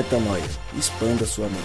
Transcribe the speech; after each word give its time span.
Metanoia. 0.00 0.42
Expanda 0.78 1.26
sua 1.26 1.44
mente. 1.44 1.60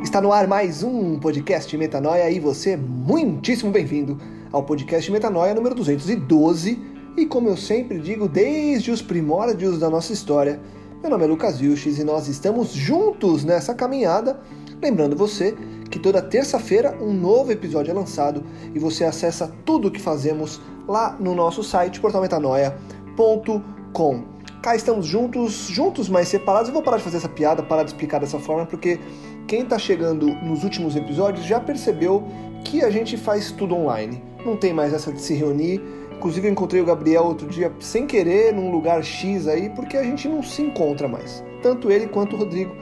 Está 0.00 0.20
no 0.20 0.32
ar 0.32 0.46
mais 0.46 0.84
um 0.84 1.18
podcast 1.18 1.76
Metanoia 1.76 2.30
e 2.30 2.38
você 2.38 2.76
muitíssimo 2.76 3.72
bem-vindo 3.72 4.16
ao 4.52 4.62
podcast 4.62 5.10
Metanoia 5.10 5.52
número 5.54 5.74
212. 5.74 6.78
E 7.16 7.26
como 7.26 7.48
eu 7.48 7.56
sempre 7.56 7.98
digo, 7.98 8.28
desde 8.28 8.92
os 8.92 9.02
primórdios 9.02 9.80
da 9.80 9.90
nossa 9.90 10.12
história, 10.12 10.60
meu 11.02 11.10
nome 11.10 11.24
é 11.24 11.26
Lucas 11.26 11.58
Vilches 11.58 11.98
e 11.98 12.04
nós 12.04 12.28
estamos 12.28 12.72
juntos 12.72 13.42
nessa 13.42 13.74
caminhada. 13.74 14.38
Lembrando 14.80 15.16
você 15.16 15.56
que 15.94 15.98
toda 16.00 16.20
terça-feira 16.20 16.98
um 17.00 17.12
novo 17.12 17.52
episódio 17.52 17.92
é 17.92 17.94
lançado 17.94 18.42
e 18.74 18.80
você 18.80 19.04
acessa 19.04 19.54
tudo 19.64 19.86
o 19.86 19.90
que 19.92 20.00
fazemos 20.00 20.60
lá 20.88 21.16
no 21.20 21.36
nosso 21.36 21.62
site 21.62 22.00
portalmetanoia.com. 22.00 24.24
Cá 24.60 24.74
estamos 24.74 25.06
juntos, 25.06 25.68
juntos 25.68 26.08
mas 26.08 26.26
separados. 26.26 26.66
Eu 26.66 26.74
vou 26.74 26.82
parar 26.82 26.96
de 26.96 27.04
fazer 27.04 27.18
essa 27.18 27.28
piada, 27.28 27.62
parar 27.62 27.84
de 27.84 27.90
explicar 27.90 28.18
dessa 28.18 28.40
forma, 28.40 28.66
porque 28.66 28.98
quem 29.46 29.60
está 29.60 29.78
chegando 29.78 30.26
nos 30.26 30.64
últimos 30.64 30.96
episódios 30.96 31.46
já 31.46 31.60
percebeu 31.60 32.24
que 32.64 32.82
a 32.82 32.90
gente 32.90 33.16
faz 33.16 33.52
tudo 33.52 33.76
online. 33.76 34.20
Não 34.44 34.56
tem 34.56 34.72
mais 34.72 34.92
essa 34.92 35.12
de 35.12 35.20
se 35.20 35.34
reunir. 35.34 35.80
Inclusive 36.16 36.48
eu 36.48 36.50
encontrei 36.50 36.82
o 36.82 36.84
Gabriel 36.84 37.22
outro 37.22 37.46
dia 37.46 37.72
sem 37.78 38.04
querer 38.04 38.52
num 38.52 38.72
lugar 38.72 39.04
X 39.04 39.46
aí, 39.46 39.70
porque 39.70 39.96
a 39.96 40.02
gente 40.02 40.28
não 40.28 40.42
se 40.42 40.60
encontra 40.60 41.06
mais. 41.06 41.44
Tanto 41.62 41.88
ele 41.88 42.08
quanto 42.08 42.34
o 42.34 42.38
Rodrigo. 42.40 42.74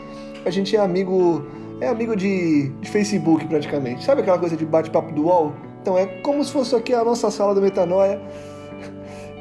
A 0.46 0.50
gente 0.50 0.74
é 0.74 0.80
amigo, 0.80 1.44
é 1.80 1.88
amigo 1.88 2.14
de, 2.16 2.68
de 2.68 2.88
Facebook 2.90 3.46
praticamente. 3.46 4.04
Sabe 4.04 4.20
aquela 4.20 4.38
coisa 4.38 4.56
de 4.56 4.64
bate-papo 4.64 5.12
do 5.12 5.24
UOL? 5.24 5.54
Então 5.80 5.98
é 5.98 6.06
como 6.06 6.44
se 6.44 6.52
fosse 6.52 6.74
aqui 6.74 6.94
a 6.94 7.04
nossa 7.04 7.30
sala 7.30 7.54
do 7.54 7.60
Metanoia. 7.60 8.20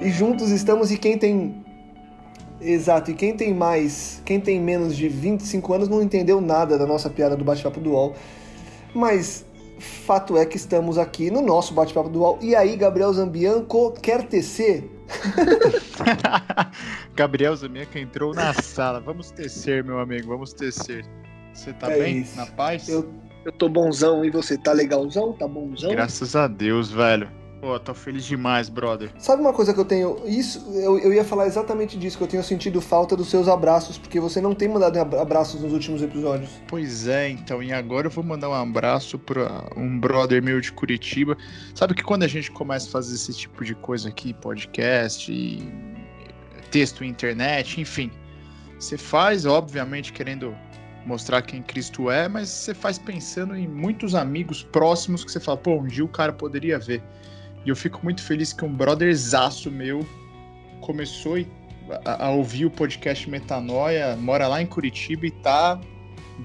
E 0.02 0.10
juntos 0.10 0.50
estamos 0.50 0.92
e 0.92 0.98
quem 0.98 1.18
tem 1.18 1.64
Exato, 2.60 3.10
e 3.10 3.16
quem 3.16 3.36
tem 3.36 3.56
mais, 3.56 4.22
quem 4.24 4.40
tem 4.40 4.62
menos 4.62 4.96
de 4.96 5.10
25 5.10 5.74
anos 5.74 5.90
não 5.90 6.00
entendeu 6.00 6.40
nada 6.40 6.78
da 6.78 6.86
nossa 6.86 7.10
piada 7.10 7.36
do 7.36 7.44
bate-papo 7.44 7.80
do 7.80 7.92
UOL. 7.92 8.16
Mas 8.94 9.44
fato 9.80 10.38
é 10.38 10.46
que 10.46 10.58
estamos 10.58 11.00
aqui 11.00 11.32
no 11.32 11.42
nosso 11.42 11.74
bate-papo 11.74 12.08
do 12.08 12.20
UOL. 12.20 12.38
E 12.40 12.56
aí, 12.56 12.76
Gabriel 12.76 13.12
Zambianco 13.12 13.94
quer 14.00 14.28
tecer? 14.28 14.88
Gabriel 17.16 17.56
Zambianco 17.56 17.98
entrou 17.98 18.32
na 18.34 18.54
sala. 18.54 19.00
Vamos 19.00 19.32
tecer, 19.32 19.84
meu 19.84 20.00
amigo, 20.00 20.28
vamos 20.28 20.54
tecer. 20.54 21.04
Você 21.54 21.74
tá 21.74 21.92
é 21.92 22.00
bem? 22.00 22.18
Isso. 22.20 22.36
Na 22.38 22.46
paz? 22.46 22.88
Eu, 22.88 23.12
eu 23.46 23.52
tô 23.52 23.70
bonzão 23.70 24.24
e 24.24 24.30
você 24.30 24.58
tá 24.58 24.72
legalzão? 24.72 25.34
Tá 25.34 25.48
bonzão? 25.48 25.92
Graças 25.92 26.36
a 26.36 26.48
Deus, 26.48 26.92
velho. 26.92 27.30
Pô, 27.62 27.80
tô 27.80 27.94
feliz 27.94 28.26
demais, 28.26 28.70
brother. 28.70 29.12
Sabe 29.20 29.44
uma 29.44 29.54
coisa 29.54 29.72
que 29.72 29.80
eu 29.80 29.86
tenho. 29.86 30.20
Isso, 30.26 30.68
eu, 30.74 30.98
eu 30.98 31.14
ia 31.14 31.24
falar 31.24 31.46
exatamente 31.46 31.96
disso, 31.96 32.18
que 32.18 32.24
eu 32.24 32.28
tenho 32.28 32.44
sentido 32.44 32.82
falta 32.82 33.16
dos 33.16 33.30
seus 33.30 33.48
abraços, 33.48 34.00
porque 34.00 34.20
você 34.20 34.42
não 34.42 34.56
tem 34.56 34.68
mandado 34.68 34.98
abraços 34.98 35.62
nos 35.62 35.72
últimos 35.72 36.02
episódios. 36.02 36.50
Pois 36.68 37.08
é, 37.08 37.30
então, 37.30 37.62
e 37.62 37.72
agora 37.72 38.08
eu 38.08 38.12
vou 38.12 38.24
mandar 38.24 38.50
um 38.50 38.54
abraço 38.56 39.20
pra 39.20 39.70
um 39.78 40.00
brother 40.00 40.42
meu 40.42 40.60
de 40.60 40.72
Curitiba. 40.72 41.38
Sabe 41.76 41.94
que 41.94 42.02
quando 42.02 42.24
a 42.24 42.28
gente 42.28 42.50
começa 42.50 42.88
a 42.88 42.92
fazer 42.92 43.14
esse 43.14 43.32
tipo 43.32 43.64
de 43.64 43.76
coisa 43.76 44.10
aqui, 44.10 44.34
podcast, 44.34 45.32
e 45.32 45.72
texto, 46.72 47.04
internet, 47.04 47.80
enfim, 47.80 48.10
você 48.80 48.98
faz, 48.98 49.46
obviamente, 49.46 50.12
querendo 50.12 50.56
mostrar 51.06 51.42
quem 51.42 51.62
Cristo 51.62 52.10
é, 52.10 52.28
mas 52.28 52.50
você 52.50 52.74
faz 52.74 52.98
pensando 52.98 53.56
em 53.56 53.68
muitos 53.68 54.16
amigos 54.16 54.64
próximos 54.64 55.24
que 55.24 55.32
você 55.32 55.40
fala, 55.40 55.58
pô, 55.58 55.76
um 55.76 55.88
dia 55.88 56.06
o 56.06 56.08
cara 56.08 56.32
poderia 56.32 56.78
ver. 56.78 57.02
E 57.66 57.70
eu 57.70 57.76
fico 57.76 58.00
muito 58.04 58.22
feliz 58.24 58.54
que 58.54 58.66
um 58.66 58.74
brotherzaço 58.74 59.70
meu 59.70 60.06
começou 60.82 61.38
a, 62.06 62.26
a, 62.26 62.32
ouvir 62.32 62.66
o 62.66 62.72
podcast 62.72 63.30
Metanoia, 63.30 64.16
mora 64.16 64.48
lá 64.48 64.62
em 64.62 64.66
Curitiba 64.66 65.26
e 65.26 65.32
tá 65.32 65.80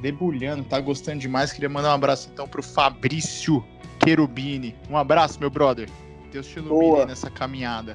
debulhando, 0.00 0.64
tá 0.64 0.78
gostando 0.80 1.18
demais. 1.18 1.52
Queria 1.52 1.68
mandar 1.68 1.90
um 1.90 1.94
abraço 1.94 2.28
então 2.32 2.46
pro 2.46 2.62
Fabrício 2.62 3.64
Querubini. 3.98 4.74
Um 4.90 4.96
abraço, 4.96 5.40
meu 5.40 5.50
brother. 5.50 5.88
Deus 6.30 6.46
te 6.46 6.58
ilumine 6.58 6.80
Boa. 6.80 7.06
nessa 7.06 7.30
caminhada. 7.30 7.94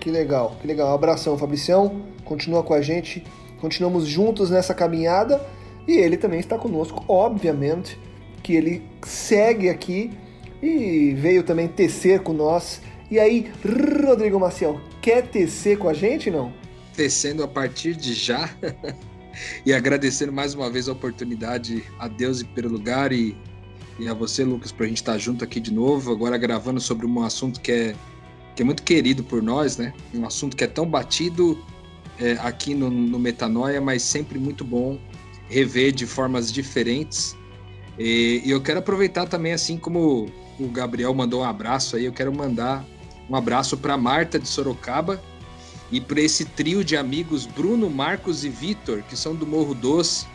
Que 0.00 0.10
legal, 0.10 0.56
que 0.60 0.66
legal. 0.66 0.90
Um 0.90 0.94
abração, 0.94 1.38
Fabricião. 1.38 2.02
Continua 2.24 2.62
com 2.62 2.74
a 2.74 2.82
gente. 2.82 3.24
Continuamos 3.60 4.06
juntos 4.06 4.50
nessa 4.50 4.74
caminhada. 4.74 5.40
E 5.86 5.92
ele 5.92 6.16
também 6.16 6.40
está 6.40 6.58
conosco, 6.58 7.04
obviamente, 7.08 7.98
que 8.42 8.54
ele 8.54 8.82
segue 9.02 9.68
aqui 9.68 10.10
e 10.62 11.14
veio 11.14 11.42
também 11.42 11.68
tecer 11.68 12.20
com 12.20 12.32
nós. 12.32 12.80
E 13.10 13.18
aí, 13.18 13.50
Rodrigo 14.06 14.40
Maciel, 14.40 14.80
quer 15.02 15.26
tecer 15.28 15.78
com 15.78 15.88
a 15.88 15.92
gente, 15.92 16.30
não? 16.30 16.52
Tecendo 16.96 17.42
a 17.42 17.48
partir 17.48 17.94
de 17.94 18.14
já. 18.14 18.48
e 19.66 19.72
agradecendo 19.72 20.32
mais 20.32 20.54
uma 20.54 20.70
vez 20.70 20.88
a 20.88 20.92
oportunidade 20.92 21.84
a 21.98 22.08
Deus 22.08 22.40
e 22.40 22.44
pelo 22.44 22.70
lugar 22.70 23.12
e, 23.12 23.36
e 23.98 24.08
a 24.08 24.14
você, 24.14 24.42
Lucas, 24.42 24.72
para 24.72 24.86
a 24.86 24.88
gente 24.88 24.98
estar 24.98 25.12
tá 25.12 25.18
junto 25.18 25.44
aqui 25.44 25.60
de 25.60 25.72
novo, 25.72 26.12
agora 26.12 26.38
gravando 26.38 26.80
sobre 26.80 27.04
um 27.04 27.22
assunto 27.22 27.60
que 27.60 27.72
é, 27.72 27.94
que 28.56 28.62
é 28.62 28.64
muito 28.64 28.82
querido 28.82 29.22
por 29.22 29.42
nós, 29.42 29.76
né? 29.76 29.92
Um 30.14 30.24
assunto 30.24 30.56
que 30.56 30.64
é 30.64 30.68
tão 30.68 30.86
batido 30.86 31.62
é, 32.18 32.32
aqui 32.40 32.74
no, 32.74 32.88
no 32.90 33.18
Metanoia, 33.18 33.80
mas 33.80 34.02
sempre 34.02 34.38
muito 34.38 34.64
bom 34.64 34.98
rever 35.54 35.92
de 35.92 36.04
formas 36.04 36.52
diferentes. 36.52 37.36
E, 37.96 38.42
e 38.44 38.50
eu 38.50 38.60
quero 38.60 38.80
aproveitar 38.80 39.26
também, 39.26 39.52
assim 39.52 39.78
como 39.78 40.28
o 40.58 40.68
Gabriel 40.68 41.14
mandou 41.14 41.42
um 41.42 41.44
abraço 41.44 41.94
aí, 41.94 42.04
eu 42.04 42.12
quero 42.12 42.34
mandar 42.34 42.84
um 43.30 43.36
abraço 43.36 43.76
para 43.76 43.96
Marta 43.96 44.38
de 44.38 44.48
Sorocaba 44.48 45.22
e 45.92 46.00
para 46.00 46.20
esse 46.20 46.44
trio 46.44 46.82
de 46.82 46.96
amigos 46.96 47.46
Bruno, 47.46 47.88
Marcos 47.88 48.44
e 48.44 48.48
Vitor, 48.48 49.02
que 49.02 49.16
são 49.16 49.34
do 49.34 49.46
Morro 49.46 49.74
Doce 49.74 50.26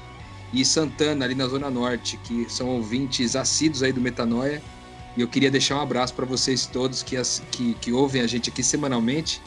e 0.53 0.63
Santana, 0.63 1.25
ali 1.25 1.35
na 1.35 1.47
Zona 1.47 1.69
Norte, 1.69 2.17
que 2.23 2.47
são 2.49 2.69
ouvintes 2.69 3.35
assíduos 3.35 3.83
aí 3.83 3.91
do 3.91 3.99
Metanoia. 3.99 4.61
E 5.17 5.21
eu 5.21 5.27
queria 5.27 5.51
deixar 5.51 5.75
um 5.75 5.81
abraço 5.81 6.13
para 6.13 6.25
vocês 6.25 6.65
todos 6.65 7.03
que, 7.03 7.17
as, 7.17 7.43
que, 7.51 7.73
que, 7.75 7.91
ouvem 7.91 8.21
a 8.21 8.27
gente 8.27 8.49
aqui 8.49 8.63
semanalmente 8.63 9.41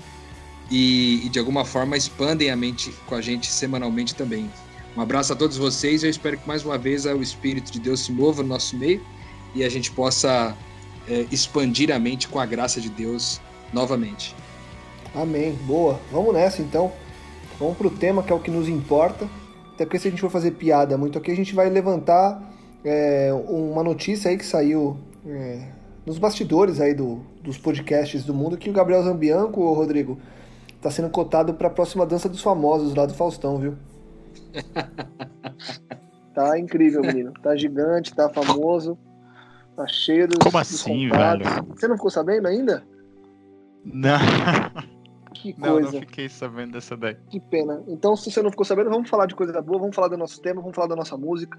e, 0.70 1.24
e, 1.24 1.28
de 1.28 1.38
alguma 1.38 1.64
forma 1.64 1.96
expandem 1.96 2.50
a 2.50 2.56
mente 2.56 2.92
com 3.06 3.14
a 3.14 3.22
gente 3.22 3.46
semanalmente 3.46 4.14
também. 4.14 4.50
Um 4.96 5.00
abraço 5.00 5.32
a 5.32 5.36
todos 5.36 5.56
vocês 5.56 6.04
eu 6.04 6.10
espero 6.10 6.36
que 6.36 6.46
mais 6.46 6.64
uma 6.64 6.76
vez 6.76 7.06
o 7.06 7.22
Espírito 7.22 7.72
de 7.72 7.80
Deus 7.80 8.00
se 8.00 8.12
mova 8.12 8.42
no 8.42 8.50
nosso 8.50 8.76
meio 8.76 9.00
e 9.54 9.64
a 9.64 9.68
gente 9.68 9.90
possa 9.90 10.54
é, 11.08 11.26
expandir 11.30 11.90
a 11.90 11.98
mente 11.98 12.28
com 12.28 12.38
a 12.38 12.44
graça 12.44 12.80
de 12.80 12.90
Deus 12.90 13.40
novamente. 13.72 14.34
Amém. 15.14 15.52
Boa. 15.66 15.98
Vamos 16.10 16.34
nessa 16.34 16.60
então. 16.60 16.92
Vamos 17.58 17.76
pro 17.76 17.90
tema 17.90 18.22
que 18.22 18.32
é 18.32 18.34
o 18.34 18.40
que 18.40 18.50
nos 18.50 18.68
importa. 18.68 19.28
Até 19.74 19.84
porque 19.84 19.98
se 19.98 20.08
a 20.08 20.10
gente 20.10 20.20
for 20.20 20.30
fazer 20.30 20.52
piada 20.52 20.98
muito 20.98 21.18
aqui, 21.18 21.30
a 21.30 21.36
gente 21.36 21.54
vai 21.54 21.70
levantar 21.70 22.54
é, 22.84 23.30
uma 23.48 23.82
notícia 23.82 24.30
aí 24.30 24.36
que 24.36 24.44
saiu 24.44 24.98
é, 25.26 25.68
nos 26.04 26.18
bastidores 26.18 26.80
aí 26.80 26.92
do, 26.92 27.20
dos 27.42 27.56
podcasts 27.56 28.24
do 28.24 28.34
mundo 28.34 28.58
que 28.58 28.68
o 28.68 28.72
Gabriel 28.72 29.02
Zambianco, 29.02 29.60
o 29.60 29.72
Rodrigo, 29.72 30.18
está 30.76 30.90
sendo 30.90 31.08
cotado 31.08 31.54
para 31.54 31.68
a 31.68 31.70
próxima 31.70 32.04
dança 32.04 32.28
dos 32.28 32.42
famosos 32.42 32.94
lá 32.94 33.06
do 33.06 33.14
Faustão, 33.14 33.58
viu? 33.58 33.74
tá 36.34 36.58
incrível, 36.58 37.02
menino. 37.02 37.32
Tá 37.42 37.56
gigante, 37.56 38.14
tá 38.14 38.28
famoso. 38.28 38.98
Tá 39.76 39.86
cheio 39.86 40.28
dos. 40.28 40.38
Como 40.38 40.58
assim, 40.58 41.08
velho? 41.08 41.44
Você 41.68 41.88
não 41.88 41.96
ficou 41.96 42.10
sabendo 42.10 42.48
ainda? 42.48 42.84
Não. 43.84 44.18
Que 45.34 45.52
coisa. 45.54 45.86
Não, 45.86 45.92
não 45.92 46.00
fiquei 46.00 46.28
sabendo 46.28 46.72
dessa 46.72 46.96
daí. 46.96 47.16
Que 47.28 47.40
pena. 47.40 47.82
Então, 47.88 48.14
se 48.14 48.30
você 48.30 48.42
não 48.42 48.50
ficou 48.50 48.64
sabendo, 48.64 48.90
vamos 48.90 49.08
falar 49.08 49.26
de 49.26 49.34
coisa 49.34 49.60
boa, 49.60 49.78
vamos 49.78 49.96
falar 49.96 50.08
do 50.08 50.16
nosso 50.16 50.40
tema, 50.40 50.60
vamos 50.60 50.76
falar 50.76 50.88
da 50.88 50.94
nossa 50.94 51.16
música. 51.16 51.58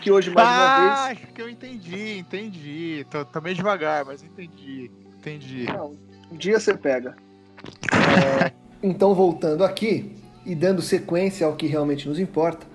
Que 0.00 0.10
hoje, 0.10 0.30
mais 0.30 0.48
ah, 0.48 0.52
uma 0.52 0.80
vez. 0.80 1.18
Acho 1.18 1.32
que 1.32 1.42
eu 1.42 1.48
entendi, 1.48 2.18
entendi. 2.18 3.06
Tô, 3.10 3.24
tô 3.24 3.40
meio 3.40 3.54
devagar, 3.54 4.04
mas 4.04 4.22
entendi. 4.22 4.90
Entendi. 5.18 5.66
Não, 5.66 5.94
um 6.32 6.36
dia 6.36 6.58
você 6.58 6.74
pega. 6.74 7.14
É, 7.92 8.50
então, 8.82 9.14
voltando 9.14 9.62
aqui 9.62 10.19
e 10.44 10.54
dando 10.54 10.82
sequência 10.82 11.46
ao 11.46 11.56
que 11.56 11.66
realmente 11.66 12.08
nos 12.08 12.18
importa, 12.18 12.66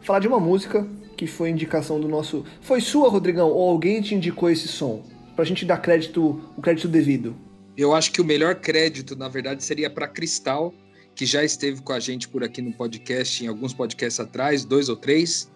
falar 0.00 0.18
de 0.18 0.28
uma 0.28 0.40
música 0.40 0.86
que 1.16 1.26
foi 1.26 1.50
indicação 1.50 1.98
do 1.98 2.08
nosso. 2.08 2.44
Foi 2.60 2.80
sua, 2.80 3.08
Rodrigão, 3.08 3.48
ou 3.48 3.70
alguém 3.70 4.02
te 4.02 4.14
indicou 4.14 4.50
esse 4.50 4.68
som? 4.68 5.02
Pra 5.34 5.44
gente 5.44 5.64
dar 5.64 5.78
crédito, 5.78 6.40
o 6.56 6.62
crédito 6.62 6.88
devido. 6.88 7.34
Eu 7.76 7.94
acho 7.94 8.12
que 8.12 8.20
o 8.20 8.24
melhor 8.24 8.56
crédito, 8.56 9.16
na 9.16 9.28
verdade, 9.28 9.62
seria 9.62 9.90
para 9.90 10.08
Cristal, 10.08 10.72
que 11.14 11.26
já 11.26 11.42
esteve 11.44 11.80
com 11.82 11.92
a 11.92 12.00
gente 12.00 12.28
por 12.28 12.44
aqui 12.44 12.60
no 12.60 12.72
podcast, 12.72 13.44
em 13.44 13.48
alguns 13.48 13.72
podcasts 13.72 14.20
atrás, 14.20 14.64
dois 14.64 14.88
ou 14.88 14.96
três. 14.96 15.50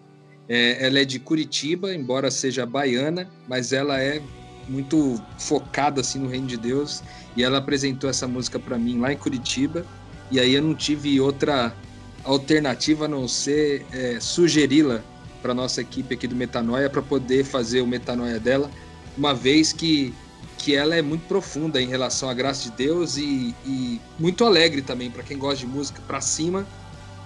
É, 0.49 0.85
ela 0.85 0.99
é 0.99 1.05
de 1.05 1.19
Curitiba, 1.19 1.93
embora 1.93 2.29
seja 2.29 2.65
baiana, 2.65 3.29
mas 3.47 3.71
ela 3.71 4.01
é 4.01 4.21
muito 4.67 5.21
focada 5.37 6.01
assim 6.01 6.19
no 6.19 6.27
reino 6.27 6.47
de 6.47 6.57
Deus 6.57 7.03
e 7.35 7.43
ela 7.43 7.57
apresentou 7.57 8.09
essa 8.09 8.27
música 8.27 8.59
para 8.59 8.77
mim 8.77 8.99
lá 8.99 9.11
em 9.11 9.17
Curitiba 9.17 9.85
e 10.31 10.39
aí 10.39 10.53
eu 10.55 10.61
não 10.61 10.73
tive 10.73 11.19
outra 11.19 11.75
alternativa 12.23 13.05
a 13.05 13.07
não 13.07 13.27
ser 13.27 13.85
é, 13.91 14.19
sugeri-la 14.19 15.01
para 15.41 15.53
nossa 15.53 15.81
equipe 15.81 16.13
aqui 16.13 16.27
do 16.27 16.35
Metanoia 16.35 16.89
para 16.89 17.01
poder 17.01 17.43
fazer 17.43 17.81
o 17.81 17.87
Metanoia 17.87 18.39
dela, 18.39 18.69
uma 19.17 19.33
vez 19.33 19.73
que, 19.73 20.13
que 20.57 20.75
ela 20.75 20.95
é 20.95 21.01
muito 21.01 21.27
profunda 21.27 21.81
em 21.81 21.87
relação 21.87 22.29
à 22.29 22.33
graça 22.33 22.69
de 22.69 22.71
Deus 22.71 23.17
e, 23.17 23.53
e 23.65 23.99
muito 24.19 24.45
alegre 24.45 24.81
também 24.81 25.09
para 25.09 25.23
quem 25.23 25.37
gosta 25.37 25.57
de 25.57 25.67
música 25.67 26.01
para 26.07 26.21
cima. 26.21 26.65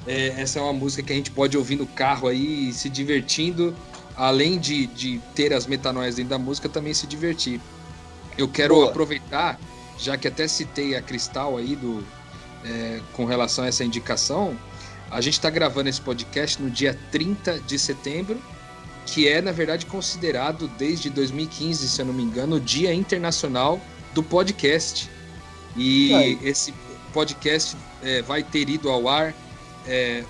É, 0.07 0.27
essa 0.37 0.59
é 0.59 0.61
uma 0.61 0.73
música 0.73 1.03
que 1.03 1.11
a 1.11 1.15
gente 1.15 1.31
pode 1.31 1.57
ouvir 1.57 1.75
no 1.75 1.85
carro 1.85 2.27
aí, 2.27 2.71
se 2.71 2.89
divertindo, 2.89 3.75
além 4.15 4.57
de, 4.57 4.87
de 4.87 5.19
ter 5.33 5.53
as 5.53 5.67
metanoias 5.67 6.15
dentro 6.15 6.29
da 6.29 6.39
música, 6.39 6.69
também 6.69 6.93
se 6.93 7.05
divertir. 7.05 7.59
Eu 8.37 8.47
quero 8.47 8.75
Boa. 8.75 8.89
aproveitar, 8.89 9.59
já 9.97 10.17
que 10.17 10.27
até 10.27 10.47
citei 10.47 10.95
a 10.95 11.01
Cristal 11.01 11.57
aí 11.57 11.75
do, 11.75 12.03
é, 12.63 13.01
com 13.13 13.25
relação 13.25 13.63
a 13.63 13.67
essa 13.67 13.83
indicação, 13.83 14.57
a 15.11 15.21
gente 15.21 15.33
está 15.33 15.49
gravando 15.49 15.89
esse 15.89 16.01
podcast 16.01 16.61
no 16.61 16.69
dia 16.69 16.97
30 17.11 17.59
de 17.59 17.77
setembro, 17.77 18.39
que 19.05 19.27
é, 19.27 19.41
na 19.41 19.51
verdade, 19.51 19.85
considerado 19.85 20.67
desde 20.77 21.09
2015, 21.09 21.87
se 21.87 22.01
eu 22.01 22.05
não 22.05 22.13
me 22.13 22.23
engano, 22.23 22.55
o 22.55 22.59
Dia 22.59 22.93
Internacional 22.93 23.79
do 24.13 24.23
Podcast. 24.23 25.09
E 25.77 26.11
esse 26.41 26.73
podcast 27.13 27.77
é, 28.01 28.21
vai 28.21 28.41
ter 28.41 28.67
ido 28.69 28.89
ao 28.89 29.07
ar 29.07 29.33
é, 29.85 30.23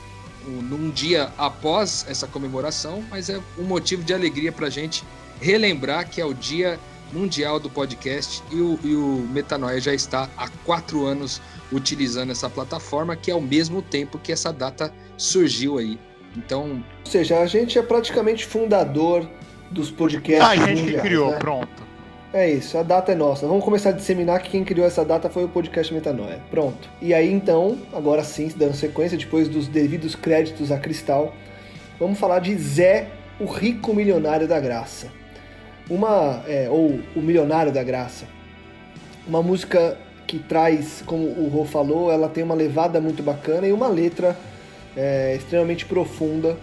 num 0.46 0.90
dia 0.90 1.32
após 1.38 2.06
essa 2.08 2.28
comemoração, 2.28 3.04
mas 3.10 3.30
é 3.30 3.40
um 3.58 3.64
motivo 3.64 4.04
de 4.04 4.14
alegria 4.14 4.52
para 4.52 4.68
a 4.68 4.70
gente 4.70 5.04
relembrar 5.42 6.10
que 6.10 6.22
é 6.22 6.26
o 6.26 6.34
Dia 6.34 6.80
Mundial 7.14 7.60
do 7.60 7.70
Podcast 7.70 8.44
e 8.52 8.56
o, 8.56 8.80
e 8.84 8.96
o 8.96 9.28
Metanoia 9.32 9.80
já 9.80 9.94
está 9.94 10.30
há 10.38 10.50
quatro 10.66 11.06
anos 11.06 11.42
utilizando 11.72 12.32
essa 12.32 12.50
plataforma, 12.50 13.16
que 13.16 13.32
é 13.32 13.34
ao 13.34 13.42
mesmo 13.42 13.82
tempo 13.82 14.20
que 14.20 14.32
essa 14.32 14.52
data 14.52 14.94
surgiu 15.18 15.78
aí. 15.78 15.98
Então. 16.36 16.84
Ou 17.06 17.12
seja, 17.12 17.40
a 17.40 17.46
gente 17.46 17.78
é 17.78 17.82
praticamente 17.82 18.46
fundador 18.46 19.28
dos 19.72 19.90
podcasts. 19.90 20.48
A 20.48 20.56
gente 20.56 20.82
mundiais, 20.82 21.02
criou, 21.02 21.32
né? 21.32 21.38
pronto. 21.38 21.86
É 22.34 22.52
isso, 22.52 22.78
a 22.78 22.84
data 22.84 23.14
é 23.14 23.16
nossa. 23.16 23.48
Vamos 23.48 23.64
começar 23.64 23.90
a 23.90 23.94
disseminar 23.94 24.42
que 24.42 24.50
quem 24.50 24.64
criou 24.66 24.86
essa 24.86 25.06
data 25.06 25.30
foi 25.30 25.46
o 25.46 25.48
podcast 25.48 25.94
Metanoia. 25.94 26.42
Pronto. 26.52 26.90
E 27.02 27.14
aí 27.14 27.32
então, 27.32 27.78
agora 27.94 28.24
sim, 28.24 28.52
dando 28.56 28.74
sequência, 28.74 29.18
depois 29.18 29.48
dos 29.48 29.68
devidos 29.70 30.16
créditos 30.16 30.70
a 30.70 30.78
Cristal, 30.78 31.34
vamos 31.98 32.20
falar 32.20 32.40
de 32.40 32.54
Zé, 32.58 33.08
o 33.40 33.46
rico 33.46 33.94
milionário 33.94 34.48
da 34.48 34.60
graça. 34.60 35.08
Uma. 35.90 36.44
É, 36.46 36.68
ou 36.70 37.00
o 37.16 37.22
milionário 37.22 37.72
da 37.72 37.84
graça. 37.84 38.26
Uma 39.26 39.42
música 39.42 39.98
que 40.28 40.40
traz, 40.40 41.04
como 41.06 41.26
o 41.26 41.48
Rô 41.48 41.66
falou, 41.66 42.12
ela 42.12 42.28
tem 42.28 42.44
uma 42.44 42.56
levada 42.56 43.00
muito 43.00 43.22
bacana 43.22 43.68
e 43.68 43.72
uma 43.72 43.88
letra 43.88 44.36
é, 44.96 45.36
extremamente 45.36 45.86
profunda 45.86 46.58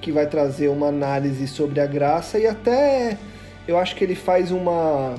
que 0.00 0.12
vai 0.12 0.26
trazer 0.26 0.68
uma 0.68 0.88
análise 0.88 1.46
sobre 1.46 1.80
a 1.80 1.86
graça 1.86 2.38
e 2.38 2.46
até 2.46 3.16
eu 3.66 3.78
acho 3.78 3.96
que 3.96 4.04
ele 4.04 4.14
faz 4.14 4.50
uma 4.50 5.14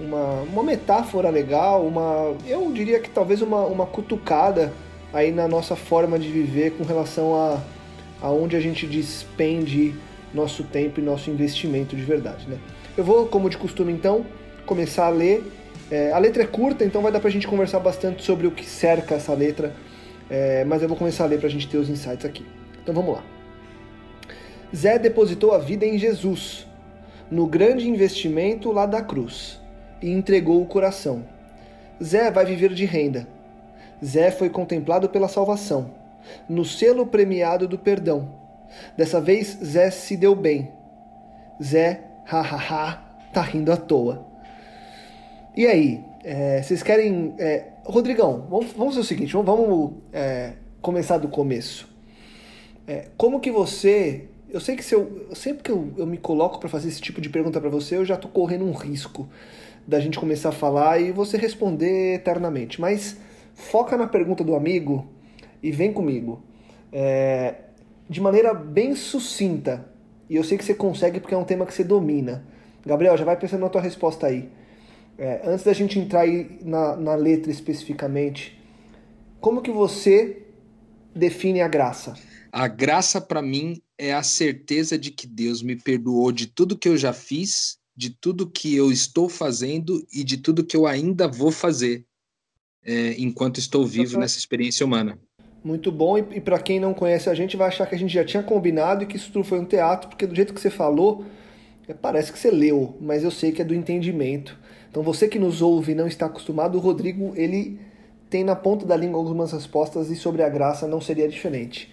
uma, 0.00 0.42
uma 0.42 0.62
metáfora 0.62 1.30
legal, 1.30 1.86
uma 1.86 2.34
eu 2.46 2.72
diria 2.72 2.98
que 2.98 3.08
talvez 3.08 3.40
uma, 3.40 3.64
uma 3.66 3.86
cutucada 3.86 4.72
aí 5.12 5.30
na 5.30 5.46
nossa 5.46 5.76
forma 5.76 6.18
de 6.18 6.28
viver 6.28 6.72
com 6.72 6.84
relação 6.84 7.34
a 7.34 7.60
aonde 8.20 8.56
a 8.56 8.60
gente 8.60 8.86
despende 8.86 9.94
nosso 10.32 10.64
tempo 10.64 11.00
e 11.00 11.02
nosso 11.02 11.30
investimento 11.30 11.94
de 11.94 12.02
verdade, 12.02 12.48
né? 12.48 12.58
Eu 12.96 13.04
vou, 13.04 13.26
como 13.26 13.50
de 13.50 13.58
costume 13.58 13.92
então, 13.92 14.24
começar 14.64 15.06
a 15.06 15.10
ler 15.10 15.44
é, 15.92 16.10
a 16.10 16.16
letra 16.16 16.42
é 16.42 16.46
curta, 16.46 16.86
então 16.86 17.02
vai 17.02 17.12
dar 17.12 17.20
pra 17.20 17.28
gente 17.28 17.46
conversar 17.46 17.78
bastante 17.78 18.22
sobre 18.22 18.46
o 18.46 18.50
que 18.50 18.64
cerca 18.64 19.16
essa 19.16 19.34
letra, 19.34 19.76
é, 20.30 20.64
mas 20.64 20.80
eu 20.80 20.88
vou 20.88 20.96
começar 20.96 21.24
a 21.24 21.26
ler 21.26 21.38
pra 21.38 21.50
gente 21.50 21.68
ter 21.68 21.76
os 21.76 21.90
insights 21.90 22.24
aqui. 22.24 22.46
Então 22.82 22.94
vamos 22.94 23.16
lá. 23.16 23.22
Zé 24.74 24.98
depositou 24.98 25.52
a 25.52 25.58
vida 25.58 25.84
em 25.84 25.98
Jesus, 25.98 26.66
no 27.30 27.46
grande 27.46 27.90
investimento 27.90 28.72
lá 28.72 28.86
da 28.86 29.02
cruz, 29.02 29.60
e 30.00 30.10
entregou 30.10 30.62
o 30.62 30.66
coração. 30.66 31.24
Zé 32.02 32.30
vai 32.30 32.46
viver 32.46 32.72
de 32.72 32.86
renda. 32.86 33.28
Zé 34.02 34.30
foi 34.30 34.48
contemplado 34.48 35.10
pela 35.10 35.28
salvação, 35.28 35.90
no 36.48 36.64
selo 36.64 37.06
premiado 37.06 37.68
do 37.68 37.78
perdão. 37.78 38.30
Dessa 38.96 39.20
vez 39.20 39.58
Zé 39.62 39.90
se 39.90 40.16
deu 40.16 40.34
bem. 40.34 40.72
Zé, 41.62 42.00
ha 42.26 42.40
ha 42.40 42.56
ha, 42.56 43.02
tá 43.30 43.42
rindo 43.42 43.70
à 43.70 43.76
toa. 43.76 44.31
E 45.54 45.66
aí, 45.66 46.02
é, 46.24 46.62
vocês 46.62 46.82
querem. 46.82 47.34
É, 47.38 47.64
Rodrigão, 47.84 48.46
vamos, 48.48 48.72
vamos 48.72 48.94
fazer 48.94 49.00
o 49.00 49.04
seguinte, 49.04 49.32
vamos, 49.34 49.46
vamos 49.46 49.92
é, 50.10 50.54
começar 50.80 51.18
do 51.18 51.28
começo. 51.28 51.88
É, 52.86 53.08
como 53.18 53.38
que 53.38 53.50
você. 53.50 54.28
Eu 54.48 54.60
sei 54.60 54.76
que 54.76 54.84
se 54.84 54.94
eu, 54.94 55.28
sempre 55.34 55.62
que 55.62 55.70
eu, 55.70 55.92
eu 55.96 56.06
me 56.06 56.16
coloco 56.16 56.58
para 56.58 56.68
fazer 56.68 56.88
esse 56.88 57.00
tipo 57.00 57.20
de 57.20 57.28
pergunta 57.28 57.60
para 57.60 57.68
você, 57.68 57.96
eu 57.96 58.04
já 58.04 58.16
tô 58.16 58.28
correndo 58.28 58.64
um 58.64 58.72
risco 58.72 59.28
da 59.86 60.00
gente 60.00 60.18
começar 60.18 60.50
a 60.50 60.52
falar 60.52 61.00
e 61.00 61.12
você 61.12 61.36
responder 61.36 62.14
eternamente. 62.14 62.80
Mas 62.80 63.18
foca 63.54 63.96
na 63.96 64.06
pergunta 64.06 64.42
do 64.42 64.54
amigo 64.54 65.06
e 65.62 65.70
vem 65.70 65.92
comigo. 65.92 66.42
É, 66.90 67.56
de 68.08 68.20
maneira 68.22 68.54
bem 68.54 68.94
sucinta. 68.94 69.86
E 70.30 70.36
eu 70.36 70.44
sei 70.44 70.56
que 70.56 70.64
você 70.64 70.74
consegue 70.74 71.20
porque 71.20 71.34
é 71.34 71.38
um 71.38 71.44
tema 71.44 71.66
que 71.66 71.74
você 71.74 71.84
domina. 71.84 72.42
Gabriel, 72.86 73.16
já 73.18 73.24
vai 73.24 73.36
pensando 73.36 73.60
na 73.60 73.68
tua 73.68 73.82
resposta 73.82 74.26
aí. 74.26 74.48
É, 75.18 75.42
antes 75.44 75.64
da 75.64 75.72
gente 75.72 75.98
entrar 75.98 76.22
aí 76.22 76.58
na, 76.62 76.96
na 76.96 77.14
letra 77.14 77.50
especificamente, 77.50 78.58
como 79.40 79.62
que 79.62 79.70
você 79.70 80.42
define 81.14 81.60
a 81.60 81.68
graça? 81.68 82.14
A 82.50 82.68
graça 82.68 83.20
para 83.20 83.42
mim 83.42 83.80
é 83.98 84.12
a 84.12 84.22
certeza 84.22 84.98
de 84.98 85.10
que 85.10 85.26
Deus 85.26 85.62
me 85.62 85.76
perdoou 85.76 86.32
de 86.32 86.46
tudo 86.46 86.78
que 86.78 86.88
eu 86.88 86.96
já 86.96 87.12
fiz, 87.12 87.78
de 87.96 88.10
tudo 88.10 88.50
que 88.50 88.74
eu 88.74 88.90
estou 88.90 89.28
fazendo 89.28 90.04
e 90.12 90.24
de 90.24 90.36
tudo 90.36 90.64
que 90.64 90.76
eu 90.76 90.86
ainda 90.86 91.28
vou 91.28 91.50
fazer 91.50 92.04
é, 92.84 93.14
enquanto 93.18 93.58
estou 93.58 93.86
vivo 93.86 94.18
nessa 94.18 94.38
experiência 94.38 94.84
humana. 94.84 95.18
Muito 95.64 95.92
bom, 95.92 96.18
e, 96.18 96.24
e 96.32 96.40
para 96.40 96.58
quem 96.58 96.80
não 96.80 96.92
conhece 96.92 97.30
a 97.30 97.34
gente, 97.34 97.56
vai 97.56 97.68
achar 97.68 97.86
que 97.86 97.94
a 97.94 97.98
gente 97.98 98.12
já 98.12 98.24
tinha 98.24 98.42
combinado 98.42 99.04
e 99.04 99.06
que 99.06 99.16
isso 99.16 99.30
tudo 99.30 99.44
foi 99.44 99.60
um 99.60 99.64
teatro, 99.64 100.08
porque 100.08 100.26
do 100.26 100.34
jeito 100.34 100.52
que 100.52 100.60
você 100.60 100.70
falou, 100.70 101.24
é, 101.86 101.94
parece 101.94 102.32
que 102.32 102.38
você 102.38 102.50
leu, 102.50 102.96
mas 103.00 103.22
eu 103.22 103.30
sei 103.30 103.52
que 103.52 103.62
é 103.62 103.64
do 103.64 103.74
entendimento. 103.74 104.58
Então 104.92 105.02
você 105.02 105.26
que 105.26 105.38
nos 105.38 105.62
ouve 105.62 105.92
e 105.92 105.94
não 105.94 106.06
está 106.06 106.26
acostumado, 106.26 106.76
o 106.76 106.80
Rodrigo 106.80 107.32
ele 107.34 107.80
tem 108.28 108.44
na 108.44 108.54
ponta 108.54 108.84
da 108.84 108.94
língua 108.94 109.18
algumas 109.18 109.50
respostas 109.50 110.10
e 110.10 110.16
sobre 110.16 110.42
a 110.42 110.50
graça 110.50 110.86
não 110.86 111.00
seria 111.00 111.26
diferente. 111.26 111.90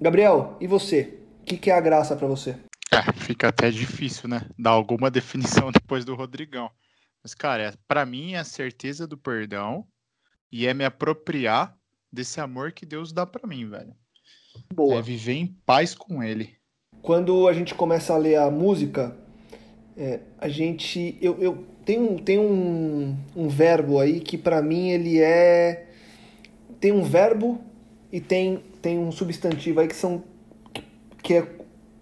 Gabriel, 0.00 0.56
e 0.60 0.68
você? 0.68 1.18
O 1.40 1.44
que, 1.44 1.56
que 1.56 1.68
é 1.68 1.74
a 1.74 1.80
graça 1.80 2.14
para 2.14 2.28
você? 2.28 2.54
É, 2.92 3.12
fica 3.12 3.48
até 3.48 3.72
difícil, 3.72 4.28
né? 4.28 4.42
Dar 4.56 4.70
alguma 4.70 5.10
definição 5.10 5.72
depois 5.72 6.04
do 6.04 6.14
Rodrigão. 6.14 6.70
Mas, 7.24 7.34
cara, 7.34 7.62
é, 7.64 7.72
para 7.88 8.06
mim 8.06 8.34
é 8.34 8.38
a 8.38 8.44
certeza 8.44 9.04
do 9.04 9.18
perdão 9.18 9.84
e 10.50 10.68
é 10.68 10.72
me 10.72 10.84
apropriar 10.84 11.76
desse 12.12 12.40
amor 12.40 12.70
que 12.70 12.86
Deus 12.86 13.12
dá 13.12 13.26
para 13.26 13.48
mim, 13.48 13.68
velho. 13.68 13.96
Boa. 14.72 15.00
É 15.00 15.02
viver 15.02 15.34
em 15.34 15.46
paz 15.66 15.92
com 15.92 16.22
Ele. 16.22 16.54
Quando 17.00 17.48
a 17.48 17.52
gente 17.52 17.74
começa 17.74 18.14
a 18.14 18.16
ler 18.16 18.36
a 18.36 18.48
música, 18.48 19.16
é, 19.96 20.20
a 20.38 20.48
gente. 20.48 21.18
Eu, 21.20 21.36
eu, 21.38 21.71
tem 21.84 21.98
um, 21.98 22.16
tem 22.16 22.38
um, 22.38 23.16
um 23.34 23.48
verbo 23.48 23.98
aí 23.98 24.20
que 24.20 24.38
para 24.38 24.62
mim 24.62 24.90
ele 24.90 25.20
é. 25.20 25.86
Tem 26.80 26.92
um 26.92 27.02
verbo 27.02 27.60
e 28.12 28.20
tem, 28.20 28.62
tem 28.80 28.98
um 28.98 29.10
substantivo 29.10 29.80
aí 29.80 29.88
que 29.88 29.96
são. 29.96 30.22
que 31.22 31.34
é 31.34 31.46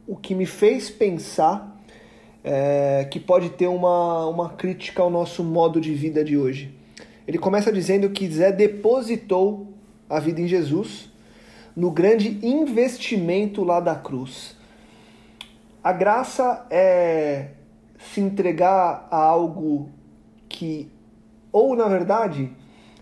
o 0.06 0.16
que 0.16 0.34
me 0.34 0.46
fez 0.46 0.90
pensar 0.90 1.80
é, 2.42 3.06
que 3.10 3.20
pode 3.20 3.50
ter 3.50 3.68
uma, 3.68 4.26
uma 4.26 4.50
crítica 4.50 5.02
ao 5.02 5.10
nosso 5.10 5.44
modo 5.44 5.80
de 5.80 5.94
vida 5.94 6.25
de 6.25 6.37
hoje. 6.37 6.75
Ele 7.28 7.38
começa 7.38 7.72
dizendo 7.72 8.10
que 8.10 8.28
Zé 8.28 8.50
depositou 8.50 9.68
a 10.08 10.18
vida 10.18 10.40
em 10.40 10.49
Jesus 10.49 11.08
no 11.76 11.90
grande 11.90 12.44
investimento 12.44 13.62
lá 13.62 13.78
da 13.78 13.94
cruz. 13.94 14.56
A 15.82 15.92
graça 15.92 16.66
é 16.70 17.50
se 18.12 18.21
entregar 18.21 19.07
a 19.11 19.23
algo 19.23 19.88
que, 20.49 20.90
ou 21.52 21.76
na 21.76 21.87
verdade, 21.87 22.50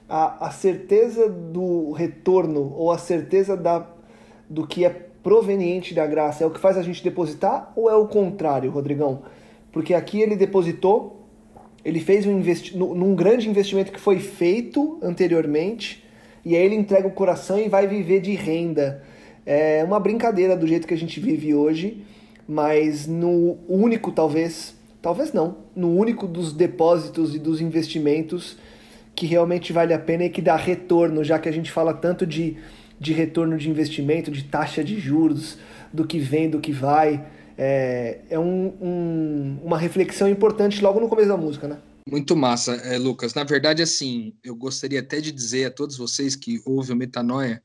a, 0.09 0.47
a 0.47 0.51
certeza 0.51 1.29
do 1.29 1.93
retorno 1.93 2.75
ou 2.77 2.91
a 2.91 2.99
certeza 2.99 3.57
da, 3.57 3.87
do 4.49 4.67
que 4.67 4.85
é 4.85 4.91
proveniente 5.23 5.95
da 5.95 6.07
graça 6.07 6.43
é 6.43 6.47
o 6.47 6.51
que 6.51 6.61
faz 6.61 6.77
a 6.77 6.83
gente 6.83 7.03
depositar 7.03 7.73
ou 7.77 7.91
é 7.91 7.95
o 7.95 8.07
contrário, 8.07 8.71
Rodrigão? 8.71 9.23
Porque 9.71 9.95
aqui 9.95 10.21
ele 10.21 10.37
depositou, 10.37 11.27
ele 11.85 12.01
fez 12.01 12.27
um 12.27 12.33
investi 12.33 12.77
num 12.77 13.15
grande 13.15 13.49
investimento 13.49 13.93
que 13.93 14.01
foi 14.01 14.19
feito 14.19 14.99
anteriormente 15.03 16.05
e 16.45 16.57
aí 16.57 16.63
ele 16.63 16.75
entrega 16.75 17.07
o 17.07 17.13
coração 17.13 17.59
e 17.59 17.69
vai 17.69 17.87
viver 17.87 18.21
de 18.21 18.33
renda. 18.33 19.03
É 19.45 19.83
uma 19.85 20.01
brincadeira 20.01 20.57
do 20.57 20.67
jeito 20.67 20.87
que 20.87 20.95
a 20.95 20.99
gente 20.99 21.21
vive 21.21 21.55
hoje, 21.55 22.05
mas 22.47 23.07
no 23.07 23.59
único 23.69 24.13
talvez 24.13 24.78
Talvez 25.01 25.33
não. 25.33 25.59
No 25.75 25.95
único 25.95 26.27
dos 26.27 26.53
depósitos 26.53 27.35
e 27.35 27.39
dos 27.39 27.61
investimentos 27.61 28.57
que 29.15 29.27
realmente 29.27 29.73
vale 29.73 29.93
a 29.93 29.99
pena 29.99 30.25
e 30.25 30.31
que 30.31 30.41
dá 30.41 30.55
retorno, 30.55 31.25
já 31.25 31.39
que 31.39 31.49
a 31.49 31.53
gente 31.53 31.73
fala 31.73 31.93
tanto 31.93 32.25
de, 32.25 32.57
de 33.01 33.13
retorno 33.13 33.59
de 33.59 33.69
investimento, 33.69 34.31
de 34.31 34.45
taxa 34.45 34.85
de 34.85 34.99
juros, 35.01 35.59
do 35.93 36.07
que 36.07 36.21
vem, 36.21 36.49
do 36.49 36.61
que 36.61 36.71
vai. 36.71 37.27
É, 37.57 38.21
é 38.31 38.39
um, 38.39 38.73
um, 38.81 39.59
uma 39.65 39.77
reflexão 39.77 40.29
importante 40.29 40.81
logo 40.81 41.01
no 41.01 41.09
começo 41.09 41.29
da 41.29 41.37
música, 41.37 41.67
né? 41.67 41.79
Muito 42.09 42.37
massa, 42.37 42.75
é, 42.77 42.97
Lucas. 42.97 43.35
Na 43.35 43.43
verdade, 43.43 43.83
assim, 43.83 44.35
eu 44.45 44.55
gostaria 44.55 45.01
até 45.01 45.21
de 45.21 45.33
dizer 45.33 45.65
a 45.65 45.71
todos 45.71 45.99
vocês 45.99 46.37
que 46.37 46.61
ouvem 46.65 46.95
o 46.95 46.99
Metanoia 46.99 47.61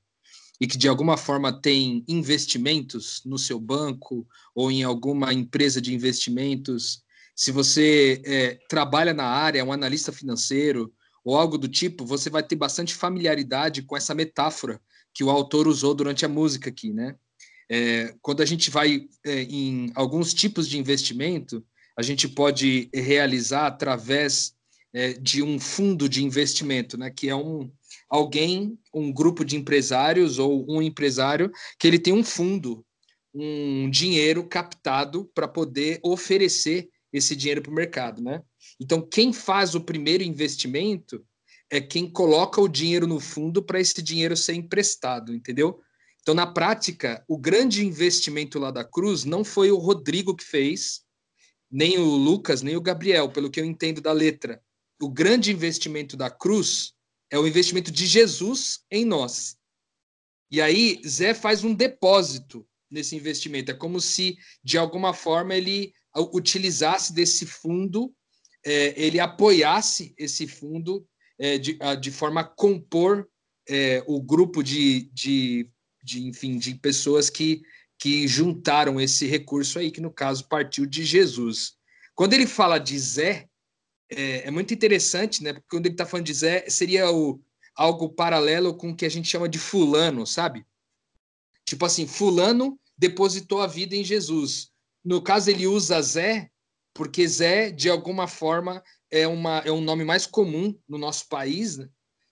e 0.59 0.65
que 0.65 0.77
de 0.77 0.87
alguma 0.87 1.17
forma 1.17 1.53
tem 1.53 2.03
investimentos 2.07 3.21
no 3.25 3.37
seu 3.37 3.59
banco 3.59 4.27
ou 4.55 4.71
em 4.71 4.81
alguma 4.81 5.33
empresa 5.33 5.79
de 5.79 5.93
investimentos, 5.93 7.02
se 7.35 7.51
você 7.51 8.21
é, 8.25 8.59
trabalha 8.69 9.13
na 9.13 9.25
área, 9.25 9.59
é 9.59 9.63
um 9.63 9.71
analista 9.71 10.11
financeiro 10.11 10.93
ou 11.23 11.37
algo 11.37 11.57
do 11.57 11.67
tipo, 11.67 12.05
você 12.05 12.29
vai 12.29 12.43
ter 12.43 12.55
bastante 12.55 12.93
familiaridade 12.93 13.81
com 13.81 13.95
essa 13.95 14.13
metáfora 14.13 14.79
que 15.13 15.23
o 15.23 15.29
autor 15.29 15.67
usou 15.67 15.93
durante 15.93 16.25
a 16.25 16.29
música 16.29 16.69
aqui, 16.69 16.91
né? 16.91 17.15
É, 17.69 18.13
quando 18.21 18.41
a 18.41 18.45
gente 18.45 18.69
vai 18.69 19.07
é, 19.25 19.43
em 19.43 19.91
alguns 19.95 20.33
tipos 20.33 20.67
de 20.67 20.77
investimento, 20.77 21.65
a 21.97 22.01
gente 22.01 22.27
pode 22.27 22.89
realizar 22.93 23.67
através 23.67 24.53
é, 24.93 25.13
de 25.13 25.41
um 25.41 25.59
fundo 25.59 26.09
de 26.09 26.23
investimento, 26.23 26.97
né? 26.97 27.09
Que 27.09 27.29
é 27.29 27.35
um 27.35 27.71
alguém, 28.09 28.77
um 28.93 29.11
grupo 29.11 29.43
de 29.43 29.55
empresários 29.55 30.39
ou 30.39 30.65
um 30.69 30.81
empresário 30.81 31.51
que 31.79 31.87
ele 31.87 31.97
tem 31.97 32.13
um 32.13 32.23
fundo, 32.23 32.85
um 33.33 33.89
dinheiro 33.89 34.47
captado 34.47 35.25
para 35.33 35.47
poder 35.47 35.99
oferecer 36.03 36.89
esse 37.13 37.35
dinheiro 37.35 37.61
para 37.61 37.71
o 37.71 37.75
mercado, 37.75 38.21
né? 38.21 38.41
Então, 38.79 39.01
quem 39.01 39.31
faz 39.31 39.75
o 39.75 39.81
primeiro 39.81 40.23
investimento 40.23 41.23
é 41.69 41.79
quem 41.79 42.09
coloca 42.09 42.59
o 42.59 42.67
dinheiro 42.67 43.07
no 43.07 43.19
fundo 43.19 43.61
para 43.63 43.79
esse 43.79 44.01
dinheiro 44.01 44.35
ser 44.35 44.53
emprestado, 44.53 45.33
entendeu? 45.33 45.79
Então, 46.21 46.33
na 46.33 46.47
prática, 46.47 47.23
o 47.27 47.37
grande 47.37 47.85
investimento 47.85 48.57
lá 48.57 48.71
da 48.71 48.83
Cruz 48.83 49.25
não 49.25 49.43
foi 49.43 49.71
o 49.71 49.77
Rodrigo 49.77 50.35
que 50.35 50.43
fez, 50.43 51.01
nem 51.69 51.97
o 51.97 52.15
Lucas, 52.15 52.61
nem 52.61 52.75
o 52.75 52.81
Gabriel, 52.81 53.29
pelo 53.29 53.49
que 53.49 53.59
eu 53.59 53.65
entendo 53.65 54.01
da 54.01 54.11
letra. 54.11 54.61
O 55.01 55.09
grande 55.09 55.51
investimento 55.51 56.15
da 56.15 56.29
Cruz 56.29 56.93
é 57.29 57.37
o 57.37 57.47
investimento 57.47 57.91
de 57.91 58.05
Jesus 58.05 58.85
em 58.89 59.03
nós. 59.05 59.57
E 60.49 60.61
aí, 60.61 61.01
Zé 61.05 61.33
faz 61.33 61.63
um 61.63 61.73
depósito 61.73 62.65
nesse 62.89 63.15
investimento. 63.15 63.71
É 63.71 63.73
como 63.73 63.99
se, 63.99 64.37
de 64.63 64.77
alguma 64.77 65.13
forma, 65.13 65.55
ele 65.55 65.93
utilizasse 66.15 67.13
desse 67.13 67.45
fundo, 67.45 68.13
é, 68.65 68.93
ele 69.01 69.19
apoiasse 69.19 70.13
esse 70.17 70.47
fundo 70.47 71.05
é, 71.39 71.57
de, 71.57 71.77
de 71.99 72.11
forma 72.11 72.41
a 72.41 72.43
compor 72.43 73.27
é, 73.67 74.03
o 74.07 74.21
grupo 74.21 74.63
de, 74.63 75.09
de, 75.13 75.69
de, 76.03 76.27
enfim, 76.27 76.57
de 76.57 76.75
pessoas 76.75 77.29
que, 77.29 77.61
que 77.97 78.27
juntaram 78.27 78.99
esse 78.99 79.25
recurso 79.25 79.79
aí, 79.79 79.91
que 79.91 80.01
no 80.01 80.11
caso 80.11 80.47
partiu 80.47 80.85
de 80.85 81.03
Jesus. 81.03 81.73
Quando 82.15 82.33
ele 82.33 82.45
fala 82.45 82.77
de 82.77 82.97
Zé, 82.99 83.47
é, 84.09 84.47
é 84.47 84.51
muito 84.51 84.73
interessante, 84.73 85.41
né? 85.43 85.53
Porque 85.53 85.67
quando 85.69 85.85
ele 85.85 85.95
está 85.95 86.05
falando 86.05 86.25
de 86.25 86.33
Zé, 86.33 86.69
seria 86.69 87.09
o, 87.11 87.41
algo 87.75 88.09
paralelo 88.09 88.75
com 88.75 88.91
o 88.91 88.95
que 88.95 89.05
a 89.05 89.09
gente 89.09 89.29
chama 89.29 89.49
de 89.49 89.57
fulano, 89.57 90.27
sabe? 90.27 90.65
Tipo 91.65 91.85
assim, 91.85 92.05
fulano 92.05 92.79
depositou 92.97 93.61
a 93.61 93.67
vida 93.67 93.95
em 93.95 94.03
Jesus. 94.03 94.71
No 95.03 95.21
caso, 95.21 95.49
ele 95.49 95.67
usa 95.67 96.01
Zé, 96.01 96.49
porque 96.93 97.27
Zé, 97.27 97.71
de 97.71 97.89
alguma 97.89 98.27
forma, 98.27 98.83
é, 99.11 99.27
uma, 99.27 99.59
é 99.59 99.71
um 99.71 99.81
nome 99.81 100.03
mais 100.03 100.25
comum 100.25 100.77
no 100.87 100.97
nosso 100.97 101.27
país, 101.27 101.77
né? 101.77 101.89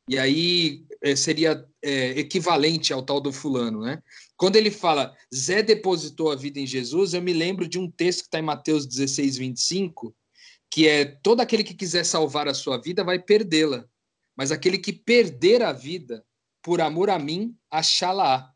E 0.09 0.17
aí 0.17 0.85
é, 1.01 1.15
seria 1.15 1.65
é, 1.81 2.19
equivalente 2.19 2.91
ao 2.91 3.03
tal 3.03 3.21
do 3.21 3.31
fulano, 3.31 3.81
né? 3.81 4.01
Quando 4.35 4.55
ele 4.55 4.71
fala 4.71 5.15
Zé 5.33 5.61
depositou 5.61 6.31
a 6.31 6.35
vida 6.35 6.59
em 6.59 6.65
Jesus, 6.65 7.13
eu 7.13 7.21
me 7.21 7.33
lembro 7.33 7.67
de 7.67 7.79
um 7.79 7.89
texto 7.89 8.21
que 8.21 8.27
está 8.27 8.39
em 8.39 8.43
Mateus 8.43 8.85
16, 8.85 9.37
25, 9.37 10.13
que 10.69 10.87
é 10.87 11.05
todo 11.05 11.41
aquele 11.41 11.63
que 11.63 11.73
quiser 11.73 12.03
salvar 12.03 12.47
a 12.47 12.53
sua 12.53 12.77
vida 12.77 13.03
vai 13.03 13.19
perdê-la, 13.19 13.85
mas 14.35 14.51
aquele 14.51 14.77
que 14.77 14.91
perder 14.91 15.61
a 15.61 15.71
vida 15.71 16.25
por 16.61 16.81
amor 16.81 17.09
a 17.09 17.19
mim, 17.19 17.55
achá-la. 17.69 18.51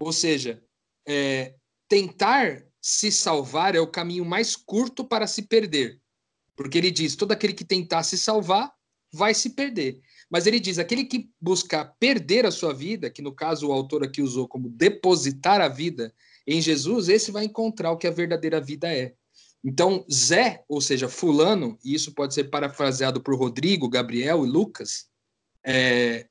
Ou 0.00 0.12
seja, 0.12 0.62
é, 1.06 1.54
tentar 1.88 2.67
se 2.80 3.10
salvar 3.10 3.74
é 3.74 3.80
o 3.80 3.86
caminho 3.86 4.24
mais 4.24 4.56
curto 4.56 5.04
para 5.04 5.26
se 5.26 5.42
perder. 5.42 6.00
Porque 6.56 6.78
ele 6.78 6.90
diz: 6.90 7.16
todo 7.16 7.32
aquele 7.32 7.52
que 7.52 7.64
tentar 7.64 8.02
se 8.02 8.18
salvar 8.18 8.72
vai 9.12 9.34
se 9.34 9.50
perder. 9.50 10.00
Mas 10.30 10.46
ele 10.46 10.60
diz: 10.60 10.78
aquele 10.78 11.04
que 11.04 11.30
buscar 11.40 11.84
perder 11.98 12.46
a 12.46 12.50
sua 12.50 12.72
vida, 12.72 13.10
que 13.10 13.22
no 13.22 13.34
caso 13.34 13.68
o 13.68 13.72
autor 13.72 14.04
aqui 14.04 14.22
usou 14.22 14.46
como 14.48 14.68
depositar 14.68 15.60
a 15.60 15.68
vida 15.68 16.14
em 16.46 16.60
Jesus, 16.60 17.08
esse 17.08 17.30
vai 17.30 17.44
encontrar 17.44 17.92
o 17.92 17.96
que 17.96 18.06
a 18.06 18.12
verdadeira 18.12 18.60
vida 18.60 18.92
é. 18.92 19.14
Então, 19.62 20.04
Zé, 20.10 20.64
ou 20.68 20.80
seja, 20.80 21.08
Fulano, 21.08 21.78
e 21.84 21.94
isso 21.94 22.14
pode 22.14 22.32
ser 22.32 22.44
parafraseado 22.44 23.20
por 23.20 23.36
Rodrigo, 23.36 23.88
Gabriel 23.88 24.46
e 24.46 24.48
Lucas, 24.48 25.08
é, 25.64 26.28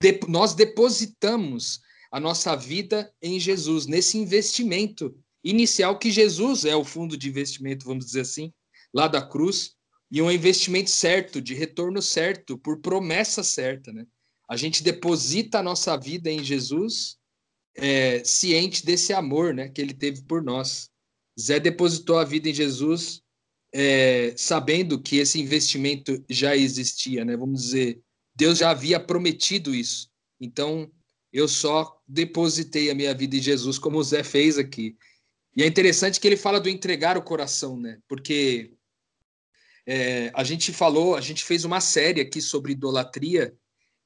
de, 0.00 0.20
nós 0.28 0.54
depositamos 0.54 1.80
a 2.10 2.18
nossa 2.18 2.56
vida 2.56 3.12
em 3.20 3.38
Jesus, 3.38 3.86
nesse 3.86 4.16
investimento 4.16 5.14
inicial 5.42 5.98
que 5.98 6.10
Jesus 6.10 6.64
é 6.64 6.74
o 6.74 6.84
fundo 6.84 7.16
de 7.16 7.28
investimento, 7.28 7.84
vamos 7.84 8.06
dizer 8.06 8.20
assim, 8.20 8.52
lá 8.92 9.06
da 9.08 9.22
cruz, 9.22 9.72
e 10.10 10.22
um 10.22 10.30
investimento 10.30 10.90
certo, 10.90 11.40
de 11.40 11.54
retorno 11.54 12.00
certo, 12.00 12.56
por 12.58 12.80
promessa 12.80 13.42
certa, 13.42 13.92
né? 13.92 14.06
A 14.48 14.56
gente 14.56 14.82
deposita 14.82 15.58
a 15.58 15.62
nossa 15.62 15.96
vida 15.96 16.30
em 16.30 16.42
Jesus, 16.42 17.16
é, 17.76 18.24
ciente 18.24 18.84
desse 18.84 19.12
amor, 19.12 19.52
né, 19.52 19.68
que 19.68 19.80
ele 19.80 19.92
teve 19.92 20.22
por 20.22 20.42
nós. 20.42 20.88
Zé 21.38 21.60
depositou 21.60 22.18
a 22.18 22.24
vida 22.24 22.48
em 22.48 22.54
Jesus 22.54 23.22
é, 23.72 24.34
sabendo 24.36 25.00
que 25.00 25.16
esse 25.18 25.38
investimento 25.40 26.24
já 26.28 26.56
existia, 26.56 27.24
né? 27.24 27.36
Vamos 27.36 27.62
dizer, 27.62 28.00
Deus 28.34 28.58
já 28.58 28.70
havia 28.70 28.98
prometido 28.98 29.74
isso. 29.74 30.08
Então, 30.40 30.90
eu 31.32 31.46
só 31.46 32.00
depositei 32.06 32.90
a 32.90 32.94
minha 32.94 33.14
vida 33.14 33.36
em 33.36 33.42
Jesus, 33.42 33.78
como 33.78 33.98
o 33.98 34.02
Zé 34.02 34.24
fez 34.24 34.56
aqui. 34.56 34.96
E 35.58 35.64
é 35.64 35.66
interessante 35.66 36.20
que 36.20 36.28
ele 36.28 36.36
fala 36.36 36.60
do 36.60 36.68
entregar 36.68 37.18
o 37.18 37.22
coração, 37.22 37.76
né? 37.76 37.98
Porque 38.06 38.74
é, 39.84 40.30
a 40.32 40.44
gente 40.44 40.72
falou, 40.72 41.16
a 41.16 41.20
gente 41.20 41.44
fez 41.44 41.64
uma 41.64 41.80
série 41.80 42.20
aqui 42.20 42.40
sobre 42.40 42.74
idolatria, 42.74 43.52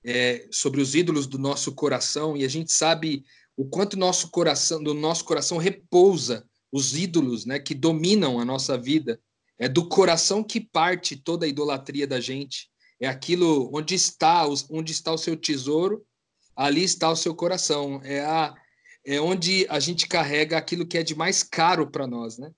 é, 0.02 0.49
sobre 0.50 0.80
os 0.80 0.94
ídolos 0.94 1.26
do 1.26 1.38
nosso 1.38 1.75
coração, 1.75 2.35
e 2.38 2.42
a 2.47 2.49
gente 2.49 2.73
sabe 2.73 3.23
o 3.54 3.66
quanto 3.66 3.99
nosso 3.99 4.30
coração, 4.30 4.82
do 4.82 4.94
nosso 4.94 5.26
coração 5.26 5.59
repousa 5.59 6.49
os 6.73 6.97
ídolos 6.97 7.44
né, 7.44 7.59
que 7.59 7.75
dominam 7.75 8.40
a 8.40 8.47
nossa 8.47 8.78
vida. 8.78 9.21
É 9.59 9.68
do 9.68 9.87
coração 9.87 10.42
que 10.42 10.59
parte 10.59 11.16
toda 11.16 11.44
a 11.44 11.49
idolatria 11.50 12.06
da 12.06 12.18
gente. 12.18 12.71
É 12.99 13.06
aquilo 13.06 13.71
onde 13.75 13.94
está, 13.94 14.47
onde 14.71 14.92
está 14.92 15.12
o 15.12 15.18
seu 15.18 15.37
tesouro, 15.37 16.02
ali 16.56 16.82
está 16.82 17.11
o 17.11 17.16
seu 17.16 17.35
coração. 17.35 18.00
É, 18.04 18.21
a, 18.25 18.54
é 19.04 19.21
onde 19.21 19.66
a 19.68 19.80
gente 19.80 20.06
carrega 20.06 20.56
aquilo 20.56 20.87
que 20.87 20.99
é 20.99 21.02
de 21.02 21.14
mais 21.14 21.42
caro 21.42 21.90
para 21.90 22.06
nós, 22.06 22.38
né? 22.38 22.52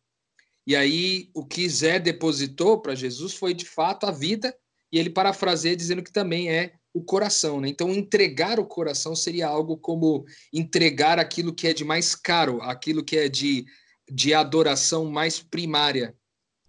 E 0.66 0.74
aí 0.74 1.30
o 1.34 1.44
que 1.44 1.68
Zé 1.68 1.98
depositou 1.98 2.80
para 2.80 2.94
Jesus 2.94 3.34
foi 3.34 3.52
de 3.52 3.64
fato 3.64 4.06
a 4.06 4.10
vida, 4.10 4.54
e 4.90 4.98
ele 4.98 5.10
parafraseia 5.10 5.76
dizendo 5.76 6.02
que 6.02 6.12
também 6.12 6.50
é 6.50 6.74
o 6.92 7.02
coração, 7.02 7.60
né? 7.60 7.68
Então 7.68 7.90
entregar 7.90 8.60
o 8.60 8.66
coração 8.66 9.14
seria 9.16 9.48
algo 9.48 9.76
como 9.76 10.24
entregar 10.52 11.18
aquilo 11.18 11.54
que 11.54 11.66
é 11.66 11.72
de 11.72 11.84
mais 11.84 12.14
caro, 12.14 12.62
aquilo 12.62 13.04
que 13.04 13.16
é 13.16 13.28
de 13.28 13.66
de 14.10 14.34
adoração 14.34 15.06
mais 15.06 15.40
primária. 15.40 16.16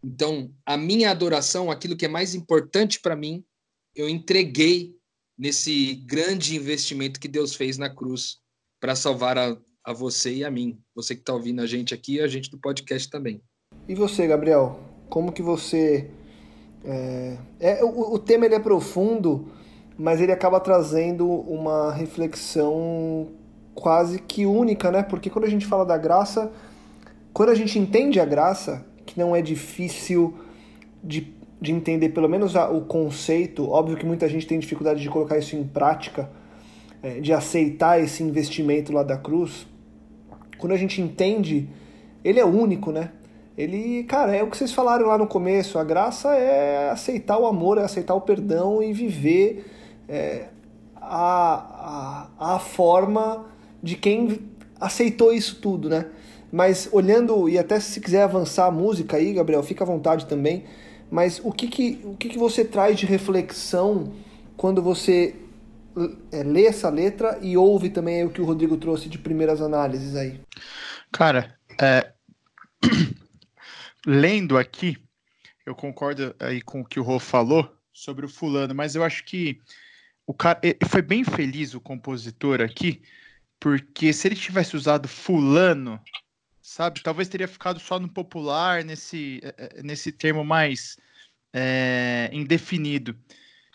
Então, 0.03 0.53
a 0.65 0.77
minha 0.77 1.09
adoração, 1.09 1.71
aquilo 1.71 1.97
que 1.97 2.05
é 2.05 2.09
mais 2.09 2.35
importante 2.35 2.99
para 2.99 3.15
mim, 3.15 3.43
eu 3.95 4.07
entreguei 4.07 4.95
nesse 5.37 5.95
grande 6.05 6.55
investimento 6.55 7.19
que 7.19 7.27
Deus 7.27 7.55
fez 7.55 7.77
na 7.77 7.89
cruz 7.89 8.39
para 8.85 8.95
salvar 8.95 9.35
a, 9.35 9.57
a 9.83 9.93
você 9.93 10.31
e 10.31 10.45
a 10.45 10.51
mim. 10.51 10.77
Você 10.93 11.15
que 11.15 11.21
está 11.21 11.33
ouvindo 11.33 11.59
a 11.59 11.65
gente 11.65 11.91
aqui 11.91 12.17
e 12.17 12.21
a 12.21 12.27
gente 12.27 12.51
do 12.51 12.59
podcast 12.59 13.09
também. 13.09 13.41
E 13.87 13.95
você, 13.95 14.27
Gabriel? 14.27 14.79
Como 15.09 15.31
que 15.31 15.41
você. 15.41 16.07
É, 16.83 17.37
é 17.59 17.83
o, 17.83 18.13
o 18.13 18.19
tema 18.19 18.45
ele 18.45 18.53
é 18.53 18.59
profundo, 18.59 19.47
mas 19.97 20.21
ele 20.21 20.31
acaba 20.31 20.59
trazendo 20.59 21.27
uma 21.27 21.91
reflexão 21.91 23.31
quase 23.73 24.19
que 24.19 24.45
única, 24.45 24.91
né? 24.91 25.01
Porque 25.01 25.31
quando 25.31 25.45
a 25.45 25.49
gente 25.49 25.65
fala 25.65 25.83
da 25.83 25.97
graça, 25.97 26.51
quando 27.33 27.49
a 27.49 27.55
gente 27.55 27.79
entende 27.79 28.19
a 28.19 28.25
graça, 28.25 28.85
que 29.03 29.17
não 29.19 29.35
é 29.35 29.41
difícil 29.41 30.31
de, 31.03 31.33
de 31.59 31.71
entender 31.71 32.09
pelo 32.09 32.29
menos 32.29 32.55
a, 32.55 32.69
o 32.69 32.81
conceito, 32.81 33.67
óbvio 33.67 33.97
que 33.97 34.05
muita 34.05 34.29
gente 34.29 34.45
tem 34.45 34.59
dificuldade 34.59 35.01
de 35.01 35.09
colocar 35.09 35.39
isso 35.39 35.55
em 35.55 35.63
prática, 35.63 36.29
de 37.21 37.33
aceitar 37.33 38.01
esse 38.01 38.23
investimento 38.23 38.91
lá 38.91 39.03
da 39.03 39.17
cruz, 39.17 39.67
quando 40.57 40.73
a 40.73 40.77
gente 40.77 41.01
entende, 41.01 41.67
ele 42.23 42.39
é 42.39 42.45
único, 42.45 42.91
né? 42.91 43.11
Ele, 43.57 44.03
cara, 44.03 44.35
é 44.35 44.43
o 44.43 44.49
que 44.49 44.57
vocês 44.57 44.73
falaram 44.73 45.07
lá 45.07 45.17
no 45.17 45.27
começo, 45.27 45.79
a 45.79 45.83
graça 45.83 46.33
é 46.35 46.89
aceitar 46.89 47.37
o 47.37 47.45
amor, 47.45 47.77
é 47.77 47.83
aceitar 47.83 48.13
o 48.13 48.21
perdão 48.21 48.83
e 48.83 48.91
viver 48.91 49.65
é, 50.09 50.47
a, 50.95 52.27
a, 52.39 52.55
a 52.55 52.59
forma 52.59 53.45
de 53.81 53.95
quem 53.95 54.39
aceitou 54.79 55.31
isso 55.31 55.59
tudo, 55.61 55.87
né? 55.87 56.07
Mas 56.51 56.89
olhando, 56.91 57.47
e 57.47 57.57
até 57.57 57.79
se 57.79 57.99
quiser 58.01 58.23
avançar 58.23 58.65
a 58.65 58.71
música 58.71 59.17
aí, 59.17 59.33
Gabriel, 59.33 59.63
fica 59.63 59.83
à 59.83 59.87
vontade 59.87 60.25
também. 60.25 60.63
mas 61.09 61.39
o 61.43 61.51
que, 61.51 61.67
que, 61.67 62.01
o 62.03 62.15
que, 62.15 62.29
que 62.29 62.37
você 62.37 62.65
traz 62.65 62.97
de 62.97 63.05
reflexão 63.05 64.11
quando 64.57 64.81
você 64.81 65.35
é, 65.35 65.44
lê 66.31 66.65
essa 66.65 66.89
letra 66.89 67.39
e 67.41 67.55
ouve 67.55 67.89
também 67.89 68.23
o 68.23 68.29
que 68.29 68.41
o 68.41 68.45
Rodrigo 68.45 68.77
trouxe 68.77 69.07
de 69.09 69.17
primeiras 69.17 69.61
análises 69.61 70.15
aí? 70.15 70.39
Cara, 71.11 71.57
é... 71.81 72.13
lendo 74.05 74.57
aqui, 74.57 74.97
eu 75.65 75.73
concordo 75.73 76.35
aí 76.39 76.61
com 76.61 76.81
o 76.81 76.85
que 76.85 76.99
o 76.99 77.03
Rô 77.03 77.19
falou 77.19 77.73
sobre 77.91 78.25
o 78.25 78.29
fulano, 78.29 78.75
mas 78.75 78.95
eu 78.95 79.03
acho 79.03 79.23
que 79.23 79.59
o 80.27 80.33
cara 80.33 80.59
foi 80.87 81.01
bem 81.01 81.23
feliz 81.23 81.73
o 81.73 81.81
compositor 81.81 82.61
aqui, 82.61 83.01
porque 83.59 84.11
se 84.11 84.27
ele 84.27 84.35
tivesse 84.35 84.75
usado 84.75 85.07
fulano, 85.07 85.99
sabe, 86.61 87.01
talvez 87.01 87.27
teria 87.29 87.47
ficado 87.47 87.79
só 87.79 87.99
no 87.99 88.09
popular, 88.09 88.83
nesse, 88.83 89.39
é, 89.43 89.79
é, 89.79 89.83
nesse 89.83 90.11
termo 90.11 90.43
mais 90.43 90.97
é, 91.53 92.29
indefinido. 92.33 93.15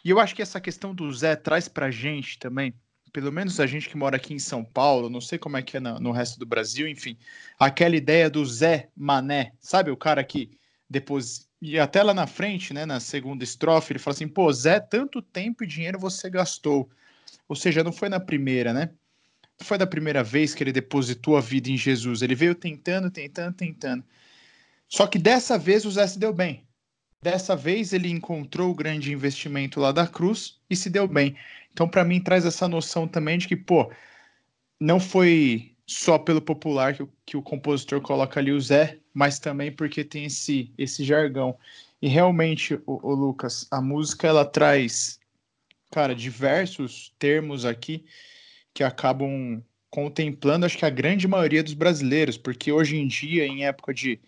E 0.04 0.10
eu 0.10 0.18
acho 0.18 0.34
que 0.34 0.42
essa 0.42 0.60
questão 0.60 0.94
do 0.94 1.10
Zé 1.12 1.36
traz 1.36 1.68
pra 1.68 1.90
gente 1.90 2.38
também, 2.38 2.74
pelo 3.12 3.32
menos 3.32 3.60
a 3.60 3.66
gente 3.66 3.88
que 3.88 3.96
mora 3.96 4.16
aqui 4.16 4.32
em 4.32 4.38
São 4.38 4.64
Paulo, 4.64 5.10
não 5.10 5.20
sei 5.20 5.38
como 5.38 5.56
é 5.56 5.62
que 5.62 5.76
é 5.76 5.80
no, 5.80 5.98
no 5.98 6.12
resto 6.12 6.38
do 6.38 6.46
Brasil, 6.46 6.88
enfim, 6.88 7.16
aquela 7.58 7.96
ideia 7.96 8.30
do 8.30 8.44
Zé 8.44 8.88
Mané, 8.96 9.52
sabe? 9.60 9.90
O 9.90 9.96
cara 9.96 10.22
que 10.24 10.50
depois, 10.88 11.48
e 11.62 11.78
até 11.78 12.02
lá 12.02 12.12
na 12.12 12.26
frente, 12.26 12.74
né, 12.74 12.84
na 12.84 12.98
segunda 12.98 13.44
estrofe, 13.44 13.92
ele 13.92 14.00
fala 14.00 14.14
assim: 14.14 14.26
pô, 14.26 14.52
Zé, 14.52 14.80
tanto 14.80 15.22
tempo 15.22 15.62
e 15.62 15.66
dinheiro 15.66 15.98
você 15.98 16.28
gastou. 16.28 16.90
Ou 17.48 17.54
seja, 17.54 17.84
não 17.84 17.92
foi 17.92 18.08
na 18.08 18.18
primeira, 18.18 18.72
né? 18.72 18.90
Não 19.58 19.66
foi 19.66 19.78
da 19.78 19.86
primeira 19.86 20.24
vez 20.24 20.54
que 20.54 20.64
ele 20.64 20.72
depositou 20.72 21.36
a 21.36 21.40
vida 21.40 21.70
em 21.70 21.76
Jesus. 21.76 22.22
Ele 22.22 22.34
veio 22.34 22.54
tentando, 22.54 23.10
tentando, 23.10 23.54
tentando. 23.54 24.04
Só 24.88 25.06
que 25.06 25.18
dessa 25.18 25.56
vez 25.58 25.84
o 25.84 25.90
Zé 25.90 26.06
se 26.06 26.18
deu 26.18 26.32
bem. 26.32 26.66
Dessa 27.22 27.54
vez 27.54 27.92
ele 27.92 28.08
encontrou 28.08 28.70
o 28.70 28.74
grande 28.74 29.12
investimento 29.12 29.78
lá 29.78 29.92
da 29.92 30.06
Cruz 30.06 30.58
e 30.70 30.74
se 30.74 30.88
deu 30.88 31.06
bem. 31.06 31.36
Então, 31.70 31.86
para 31.86 32.04
mim, 32.04 32.18
traz 32.18 32.46
essa 32.46 32.66
noção 32.66 33.06
também 33.06 33.36
de 33.36 33.46
que, 33.46 33.56
pô, 33.56 33.92
não 34.80 34.98
foi 34.98 35.76
só 35.86 36.18
pelo 36.18 36.40
popular 36.40 36.94
que 36.94 37.02
o, 37.02 37.12
que 37.26 37.36
o 37.36 37.42
compositor 37.42 38.00
coloca 38.00 38.40
ali 38.40 38.52
o 38.52 38.60
Zé, 38.60 38.98
mas 39.12 39.38
também 39.38 39.70
porque 39.70 40.02
tem 40.02 40.24
esse, 40.24 40.72
esse 40.78 41.04
jargão. 41.04 41.58
E 42.00 42.08
realmente, 42.08 42.74
o, 42.86 43.06
o 43.06 43.14
Lucas, 43.14 43.66
a 43.70 43.82
música 43.82 44.26
ela 44.26 44.44
traz, 44.46 45.20
cara, 45.90 46.14
diversos 46.14 47.12
termos 47.18 47.66
aqui 47.66 48.06
que 48.72 48.82
acabam 48.82 49.62
contemplando, 49.90 50.64
acho 50.64 50.78
que 50.78 50.86
a 50.86 50.90
grande 50.90 51.28
maioria 51.28 51.62
dos 51.62 51.74
brasileiros, 51.74 52.38
porque 52.38 52.72
hoje 52.72 52.96
em 52.96 53.06
dia, 53.06 53.44
em 53.44 53.66
época 53.66 53.92
de 53.92 54.20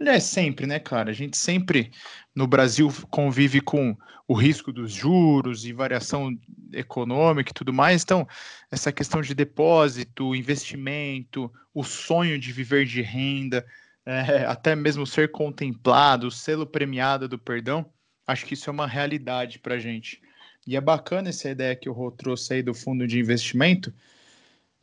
é 0.00 0.20
sempre, 0.20 0.66
né, 0.66 0.78
cara? 0.78 1.10
A 1.10 1.14
gente 1.14 1.36
sempre 1.36 1.90
no 2.34 2.46
Brasil 2.46 2.92
convive 3.10 3.60
com 3.60 3.96
o 4.28 4.34
risco 4.34 4.72
dos 4.72 4.92
juros 4.92 5.64
e 5.64 5.72
variação 5.72 6.36
econômica 6.72 7.50
e 7.50 7.54
tudo 7.54 7.72
mais. 7.72 8.02
Então, 8.02 8.26
essa 8.70 8.92
questão 8.92 9.20
de 9.20 9.34
depósito, 9.34 10.34
investimento, 10.34 11.50
o 11.72 11.84
sonho 11.84 12.38
de 12.38 12.52
viver 12.52 12.84
de 12.84 13.02
renda, 13.02 13.64
é, 14.04 14.44
até 14.44 14.74
mesmo 14.74 15.06
ser 15.06 15.30
contemplado, 15.30 16.26
o 16.26 16.30
selo 16.30 16.66
premiado 16.66 17.28
do 17.28 17.38
perdão, 17.38 17.86
acho 18.26 18.44
que 18.44 18.54
isso 18.54 18.68
é 18.68 18.72
uma 18.72 18.86
realidade 18.86 19.58
para 19.58 19.76
a 19.76 19.78
gente. 19.78 20.20
E 20.66 20.76
é 20.76 20.80
bacana 20.80 21.28
essa 21.28 21.48
ideia 21.48 21.76
que 21.76 21.88
o 21.88 21.92
Rô 21.92 22.10
trouxe 22.10 22.54
aí 22.54 22.62
do 22.62 22.74
fundo 22.74 23.06
de 23.06 23.20
investimento, 23.20 23.94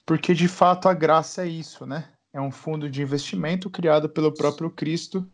porque 0.06 0.34
de 0.34 0.48
fato 0.48 0.88
a 0.88 0.94
graça 0.94 1.46
é 1.46 1.48
isso, 1.48 1.86
né? 1.86 2.13
É 2.34 2.42
um 2.42 2.52
fundo 2.52 2.90
de 2.90 3.02
investimento 3.02 3.70
criado 3.70 4.10
pelo 4.10 4.34
próprio 4.34 4.70
Cristo, 4.72 5.30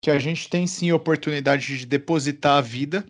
que 0.00 0.10
a 0.10 0.18
gente 0.18 0.48
tem 0.48 0.66
sim 0.66 0.92
oportunidade 0.92 1.76
de 1.76 1.84
depositar 1.84 2.58
a 2.58 2.60
vida, 2.60 3.04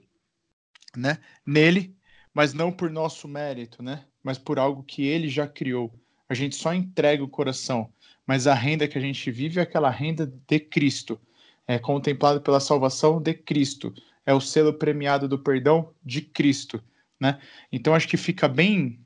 né, 0.96 1.18
nele, 1.44 1.94
mas 2.32 2.54
não 2.54 2.72
por 2.72 2.90
nosso 2.90 3.28
mérito, 3.28 3.82
né, 3.82 4.04
mas 4.22 4.38
por 4.38 4.58
algo 4.58 4.82
que 4.82 5.04
ele 5.04 5.28
já 5.28 5.46
criou. 5.46 5.92
A 6.28 6.34
gente 6.34 6.56
só 6.56 6.72
entrega 6.72 7.22
o 7.22 7.28
coração, 7.28 7.92
mas 8.26 8.46
a 8.46 8.54
renda 8.54 8.88
que 8.88 8.96
a 8.96 9.00
gente 9.00 9.30
vive 9.30 9.60
é 9.60 9.62
aquela 9.62 9.90
renda 9.90 10.26
de 10.26 10.58
Cristo, 10.58 11.20
é 11.66 11.78
contemplado 11.78 12.40
pela 12.40 12.58
salvação 12.58 13.20
de 13.20 13.34
Cristo, 13.34 13.92
é 14.24 14.32
o 14.32 14.40
selo 14.40 14.72
premiado 14.72 15.28
do 15.28 15.38
perdão 15.38 15.92
de 16.02 16.22
Cristo, 16.22 16.82
né? 17.20 17.38
Então 17.70 17.94
acho 17.94 18.08
que 18.08 18.16
fica 18.16 18.48
bem 18.48 18.98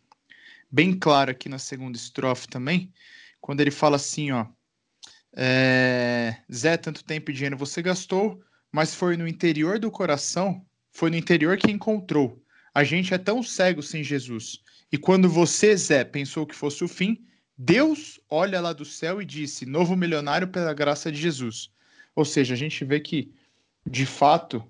bem 0.70 0.96
claro 0.96 1.32
aqui 1.32 1.48
na 1.48 1.58
segunda 1.58 1.96
estrofe 1.96 2.46
também 2.46 2.92
quando 3.40 3.60
ele 3.60 3.70
fala 3.70 3.96
assim, 3.96 4.30
ó, 4.30 4.46
é, 5.36 6.36
Zé, 6.52 6.76
tanto 6.76 7.04
tempo 7.04 7.30
e 7.30 7.34
dinheiro 7.34 7.56
você 7.56 7.80
gastou, 7.82 8.40
mas 8.72 8.94
foi 8.94 9.16
no 9.16 9.26
interior 9.26 9.78
do 9.78 9.90
coração, 9.90 10.64
foi 10.92 11.10
no 11.10 11.16
interior 11.16 11.56
que 11.56 11.70
encontrou. 11.70 12.42
A 12.74 12.84
gente 12.84 13.14
é 13.14 13.18
tão 13.18 13.42
cego 13.42 13.82
sem 13.82 14.02
Jesus. 14.02 14.60
E 14.92 14.98
quando 14.98 15.28
você, 15.28 15.76
Zé, 15.76 16.04
pensou 16.04 16.46
que 16.46 16.54
fosse 16.54 16.84
o 16.84 16.88
fim, 16.88 17.24
Deus 17.56 18.20
olha 18.28 18.60
lá 18.60 18.72
do 18.72 18.84
céu 18.84 19.20
e 19.20 19.24
disse: 19.24 19.66
Novo 19.66 19.96
milionário 19.96 20.48
pela 20.48 20.72
graça 20.72 21.10
de 21.10 21.20
Jesus. 21.20 21.70
Ou 22.14 22.24
seja, 22.24 22.54
a 22.54 22.56
gente 22.56 22.84
vê 22.84 23.00
que, 23.00 23.32
de 23.86 24.06
fato, 24.06 24.64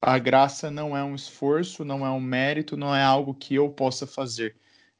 a 0.00 0.18
graça 0.18 0.70
não 0.70 0.96
é 0.96 1.02
um 1.02 1.14
esforço, 1.14 1.84
não 1.84 2.06
é 2.06 2.10
um 2.10 2.20
mérito, 2.20 2.76
não 2.76 2.94
é 2.94 3.02
algo 3.02 3.34
que 3.34 3.54
eu 3.54 3.68
possa 3.68 4.06
fazer 4.06 4.56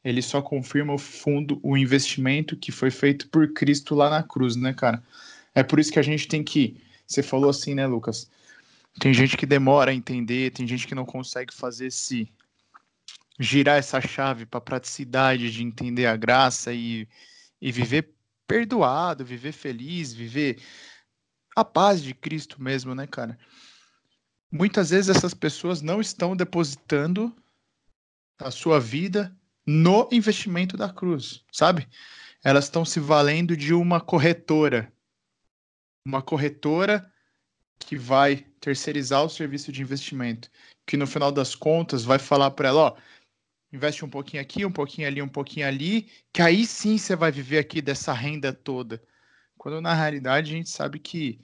ele 0.06 0.22
só 0.22 0.40
confirma 0.40 0.94
o 0.94 0.98
fundo, 0.98 1.58
o 1.64 1.76
investimento 1.76 2.56
que 2.56 2.70
foi 2.70 2.92
feito 2.92 3.28
por 3.28 3.52
Cristo 3.52 3.92
lá 3.92 4.08
na 4.08 4.22
cruz, 4.22 4.54
né, 4.54 4.72
cara? 4.72 5.02
É 5.52 5.64
por 5.64 5.80
isso 5.80 5.90
que 5.90 5.98
a 5.98 6.02
gente 6.02 6.28
tem 6.28 6.44
que. 6.44 6.80
Você 7.04 7.24
falou 7.24 7.50
assim, 7.50 7.74
né, 7.74 7.88
Lucas? 7.88 8.30
Tem 9.00 9.12
gente 9.12 9.36
que 9.36 9.44
demora 9.44 9.90
a 9.90 9.94
entender, 9.94 10.52
tem 10.52 10.64
gente 10.64 10.86
que 10.86 10.94
não 10.94 11.04
consegue 11.04 11.52
fazer 11.52 11.88
esse. 11.88 12.32
girar 13.40 13.78
essa 13.78 14.00
chave 14.00 14.46
para 14.46 14.60
praticidade 14.60 15.50
de 15.50 15.64
entender 15.64 16.06
a 16.06 16.16
graça 16.16 16.72
e, 16.72 17.08
e 17.60 17.72
viver 17.72 18.14
perdoado, 18.46 19.24
viver 19.24 19.50
feliz, 19.50 20.12
viver 20.12 20.62
a 21.56 21.64
paz 21.64 22.00
de 22.00 22.14
Cristo 22.14 22.62
mesmo, 22.62 22.94
né, 22.94 23.08
cara? 23.08 23.36
Muitas 24.52 24.90
vezes 24.90 25.16
essas 25.16 25.34
pessoas 25.34 25.82
não 25.82 26.00
estão 26.00 26.36
depositando 26.36 27.34
a 28.38 28.52
sua 28.52 28.78
vida 28.78 29.36
no 29.66 30.08
investimento 30.12 30.76
da 30.76 30.88
Cruz, 30.88 31.44
sabe? 31.50 31.88
Elas 32.44 32.64
estão 32.64 32.84
se 32.84 33.00
valendo 33.00 33.56
de 33.56 33.74
uma 33.74 34.00
corretora. 34.00 34.92
Uma 36.06 36.22
corretora 36.22 37.12
que 37.78 37.96
vai 37.96 38.46
terceirizar 38.60 39.24
o 39.24 39.28
serviço 39.28 39.72
de 39.72 39.82
investimento, 39.82 40.50
que 40.86 40.96
no 40.96 41.06
final 41.06 41.32
das 41.32 41.54
contas 41.54 42.04
vai 42.04 42.18
falar 42.18 42.52
para 42.52 42.68
ela, 42.68 42.80
ó, 42.80 42.96
investe 43.72 44.04
um 44.04 44.08
pouquinho 44.08 44.42
aqui, 44.42 44.64
um 44.64 44.72
pouquinho 44.72 45.08
ali, 45.08 45.20
um 45.20 45.28
pouquinho 45.28 45.66
ali, 45.66 46.08
que 46.32 46.40
aí 46.40 46.64
sim 46.64 46.96
você 46.96 47.16
vai 47.16 47.32
viver 47.32 47.58
aqui 47.58 47.82
dessa 47.82 48.12
renda 48.12 48.52
toda. 48.52 49.02
Quando 49.58 49.80
na 49.80 49.94
realidade 49.94 50.52
a 50.52 50.56
gente 50.56 50.70
sabe 50.70 50.98
que 50.98 51.40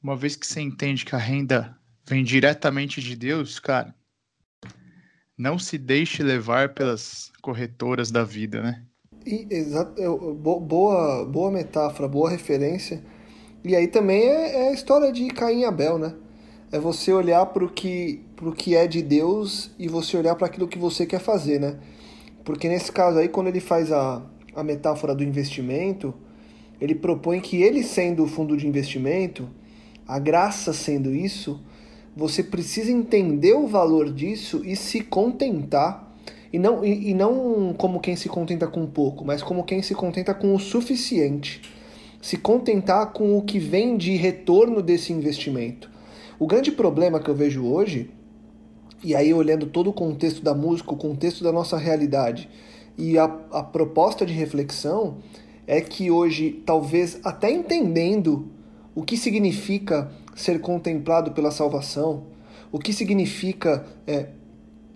uma 0.00 0.16
vez 0.16 0.36
que 0.36 0.46
você 0.46 0.60
entende 0.60 1.04
que 1.04 1.14
a 1.14 1.18
renda 1.18 1.76
vem 2.06 2.22
diretamente 2.22 3.00
de 3.00 3.16
Deus, 3.16 3.58
cara, 3.58 3.94
não 5.36 5.58
se 5.58 5.76
deixe 5.76 6.22
levar 6.22 6.74
pelas 6.74 7.30
corretoras 7.42 8.10
da 8.10 8.24
vida, 8.24 8.62
né? 8.62 8.82
E, 9.26 9.46
exato, 9.50 9.94
boa, 10.34 11.24
boa 11.24 11.50
metáfora, 11.50 12.08
boa 12.08 12.30
referência. 12.30 13.02
E 13.64 13.74
aí 13.74 13.88
também 13.88 14.22
é, 14.22 14.66
é 14.66 14.68
a 14.68 14.72
história 14.72 15.10
de 15.10 15.26
Caim 15.28 15.60
e 15.60 15.64
Abel, 15.64 15.98
né? 15.98 16.14
É 16.70 16.78
você 16.78 17.12
olhar 17.12 17.46
para 17.46 17.64
o 17.64 17.70
que, 17.70 18.22
que 18.56 18.76
é 18.76 18.86
de 18.86 19.00
Deus 19.00 19.70
e 19.78 19.88
você 19.88 20.16
olhar 20.16 20.34
para 20.34 20.46
aquilo 20.46 20.68
que 20.68 20.78
você 20.78 21.06
quer 21.06 21.20
fazer, 21.20 21.58
né? 21.58 21.78
Porque 22.44 22.68
nesse 22.68 22.92
caso 22.92 23.18
aí, 23.18 23.28
quando 23.28 23.46
ele 23.46 23.60
faz 23.60 23.90
a, 23.90 24.22
a 24.54 24.62
metáfora 24.62 25.14
do 25.14 25.24
investimento, 25.24 26.12
ele 26.80 26.94
propõe 26.94 27.40
que 27.40 27.62
ele 27.62 27.82
sendo 27.82 28.24
o 28.24 28.26
fundo 28.26 28.56
de 28.56 28.66
investimento, 28.66 29.48
a 30.06 30.18
graça 30.18 30.72
sendo 30.74 31.14
isso, 31.14 31.62
você 32.16 32.42
precisa 32.42 32.92
entender 32.92 33.54
o 33.54 33.66
valor 33.66 34.12
disso 34.12 34.62
e 34.64 34.76
se 34.76 35.00
contentar. 35.00 36.12
E 36.52 36.58
não, 36.58 36.84
e, 36.84 37.10
e 37.10 37.14
não 37.14 37.74
como 37.76 37.98
quem 37.98 38.14
se 38.14 38.28
contenta 38.28 38.66
com 38.68 38.86
pouco, 38.86 39.24
mas 39.24 39.42
como 39.42 39.64
quem 39.64 39.82
se 39.82 39.94
contenta 39.94 40.32
com 40.32 40.54
o 40.54 40.58
suficiente. 40.58 41.60
Se 42.22 42.36
contentar 42.36 43.12
com 43.12 43.36
o 43.36 43.42
que 43.42 43.58
vem 43.58 43.96
de 43.96 44.14
retorno 44.16 44.80
desse 44.80 45.12
investimento. 45.12 45.90
O 46.38 46.46
grande 46.46 46.70
problema 46.70 47.20
que 47.20 47.28
eu 47.28 47.34
vejo 47.34 47.66
hoje, 47.66 48.10
e 49.02 49.14
aí 49.14 49.34
olhando 49.34 49.66
todo 49.66 49.90
o 49.90 49.92
contexto 49.92 50.42
da 50.42 50.54
música, 50.54 50.92
o 50.92 50.96
contexto 50.96 51.42
da 51.42 51.52
nossa 51.52 51.76
realidade 51.76 52.48
e 52.96 53.18
a, 53.18 53.24
a 53.50 53.62
proposta 53.62 54.24
de 54.24 54.32
reflexão, 54.32 55.18
é 55.66 55.80
que 55.80 56.10
hoje, 56.10 56.62
talvez 56.64 57.18
até 57.24 57.50
entendendo 57.50 58.48
o 58.94 59.02
que 59.02 59.16
significa 59.16 60.10
ser 60.34 60.60
contemplado 60.60 61.32
pela 61.32 61.50
salvação, 61.50 62.24
o 62.72 62.78
que 62.78 62.92
significa 62.92 63.84
é, 64.06 64.28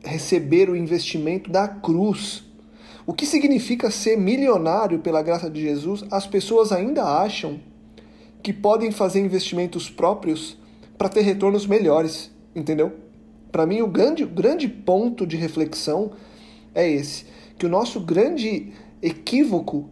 receber 0.02 0.68
o 0.68 0.76
investimento 0.76 1.50
da 1.50 1.68
cruz, 1.68 2.44
o 3.06 3.12
que 3.12 3.24
significa 3.24 3.90
ser 3.90 4.18
milionário 4.18 4.98
pela 4.98 5.22
graça 5.22 5.48
de 5.48 5.60
Jesus, 5.60 6.04
as 6.10 6.26
pessoas 6.26 6.72
ainda 6.72 7.04
acham 7.04 7.60
que 8.42 8.52
podem 8.52 8.90
fazer 8.90 9.20
investimentos 9.20 9.88
próprios 9.88 10.56
para 10.96 11.08
ter 11.08 11.22
retornos 11.22 11.66
melhores, 11.66 12.30
entendeu? 12.54 12.92
Para 13.50 13.64
mim, 13.64 13.80
o 13.80 13.86
grande, 13.86 14.24
grande 14.26 14.68
ponto 14.68 15.26
de 15.26 15.36
reflexão 15.36 16.12
é 16.74 16.88
esse: 16.88 17.24
que 17.56 17.64
o 17.64 17.68
nosso 17.68 18.00
grande 18.00 18.72
equívoco 19.00 19.88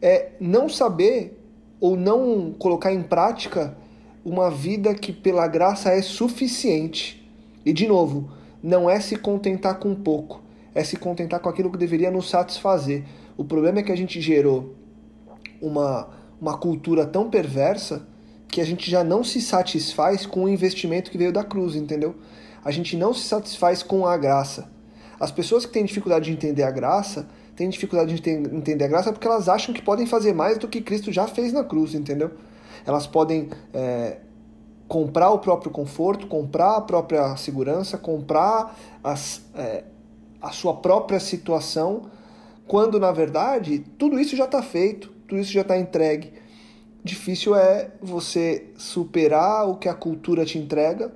é 0.00 0.32
não 0.38 0.68
saber 0.68 1.40
ou 1.80 1.96
não 1.96 2.52
colocar 2.52 2.92
em 2.92 3.02
prática 3.02 3.76
uma 4.24 4.50
vida 4.50 4.94
que, 4.94 5.12
pela 5.12 5.46
graça, 5.46 5.90
é 5.90 6.00
suficiente. 6.00 7.28
E, 7.64 7.72
de 7.72 7.86
novo, 7.86 8.30
não 8.62 8.88
é 8.88 8.98
se 8.98 9.16
contentar 9.16 9.78
com 9.78 9.94
pouco, 9.94 10.42
é 10.74 10.82
se 10.82 10.96
contentar 10.96 11.40
com 11.40 11.48
aquilo 11.48 11.70
que 11.70 11.76
deveria 11.76 12.10
nos 12.10 12.30
satisfazer. 12.30 13.04
O 13.36 13.44
problema 13.44 13.80
é 13.80 13.82
que 13.82 13.92
a 13.92 13.96
gente 13.96 14.20
gerou 14.20 14.74
uma, 15.60 16.08
uma 16.40 16.56
cultura 16.56 17.04
tão 17.04 17.28
perversa 17.28 18.06
que 18.48 18.60
a 18.60 18.64
gente 18.64 18.90
já 18.90 19.02
não 19.02 19.24
se 19.24 19.40
satisfaz 19.40 20.24
com 20.24 20.44
o 20.44 20.48
investimento 20.48 21.10
que 21.10 21.18
veio 21.18 21.32
da 21.32 21.42
cruz, 21.42 21.74
entendeu? 21.74 22.14
A 22.64 22.70
gente 22.70 22.96
não 22.96 23.12
se 23.12 23.24
satisfaz 23.24 23.82
com 23.82 24.06
a 24.06 24.16
graça. 24.16 24.70
As 25.18 25.30
pessoas 25.30 25.66
que 25.66 25.72
têm 25.72 25.84
dificuldade 25.84 26.26
de 26.26 26.32
entender 26.32 26.62
a 26.62 26.70
graça 26.70 27.26
têm 27.56 27.68
dificuldade 27.68 28.18
de 28.18 28.30
entender 28.30 28.84
a 28.84 28.88
graça 28.88 29.12
porque 29.12 29.26
elas 29.26 29.48
acham 29.48 29.74
que 29.74 29.82
podem 29.82 30.06
fazer 30.06 30.32
mais 30.32 30.58
do 30.58 30.68
que 30.68 30.80
Cristo 30.80 31.12
já 31.12 31.26
fez 31.26 31.52
na 31.52 31.62
cruz, 31.62 31.94
entendeu? 31.94 32.30
Elas 32.86 33.06
podem 33.06 33.48
é, 33.72 34.18
comprar 34.86 35.30
o 35.30 35.38
próprio 35.38 35.70
conforto, 35.70 36.26
comprar 36.26 36.76
a 36.76 36.80
própria 36.80 37.36
segurança, 37.36 37.96
comprar 37.96 38.78
as, 39.02 39.42
é, 39.54 39.84
a 40.40 40.50
sua 40.50 40.74
própria 40.74 41.18
situação, 41.18 42.02
quando 42.66 42.98
na 42.98 43.12
verdade 43.12 43.78
tudo 43.98 44.18
isso 44.18 44.36
já 44.36 44.44
está 44.44 44.62
feito, 44.62 45.10
tudo 45.26 45.40
isso 45.40 45.52
já 45.52 45.62
está 45.62 45.78
entregue. 45.78 46.32
Difícil 47.02 47.54
é 47.54 47.90
você 48.00 48.66
superar 48.76 49.68
o 49.68 49.76
que 49.76 49.88
a 49.88 49.94
cultura 49.94 50.44
te 50.44 50.58
entrega 50.58 51.12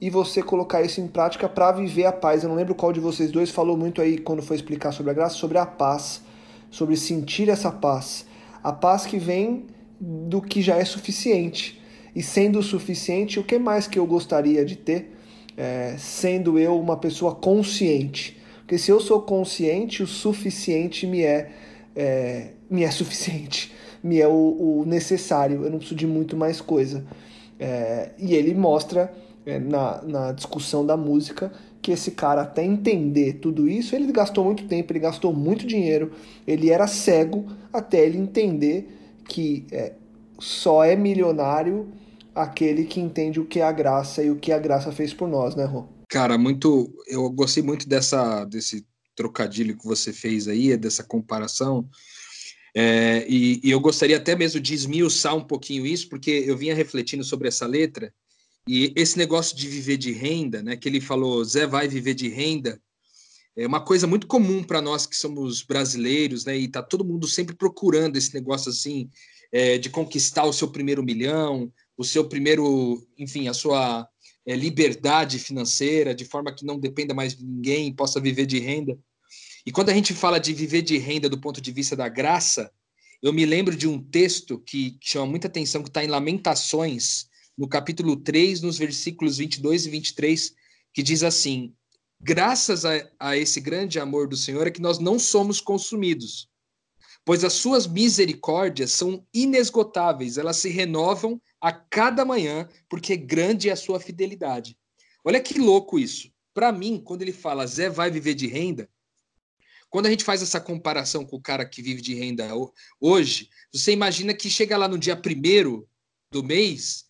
e 0.00 0.08
você 0.08 0.42
colocar 0.42 0.82
isso 0.82 1.00
em 1.00 1.06
prática 1.06 1.48
para 1.48 1.72
viver 1.72 2.06
a 2.06 2.12
paz. 2.12 2.42
Eu 2.42 2.48
não 2.48 2.56
lembro 2.56 2.74
qual 2.74 2.92
de 2.92 3.00
vocês 3.00 3.30
dois 3.30 3.50
falou 3.50 3.76
muito 3.76 4.00
aí 4.00 4.18
quando 4.18 4.42
foi 4.42 4.56
explicar 4.56 4.92
sobre 4.92 5.10
a 5.10 5.14
graça, 5.14 5.34
sobre 5.34 5.58
a 5.58 5.66
paz, 5.66 6.22
sobre 6.70 6.96
sentir 6.96 7.48
essa 7.48 7.70
paz. 7.70 8.26
A 8.62 8.72
paz 8.72 9.04
que 9.04 9.18
vem 9.18 9.66
do 10.00 10.40
que 10.40 10.62
já 10.62 10.76
é 10.76 10.84
suficiente. 10.84 11.80
E 12.14 12.22
sendo 12.22 12.62
suficiente, 12.62 13.38
o 13.38 13.44
que 13.44 13.58
mais 13.58 13.86
que 13.86 13.98
eu 13.98 14.06
gostaria 14.06 14.64
de 14.64 14.76
ter, 14.76 15.12
é, 15.56 15.96
sendo 15.98 16.58
eu 16.58 16.78
uma 16.80 16.96
pessoa 16.96 17.34
consciente? 17.34 18.38
Porque 18.58 18.78
se 18.78 18.90
eu 18.90 19.00
sou 19.00 19.20
consciente, 19.22 20.02
o 20.02 20.06
suficiente 20.06 21.06
me 21.06 21.22
é, 21.22 21.50
é 21.94 22.48
me 22.68 22.82
é 22.82 22.90
suficiente, 22.90 23.72
me 24.02 24.20
é 24.20 24.26
o, 24.26 24.32
o, 24.32 24.84
necessário. 24.86 25.64
Eu 25.64 25.70
não 25.70 25.78
preciso 25.78 25.94
de 25.94 26.06
muito 26.06 26.36
mais 26.36 26.60
coisa. 26.60 27.04
É, 27.58 28.10
e 28.18 28.34
ele 28.34 28.54
mostra 28.54 29.12
é, 29.44 29.58
na, 29.58 30.02
na 30.02 30.32
discussão 30.32 30.84
da 30.84 30.96
música 30.96 31.52
que 31.80 31.92
esse 31.92 32.10
cara, 32.10 32.42
até 32.42 32.64
entender 32.64 33.34
tudo 33.34 33.68
isso, 33.68 33.94
ele 33.94 34.10
gastou 34.10 34.42
muito 34.42 34.66
tempo, 34.66 34.92
ele 34.92 34.98
gastou 34.98 35.32
muito 35.32 35.64
dinheiro, 35.64 36.10
ele 36.44 36.70
era 36.70 36.88
cego 36.88 37.46
até 37.72 38.04
ele 38.04 38.18
entender 38.18 38.95
que 39.28 39.66
é, 39.70 39.94
só 40.38 40.84
é 40.84 40.94
milionário 40.96 41.92
aquele 42.34 42.84
que 42.84 43.00
entende 43.00 43.40
o 43.40 43.46
que 43.46 43.60
é 43.60 43.64
a 43.64 43.72
graça 43.72 44.22
e 44.22 44.30
o 44.30 44.36
que 44.36 44.52
a 44.52 44.58
graça 44.58 44.92
fez 44.92 45.14
por 45.14 45.28
nós, 45.28 45.54
né, 45.54 45.64
Rô? 45.64 45.86
Cara, 46.08 46.36
muito. 46.36 46.92
Eu 47.06 47.28
gostei 47.30 47.62
muito 47.62 47.88
dessa, 47.88 48.44
desse 48.44 48.86
trocadilho 49.14 49.76
que 49.76 49.86
você 49.86 50.12
fez 50.12 50.46
aí, 50.46 50.76
dessa 50.76 51.02
comparação. 51.02 51.88
É, 52.74 53.24
e, 53.26 53.58
e, 53.64 53.70
eu 53.70 53.80
gostaria 53.80 54.18
até 54.18 54.36
mesmo 54.36 54.60
de 54.60 54.74
esmiuçar 54.74 55.34
um 55.34 55.44
pouquinho 55.44 55.86
isso, 55.86 56.10
porque 56.10 56.44
eu 56.46 56.56
vinha 56.56 56.74
refletindo 56.74 57.24
sobre 57.24 57.48
essa 57.48 57.66
letra 57.66 58.12
e 58.68 58.92
esse 58.94 59.16
negócio 59.16 59.56
de 59.56 59.66
viver 59.66 59.96
de 59.96 60.12
renda, 60.12 60.62
né, 60.62 60.76
que 60.76 60.86
ele 60.86 61.00
falou, 61.00 61.42
Zé 61.42 61.66
vai 61.66 61.88
viver 61.88 62.14
de 62.14 62.28
renda, 62.28 62.78
é 63.56 63.66
uma 63.66 63.80
coisa 63.80 64.06
muito 64.06 64.26
comum 64.26 64.62
para 64.62 64.82
nós 64.82 65.06
que 65.06 65.16
somos 65.16 65.62
brasileiros, 65.62 66.44
né, 66.44 66.56
e 66.56 66.68
tá 66.68 66.82
todo 66.82 67.04
mundo 67.04 67.26
sempre 67.26 67.56
procurando 67.56 68.16
esse 68.16 68.34
negócio 68.34 68.70
assim, 68.70 69.10
é, 69.50 69.78
de 69.78 69.88
conquistar 69.88 70.44
o 70.44 70.52
seu 70.52 70.68
primeiro 70.68 71.02
milhão, 71.02 71.72
o 71.96 72.04
seu 72.04 72.28
primeiro, 72.28 73.02
enfim, 73.18 73.48
a 73.48 73.54
sua 73.54 74.06
é, 74.44 74.54
liberdade 74.54 75.38
financeira, 75.38 76.14
de 76.14 76.24
forma 76.24 76.54
que 76.54 76.66
não 76.66 76.78
dependa 76.78 77.14
mais 77.14 77.34
de 77.34 77.44
ninguém, 77.44 77.94
possa 77.94 78.20
viver 78.20 78.44
de 78.44 78.58
renda. 78.58 78.98
E 79.64 79.72
quando 79.72 79.88
a 79.88 79.94
gente 79.94 80.12
fala 80.12 80.38
de 80.38 80.52
viver 80.52 80.82
de 80.82 80.98
renda 80.98 81.28
do 81.28 81.40
ponto 81.40 81.60
de 81.60 81.72
vista 81.72 81.96
da 81.96 82.08
graça, 82.08 82.70
eu 83.22 83.32
me 83.32 83.46
lembro 83.46 83.74
de 83.74 83.88
um 83.88 83.98
texto 83.98 84.58
que 84.58 84.98
chama 85.00 85.26
muita 85.26 85.48
atenção, 85.48 85.82
que 85.82 85.88
está 85.88 86.04
em 86.04 86.08
Lamentações, 86.08 87.26
no 87.56 87.66
capítulo 87.66 88.16
3, 88.16 88.60
nos 88.60 88.76
versículos 88.76 89.38
22 89.38 89.86
e 89.86 89.90
23, 89.90 90.54
que 90.92 91.02
diz 91.02 91.22
assim: 91.22 91.72
Graças 92.20 92.84
a, 92.84 92.92
a 93.20 93.36
esse 93.36 93.60
grande 93.60 94.00
amor 94.00 94.26
do 94.28 94.36
Senhor 94.36 94.66
é 94.66 94.70
que 94.70 94.80
nós 94.80 94.98
não 94.98 95.18
somos 95.18 95.60
consumidos, 95.60 96.48
pois 97.24 97.44
as 97.44 97.52
suas 97.52 97.86
misericórdias 97.86 98.92
são 98.92 99.26
inesgotáveis, 99.32 100.38
elas 100.38 100.56
se 100.56 100.68
renovam 100.68 101.40
a 101.60 101.72
cada 101.72 102.24
manhã, 102.24 102.68
porque 102.88 103.16
grande 103.16 103.68
é 103.68 103.72
a 103.72 103.76
sua 103.76 104.00
fidelidade. 104.00 104.76
Olha 105.24 105.40
que 105.40 105.58
louco 105.58 105.98
isso. 105.98 106.30
Para 106.54 106.72
mim, 106.72 107.00
quando 107.04 107.22
ele 107.22 107.32
fala 107.32 107.66
Zé 107.66 107.90
vai 107.90 108.10
viver 108.10 108.34
de 108.34 108.46
renda, 108.46 108.88
quando 109.90 110.06
a 110.06 110.10
gente 110.10 110.24
faz 110.24 110.42
essa 110.42 110.60
comparação 110.60 111.24
com 111.24 111.36
o 111.36 111.40
cara 111.40 111.64
que 111.64 111.82
vive 111.82 112.00
de 112.00 112.14
renda 112.14 112.48
hoje, 113.00 113.48
você 113.72 113.92
imagina 113.92 114.34
que 114.34 114.50
chega 114.50 114.76
lá 114.76 114.88
no 114.88 114.98
dia 114.98 115.16
primeiro 115.16 115.88
do 116.30 116.42
mês, 116.42 117.06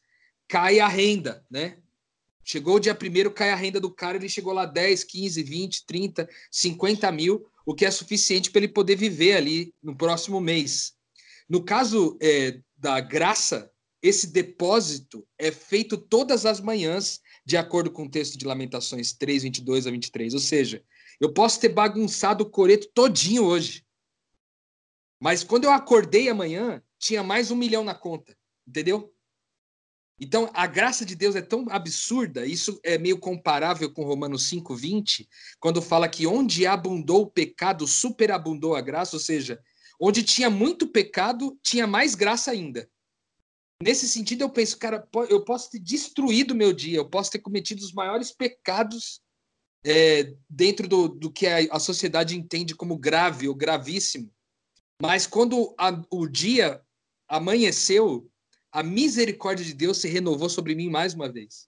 cai 0.49 0.79
a 0.79 0.88
renda, 0.88 1.45
né? 1.51 1.79
Chegou 2.49 2.77
o 2.77 2.81
dia 2.81 2.95
primeiro, 2.95 3.33
cai 3.33 3.51
a 3.51 3.57
renda 3.57 3.81
do 3.81 3.91
cara, 3.91 4.17
ele 4.17 4.29
chegou 4.29 4.53
lá 4.53 4.65
10, 4.65 5.03
15, 5.03 5.43
20, 5.43 5.85
30, 5.85 6.29
50 6.49 7.11
mil, 7.11 7.45
o 7.67 7.75
que 7.75 7.85
é 7.85 7.91
suficiente 7.91 8.53
para 8.53 8.61
ele 8.61 8.73
poder 8.73 8.95
viver 8.95 9.35
ali 9.35 9.75
no 9.83 9.97
próximo 9.97 10.41
mês. 10.41 10.93
No 11.49 11.65
caso 11.65 12.17
é, 12.23 12.61
da 12.77 13.01
graça, 13.01 13.69
esse 14.01 14.29
depósito 14.29 15.27
é 15.37 15.51
feito 15.51 15.97
todas 15.97 16.47
as 16.47 16.61
manhãs, 16.61 17.21
de 17.45 17.57
acordo 17.57 17.91
com 17.91 18.05
o 18.05 18.11
texto 18.11 18.39
de 18.39 18.47
Lamentações 18.47 19.13
3, 19.13 19.43
22 19.43 19.89
a 19.89 19.91
23. 19.91 20.33
Ou 20.33 20.41
seja, 20.41 20.85
eu 21.19 21.33
posso 21.33 21.59
ter 21.59 21.71
bagunçado 21.71 22.45
o 22.45 22.51
coreto 22.51 22.89
todinho 22.95 23.45
hoje. 23.45 23.85
Mas 25.19 25.43
quando 25.43 25.65
eu 25.65 25.73
acordei 25.73 26.29
amanhã, 26.29 26.81
tinha 26.97 27.25
mais 27.25 27.51
um 27.51 27.57
milhão 27.57 27.83
na 27.83 27.95
conta. 27.95 28.39
Entendeu? 28.65 29.13
Então, 30.18 30.50
a 30.55 30.66
graça 30.66 31.05
de 31.05 31.14
Deus 31.14 31.37
é 31.37 31.42
tão 31.42 31.66
absurda, 31.68 32.46
isso 32.46 32.81
é 32.83 32.96
meio 32.96 33.18
comparável 33.18 33.92
com 33.92 34.05
Romanos 34.05 34.48
5:20, 34.48 35.29
quando 35.61 35.83
fala 35.83 36.09
que 36.09 36.26
onde 36.26 36.66
abundou 36.66 37.22
o 37.22 37.31
pecado, 37.31 37.87
superabundou 37.87 38.74
a 38.74 38.81
graça, 38.81 39.16
ou 39.16 39.20
seja, 39.20 39.61
onde 40.00 40.22
tinha 40.22 40.48
muito 40.48 40.88
pecado, 40.88 41.59
tinha 41.62 41.87
mais 41.87 42.14
graça 42.14 42.50
ainda. 42.50 42.88
Nesse 43.83 44.09
sentido, 44.09 44.42
eu 44.42 44.48
penso, 44.48 44.79
cara, 44.79 45.07
eu 45.29 45.44
posso 45.44 45.70
ter 45.70 45.79
destruído 45.79 46.55
meu 46.55 46.72
dia, 46.72 46.96
eu 46.96 47.09
posso 47.09 47.31
ter 47.31 47.40
cometido 47.40 47.83
os 47.83 47.92
maiores 47.92 48.33
pecados 48.33 49.20
é, 49.85 50.35
dentro 50.48 50.88
do, 50.88 51.09
do 51.09 51.31
que 51.31 51.46
a, 51.46 51.59
a, 51.70 51.79
sociedade 51.79 52.37
entende 52.37 52.74
como 52.74 52.98
grave 52.98 53.48
ou 53.48 53.55
gravíssimo. 53.55 54.33
Mas 55.00 55.26
quando 55.26 55.74
a, 55.79 56.02
o 56.11 56.26
dia 56.26 56.81
amanheceu, 57.29 58.31
a 58.77 58.83
misericórdia 58.83 59.65
de 59.65 59.73
Deus 59.73 59.97
se 59.97 60.07
renovou 60.07 60.51
sobre 60.51 60.75
mim 60.75 60.91
mais 60.91 61.15
uma 61.15 61.33
vez. 61.33 61.67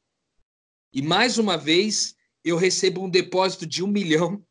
E 0.92 1.00
mais 1.00 1.38
uma 1.38 1.56
vez 1.56 2.14
eu 2.44 2.54
recebo 2.58 3.02
um 3.02 3.08
depósito 3.08 3.64
de 3.64 3.82
um 3.82 3.86
milhão. 3.86 4.44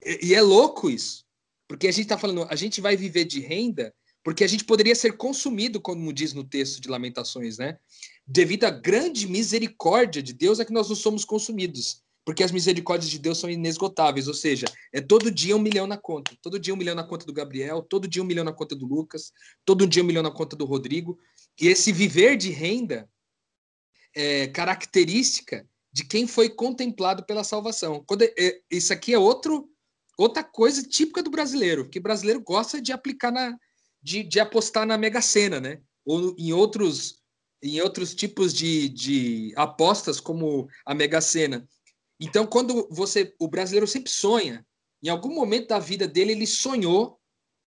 E, 0.00 0.32
é 0.32 0.40
louco 0.40 0.88
isso. 0.88 1.24
Porque 1.66 1.88
a 1.88 1.90
gente 1.90 2.04
está 2.04 2.16
falando, 2.16 2.46
a 2.48 2.54
gente 2.54 2.80
vai 2.80 2.96
viver 2.96 3.24
de 3.24 3.40
renda 3.40 3.92
porque 4.22 4.44
a 4.44 4.46
gente 4.46 4.64
poderia 4.64 4.94
ser 4.94 5.16
consumido, 5.16 5.80
como 5.80 6.12
diz 6.12 6.32
no 6.32 6.44
texto 6.44 6.80
de 6.80 6.88
Lamentações, 6.88 7.58
né? 7.58 7.76
Devido 8.24 8.64
à 8.64 8.70
grande 8.70 9.26
misericórdia 9.26 10.22
de 10.22 10.32
Deus 10.32 10.60
é 10.60 10.64
que 10.64 10.72
nós 10.72 10.88
não 10.88 10.94
somos 10.94 11.24
consumidos 11.24 12.04
porque 12.24 12.44
as 12.44 12.52
misericórdias 12.52 13.10
de 13.10 13.18
Deus 13.18 13.38
são 13.38 13.50
inesgotáveis, 13.50 14.28
ou 14.28 14.34
seja, 14.34 14.66
é 14.92 15.00
todo 15.00 15.30
dia 15.30 15.56
um 15.56 15.58
milhão 15.58 15.86
na 15.86 15.96
conta, 15.96 16.36
todo 16.42 16.58
dia 16.58 16.72
um 16.72 16.76
milhão 16.76 16.94
na 16.94 17.02
conta 17.02 17.26
do 17.26 17.32
Gabriel, 17.32 17.82
todo 17.82 18.06
dia 18.06 18.22
um 18.22 18.26
milhão 18.26 18.44
na 18.44 18.52
conta 18.52 18.76
do 18.76 18.86
Lucas, 18.86 19.32
todo 19.64 19.86
dia 19.86 20.02
um 20.02 20.06
milhão 20.06 20.22
na 20.22 20.30
conta 20.30 20.54
do 20.54 20.64
Rodrigo, 20.64 21.18
e 21.60 21.68
esse 21.68 21.92
viver 21.92 22.36
de 22.36 22.50
renda 22.50 23.08
é 24.14 24.48
característica 24.48 25.68
de 25.92 26.04
quem 26.04 26.26
foi 26.26 26.48
contemplado 26.48 27.24
pela 27.24 27.44
salvação. 27.44 28.02
Quando 28.06 28.22
é, 28.22 28.32
é, 28.38 28.60
isso 28.70 28.92
aqui 28.92 29.12
é 29.12 29.18
outro, 29.18 29.68
outra 30.16 30.42
coisa 30.42 30.82
típica 30.82 31.22
do 31.22 31.30
brasileiro, 31.30 31.88
que 31.88 32.00
brasileiro 32.00 32.40
gosta 32.40 32.80
de 32.80 32.92
aplicar 32.92 33.30
na, 33.30 33.56
de, 34.02 34.22
de 34.22 34.40
apostar 34.40 34.86
na 34.86 34.96
Mega 34.96 35.20
Sena, 35.20 35.60
né? 35.60 35.80
Ou 36.04 36.34
em 36.38 36.52
outros 36.52 37.20
em 37.62 37.78
outros 37.82 38.14
tipos 38.14 38.54
de, 38.54 38.88
de 38.88 39.52
apostas, 39.54 40.18
como 40.18 40.66
a 40.86 40.94
Mega 40.94 41.20
Sena. 41.20 41.68
Então, 42.18 42.46
quando 42.46 42.88
você. 42.90 43.34
O 43.38 43.48
brasileiro 43.48 43.86
sempre 43.86 44.10
sonha. 44.10 44.66
Em 45.02 45.08
algum 45.08 45.34
momento 45.34 45.68
da 45.68 45.78
vida 45.78 46.06
dele, 46.06 46.32
ele 46.32 46.46
sonhou 46.46 47.18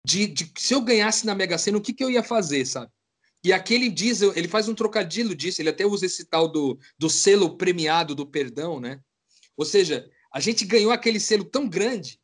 de, 0.05 0.27
de 0.27 0.53
se 0.57 0.75
eu 0.75 0.81
ganhasse 0.81 1.27
na 1.27 1.35
Mega 1.35 1.59
Sena, 1.59 1.79
o 1.79 1.81
que, 1.81 1.93
que 1.93 2.03
eu 2.03 2.11
ia 2.11 2.23
fazer, 2.23 2.65
sabe? 2.65 2.91
E 3.43 3.53
aqui 3.53 3.75
ele 3.75 3.89
diz, 3.89 4.21
ele 4.21 4.49
faz 4.49 4.69
um 4.69 4.75
trocadilho 4.75 5.35
disso, 5.35 5.63
ele 5.63 5.71
até 5.71 5.87
usa 5.87 6.07
esse 6.07 6.25
tal 6.27 6.47
do, 6.47 6.79
do 6.99 7.09
selo 7.09 7.57
premiado 7.57 8.15
do 8.15 8.27
perdão, 8.27 8.79
né? 8.79 9.01
Ou 9.57 9.65
seja, 9.65 10.09
a 10.33 10.41
gente 10.41 10.65
ganhou 10.65 10.93
aquele 10.93 11.19
selo 11.19 11.45
tão 11.45 11.69
grande, 11.69 12.21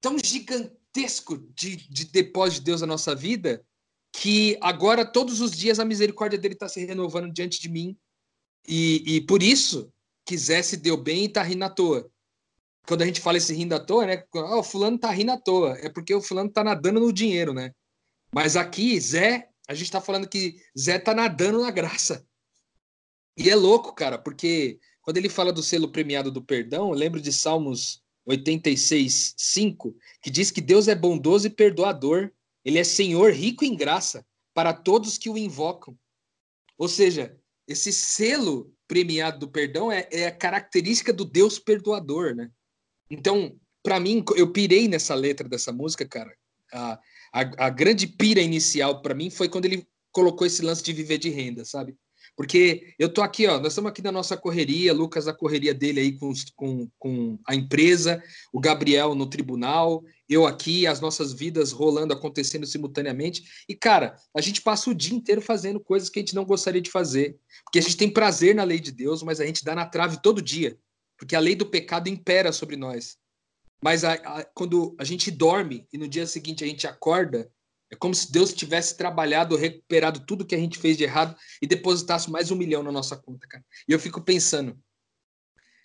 tão 0.00 0.16
gigantesco 0.18 1.38
de, 1.54 1.76
de 1.88 2.04
depósito 2.06 2.60
de 2.60 2.66
Deus 2.66 2.80
na 2.80 2.86
nossa 2.86 3.14
vida, 3.14 3.64
que 4.12 4.56
agora 4.60 5.04
todos 5.04 5.40
os 5.40 5.50
dias 5.50 5.78
a 5.78 5.84
misericórdia 5.84 6.38
dele 6.38 6.54
está 6.54 6.68
se 6.68 6.84
renovando 6.84 7.32
diante 7.32 7.60
de 7.60 7.68
mim. 7.68 7.96
E, 8.66 9.16
e 9.16 9.20
por 9.22 9.42
isso, 9.42 9.92
quisesse 10.24 10.76
deu 10.76 10.96
bem 10.96 11.22
e 11.22 11.26
está 11.26 11.42
rindo 11.42 11.64
à 11.64 11.70
toa. 11.70 12.08
Quando 12.86 13.02
a 13.02 13.06
gente 13.06 13.20
fala 13.20 13.38
esse 13.38 13.52
rindo 13.52 13.74
à 13.74 13.80
toa, 13.80 14.06
né? 14.06 14.24
Oh, 14.34 14.60
o 14.60 14.62
fulano 14.62 14.96
está 14.96 15.10
rindo 15.10 15.32
à 15.32 15.38
toa. 15.38 15.76
É 15.80 15.88
porque 15.88 16.14
o 16.14 16.22
fulano 16.22 16.48
está 16.48 16.64
nadando 16.64 17.00
no 17.00 17.12
dinheiro, 17.12 17.52
né? 17.52 17.72
Mas 18.32 18.56
aqui, 18.56 18.98
Zé 19.00 19.47
a 19.68 19.74
gente 19.74 19.84
está 19.84 20.00
falando 20.00 20.26
que 20.26 20.60
Zé 20.76 20.98
tá 20.98 21.14
nadando 21.14 21.60
na 21.60 21.70
graça. 21.70 22.26
E 23.36 23.50
é 23.50 23.54
louco, 23.54 23.94
cara, 23.94 24.18
porque 24.18 24.80
quando 25.02 25.18
ele 25.18 25.28
fala 25.28 25.52
do 25.52 25.62
selo 25.62 25.92
premiado 25.92 26.32
do 26.32 26.42
perdão, 26.42 26.88
eu 26.88 26.94
lembro 26.94 27.20
de 27.20 27.32
Salmos 27.32 28.02
86, 28.26 29.34
5, 29.36 29.96
que 30.22 30.30
diz 30.30 30.50
que 30.50 30.60
Deus 30.60 30.88
é 30.88 30.94
bondoso 30.94 31.46
e 31.46 31.50
perdoador. 31.50 32.32
Ele 32.64 32.78
é 32.78 32.84
Senhor 32.84 33.32
rico 33.32 33.64
em 33.64 33.76
graça 33.76 34.26
para 34.54 34.72
todos 34.72 35.18
que 35.18 35.30
o 35.30 35.38
invocam. 35.38 35.96
Ou 36.76 36.88
seja, 36.88 37.38
esse 37.66 37.92
selo 37.92 38.74
premiado 38.86 39.38
do 39.38 39.48
perdão 39.48 39.92
é, 39.92 40.08
é 40.10 40.26
a 40.26 40.34
característica 40.34 41.12
do 41.12 41.24
Deus 41.24 41.58
perdoador, 41.58 42.34
né? 42.34 42.50
Então, 43.10 43.58
para 43.82 44.00
mim, 44.00 44.24
eu 44.36 44.52
pirei 44.52 44.88
nessa 44.88 45.14
letra 45.14 45.48
dessa 45.48 45.72
música, 45.72 46.06
cara. 46.06 46.34
Ah, 46.72 46.98
a, 47.32 47.66
a 47.66 47.70
grande 47.70 48.06
pira 48.06 48.40
inicial 48.40 49.02
para 49.02 49.14
mim 49.14 49.30
foi 49.30 49.48
quando 49.48 49.66
ele 49.66 49.86
colocou 50.12 50.46
esse 50.46 50.62
lance 50.62 50.82
de 50.82 50.92
viver 50.92 51.18
de 51.18 51.30
renda, 51.30 51.64
sabe? 51.64 51.96
Porque 52.38 52.94
eu 53.00 53.12
tô 53.12 53.20
aqui, 53.20 53.48
ó, 53.48 53.58
nós 53.58 53.72
estamos 53.72 53.90
aqui 53.90 54.00
na 54.00 54.12
nossa 54.12 54.36
correria, 54.36 54.94
Lucas 54.94 55.26
a 55.26 55.32
correria 55.32 55.74
dele 55.74 55.98
aí 55.98 56.12
com, 56.12 56.32
com, 56.54 56.88
com 56.96 57.38
a 57.44 57.52
empresa, 57.52 58.22
o 58.52 58.60
Gabriel 58.60 59.12
no 59.12 59.26
tribunal, 59.26 60.04
eu 60.28 60.46
aqui, 60.46 60.86
as 60.86 61.00
nossas 61.00 61.32
vidas 61.32 61.72
rolando, 61.72 62.14
acontecendo 62.14 62.64
simultaneamente. 62.64 63.42
E, 63.68 63.74
cara, 63.74 64.14
a 64.32 64.40
gente 64.40 64.62
passa 64.62 64.88
o 64.88 64.94
dia 64.94 65.16
inteiro 65.16 65.42
fazendo 65.42 65.80
coisas 65.80 66.08
que 66.08 66.20
a 66.20 66.22
gente 66.22 66.36
não 66.36 66.44
gostaria 66.44 66.80
de 66.80 66.92
fazer. 66.92 67.36
Porque 67.64 67.80
a 67.80 67.82
gente 67.82 67.96
tem 67.96 68.08
prazer 68.08 68.54
na 68.54 68.62
lei 68.62 68.78
de 68.78 68.92
Deus, 68.92 69.20
mas 69.24 69.40
a 69.40 69.46
gente 69.46 69.64
dá 69.64 69.74
na 69.74 69.86
trave 69.86 70.22
todo 70.22 70.40
dia. 70.40 70.78
Porque 71.18 71.34
a 71.34 71.40
lei 71.40 71.56
do 71.56 71.66
pecado 71.66 72.08
impera 72.08 72.52
sobre 72.52 72.76
nós. 72.76 73.16
Mas 73.82 74.04
a, 74.04 74.14
a, 74.14 74.44
quando 74.44 74.94
a 74.98 75.04
gente 75.04 75.30
dorme 75.30 75.86
e 75.92 75.98
no 75.98 76.08
dia 76.08 76.26
seguinte 76.26 76.64
a 76.64 76.66
gente 76.66 76.86
acorda, 76.86 77.50
é 77.90 77.96
como 77.96 78.14
se 78.14 78.30
Deus 78.30 78.52
tivesse 78.52 78.96
trabalhado, 78.96 79.56
recuperado 79.56 80.20
tudo 80.20 80.44
que 80.44 80.54
a 80.54 80.58
gente 80.58 80.78
fez 80.78 80.96
de 80.96 81.04
errado 81.04 81.36
e 81.62 81.66
depositasse 81.66 82.30
mais 82.30 82.50
um 82.50 82.56
milhão 82.56 82.82
na 82.82 82.92
nossa 82.92 83.16
conta, 83.16 83.46
cara. 83.46 83.64
E 83.88 83.92
eu 83.92 83.98
fico 83.98 84.20
pensando, 84.20 84.78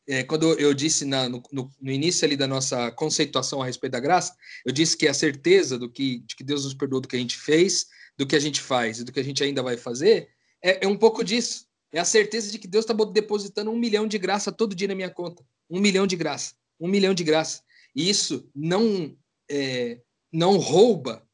é, 0.07 0.23
quando 0.23 0.59
eu 0.59 0.73
disse 0.73 1.05
na, 1.05 1.29
no, 1.29 1.41
no, 1.51 1.69
no, 1.79 1.91
início 1.91 2.25
ali 2.25 2.35
da 2.35 2.47
nossa 2.47 2.91
conceituação 2.91 3.61
a 3.61 3.65
respeito 3.65 3.93
da 3.93 4.01
graça, 4.01 4.35
eu 4.65 4.73
disse 4.73 4.97
que 4.97 5.07
a 5.07 5.13
certeza 5.13 5.79
do 5.79 5.89
que, 5.89 6.19
de 6.19 6.35
que 6.35 6.43
Deus 6.43 6.65
nos 6.65 6.73
perdoou 6.73 6.99
do 6.99 7.07
que 7.07 7.15
a 7.15 7.19
gente 7.19 7.37
fez, 7.37 7.87
do 8.17 8.27
que 8.27 8.35
a 8.35 8.39
gente 8.39 8.59
faz 8.59 8.99
e 8.99 9.03
do 9.05 9.11
que 9.11 9.19
a 9.19 9.23
gente 9.23 9.41
ainda 9.41 9.63
vai 9.63 9.77
fazer, 9.77 10.27
é, 10.61 10.85
é 10.85 10.87
um 10.87 10.97
pouco 10.97 11.23
disso. 11.23 11.67
É 11.91 11.99
a 11.99 12.05
certeza 12.05 12.51
de 12.51 12.59
que 12.59 12.67
Deus 12.67 12.83
está 12.83 12.93
depositando 13.05 13.71
um 13.71 13.77
milhão 13.77 14.07
de 14.07 14.17
graça 14.17 14.51
todo 14.51 14.75
dia 14.75 14.87
na 14.87 14.95
minha 14.95 15.09
conta. 15.09 15.45
Um 15.69 15.79
milhão 15.79 16.05
de 16.05 16.15
graça. 16.15 16.55
Um 16.79 16.87
milhão 16.87 17.13
de 17.13 17.23
graça. 17.23 17.61
Isso 17.95 18.49
não, 18.55 19.15
é, 19.49 20.01
não 20.31 20.57
rouba, 20.57 21.27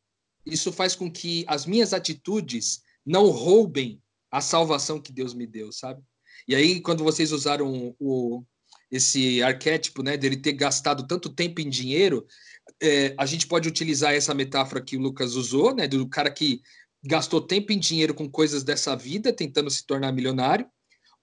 isso 0.45 0.72
faz 0.72 0.95
com 0.95 1.12
que 1.12 1.45
as 1.48 1.65
minhas 1.65 1.93
atitudes 1.93 2.82
não 3.06 3.30
roubem 3.30 4.02
a 4.32 4.41
salvação 4.41 5.02
que 5.02 5.12
Deus 5.12 5.34
me 5.34 5.48
deu, 5.48 5.72
sabe? 5.72 6.02
E 6.48 6.56
aí, 6.56 6.82
quando 6.82 7.04
vocês 7.04 7.32
usaram 7.32 7.95
o, 8.00 8.43
esse 8.91 9.41
arquétipo, 9.41 10.04
né, 10.04 10.17
dele 10.17 10.38
ter 10.38 10.54
gastado 10.54 11.08
tanto 11.08 11.30
tempo 11.30 11.62
em 11.62 11.69
dinheiro, 11.69 12.26
é, 12.82 13.13
a 13.17 13.26
gente 13.26 13.48
pode 13.48 13.67
utilizar 13.67 14.13
essa 14.13 14.34
metáfora 14.34 14.84
que 14.84 14.98
o 14.98 15.00
Lucas 15.00 15.36
usou, 15.36 15.76
né, 15.76 15.88
do 15.88 16.08
cara 16.08 16.32
que 16.32 16.62
gastou 17.04 17.41
tempo 17.41 17.72
em 17.72 17.80
dinheiro 17.80 18.13
com 18.13 18.30
coisas 18.30 18.63
dessa 18.63 18.95
vida, 18.95 19.32
tentando 19.32 19.69
se 19.69 19.86
tornar 19.86 20.12
milionário, 20.12 20.67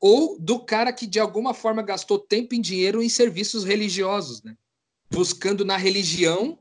ou 0.00 0.38
do 0.38 0.64
cara 0.64 0.92
que 0.92 1.06
de 1.06 1.18
alguma 1.18 1.54
forma 1.54 1.82
gastou 1.82 2.18
tempo 2.18 2.54
em 2.54 2.60
dinheiro 2.60 3.02
em 3.02 3.08
serviços 3.08 3.64
religiosos, 3.64 4.42
né? 4.42 4.56
Buscando 5.10 5.64
na 5.64 5.76
religião 5.76 6.58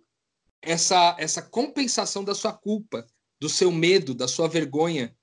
essa, 0.61 1.15
essa 1.19 1.41
compensação 1.41 2.23
da 2.23 2.33
sua 2.33 2.53
culpa, 2.53 3.05
do 3.39 3.49
seu 3.49 3.71
medo, 3.71 4.13
da 4.13 4.27
sua 4.27 4.47
vergonha. 4.47 5.15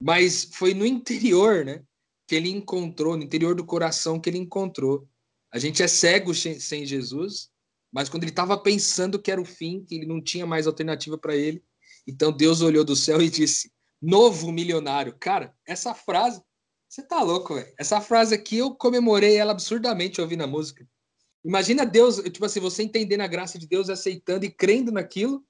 Mas 0.00 0.48
foi 0.52 0.74
no 0.74 0.86
interior, 0.86 1.64
né? 1.64 1.82
Que 2.26 2.36
ele 2.36 2.50
encontrou, 2.50 3.16
no 3.16 3.24
interior 3.24 3.54
do 3.54 3.64
coração 3.64 4.20
que 4.20 4.30
ele 4.30 4.38
encontrou. 4.38 5.08
A 5.52 5.58
gente 5.58 5.82
é 5.82 5.88
cego 5.88 6.34
sem 6.34 6.84
Jesus, 6.84 7.50
mas 7.92 8.08
quando 8.08 8.24
ele 8.24 8.30
estava 8.30 8.56
pensando 8.58 9.18
que 9.18 9.30
era 9.30 9.40
o 9.40 9.46
fim, 9.46 9.84
que 9.84 9.94
ele 9.94 10.06
não 10.06 10.22
tinha 10.22 10.46
mais 10.46 10.66
alternativa 10.66 11.16
para 11.16 11.34
ele, 11.34 11.62
então 12.06 12.30
Deus 12.30 12.60
olhou 12.60 12.84
do 12.84 12.94
céu 12.94 13.20
e 13.20 13.30
disse: 13.30 13.72
Novo 14.00 14.52
milionário. 14.52 15.16
Cara, 15.18 15.54
essa 15.66 15.94
frase, 15.94 16.42
você 16.88 17.02
tá 17.02 17.22
louco, 17.22 17.54
velho. 17.54 17.72
Essa 17.78 18.00
frase 18.00 18.34
aqui 18.34 18.58
eu 18.58 18.74
comemorei 18.74 19.36
ela 19.36 19.52
absurdamente 19.52 20.20
ouvindo 20.20 20.44
a 20.44 20.46
música. 20.46 20.86
Imagina 21.48 21.86
Deus, 21.86 22.16
tipo 22.18 22.44
assim, 22.44 22.60
você 22.60 22.82
entendendo 22.82 23.22
a 23.22 23.26
graça 23.26 23.58
de 23.58 23.66
Deus, 23.66 23.88
aceitando 23.88 24.44
e 24.44 24.50
crendo 24.50 24.92
naquilo. 24.92 25.42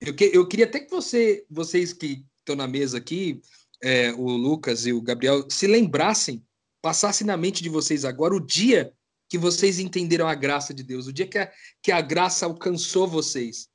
Eu, 0.00 0.16
que, 0.16 0.30
eu 0.32 0.48
queria 0.48 0.64
até 0.64 0.80
que 0.80 0.90
você, 0.90 1.44
vocês 1.50 1.92
que 1.92 2.24
estão 2.38 2.56
na 2.56 2.66
mesa 2.66 2.96
aqui, 2.96 3.38
é, 3.82 4.12
o 4.14 4.30
Lucas 4.30 4.86
e 4.86 4.94
o 4.94 5.02
Gabriel, 5.02 5.44
se 5.50 5.66
lembrassem, 5.66 6.42
passasse 6.80 7.22
na 7.22 7.36
mente 7.36 7.62
de 7.62 7.68
vocês 7.68 8.06
agora 8.06 8.34
o 8.34 8.40
dia 8.40 8.94
que 9.28 9.36
vocês 9.36 9.78
entenderam 9.78 10.26
a 10.26 10.34
graça 10.34 10.72
de 10.72 10.82
Deus, 10.82 11.06
o 11.06 11.12
dia 11.12 11.26
que 11.26 11.36
a, 11.36 11.52
que 11.82 11.92
a 11.92 12.00
graça 12.00 12.46
alcançou 12.46 13.06
vocês. 13.06 13.68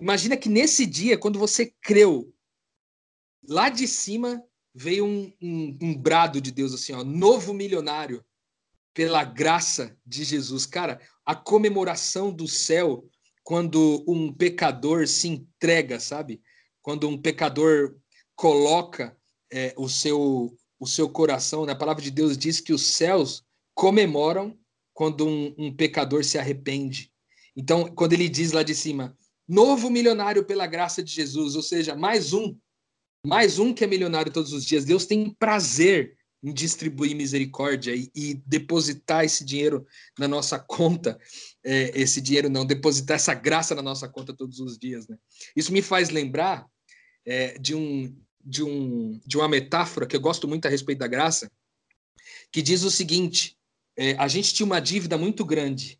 Imagina 0.00 0.34
que 0.34 0.48
nesse 0.48 0.86
dia, 0.86 1.18
quando 1.18 1.38
você 1.38 1.74
creu, 1.82 2.34
lá 3.46 3.68
de 3.68 3.86
cima 3.86 4.42
veio 4.74 5.04
um, 5.04 5.30
um, 5.42 5.78
um 5.82 5.94
brado 5.94 6.40
de 6.40 6.50
Deus 6.50 6.72
assim, 6.72 6.94
ó, 6.94 7.04
novo 7.04 7.52
milionário 7.52 8.24
pela 8.96 9.22
graça 9.22 9.94
de 10.06 10.24
Jesus. 10.24 10.64
Cara, 10.64 10.98
a 11.26 11.34
comemoração 11.34 12.32
do 12.32 12.48
céu 12.48 13.06
quando 13.44 14.02
um 14.08 14.32
pecador 14.32 15.06
se 15.06 15.28
entrega, 15.28 16.00
sabe? 16.00 16.40
Quando 16.80 17.06
um 17.06 17.20
pecador 17.20 17.94
coloca 18.34 19.14
é, 19.52 19.74
o, 19.76 19.86
seu, 19.86 20.56
o 20.80 20.86
seu 20.86 21.10
coração, 21.10 21.66
né? 21.66 21.72
a 21.72 21.76
palavra 21.76 22.02
de 22.02 22.10
Deus 22.10 22.38
diz 22.38 22.58
que 22.58 22.72
os 22.72 22.86
céus 22.86 23.44
comemoram 23.74 24.58
quando 24.94 25.26
um, 25.26 25.54
um 25.58 25.76
pecador 25.76 26.24
se 26.24 26.38
arrepende. 26.38 27.12
Então, 27.54 27.94
quando 27.94 28.14
ele 28.14 28.30
diz 28.30 28.52
lá 28.52 28.62
de 28.62 28.74
cima, 28.74 29.14
novo 29.46 29.90
milionário 29.90 30.42
pela 30.42 30.66
graça 30.66 31.02
de 31.02 31.12
Jesus, 31.12 31.54
ou 31.54 31.62
seja, 31.62 31.94
mais 31.94 32.32
um, 32.32 32.56
mais 33.24 33.58
um 33.58 33.74
que 33.74 33.84
é 33.84 33.86
milionário 33.86 34.32
todos 34.32 34.54
os 34.54 34.64
dias. 34.64 34.86
Deus 34.86 35.04
tem 35.04 35.36
prazer 35.38 36.16
em 36.42 36.52
distribuir 36.52 37.16
misericórdia 37.16 37.94
e, 37.94 38.10
e, 38.14 38.34
depositar 38.46 39.24
esse 39.24 39.44
dinheiro 39.44 39.86
na 40.18 40.28
nossa 40.28 40.58
conta, 40.58 41.18
é, 41.64 41.98
esse 41.98 42.20
dinheiro 42.20 42.48
não, 42.48 42.64
depositar 42.64 43.16
essa 43.16 43.34
graça 43.34 43.74
na 43.74 43.82
nossa 43.82 44.08
conta 44.08 44.34
todos 44.34 44.60
os 44.60 44.78
dias. 44.78 45.08
Né? 45.08 45.16
Isso 45.54 45.72
me 45.72 45.82
faz 45.82 46.10
lembrar 46.10 46.66
é, 47.24 47.58
de, 47.58 47.74
um, 47.74 48.14
de, 48.44 48.62
um, 48.62 49.20
de 49.26 49.36
uma 49.36 49.48
metáfora 49.48 50.06
que 50.06 50.14
eu 50.14 50.20
gosto 50.20 50.46
muito 50.46 50.66
a 50.66 50.70
respeito 50.70 50.98
da 50.98 51.08
graça, 51.08 51.50
que 52.52 52.62
diz 52.62 52.82
o 52.82 52.90
seguinte: 52.90 53.56
é, 53.96 54.12
a 54.12 54.28
gente 54.28 54.54
tinha 54.54 54.66
uma 54.66 54.80
dívida 54.80 55.18
muito 55.18 55.44
grande, 55.44 55.98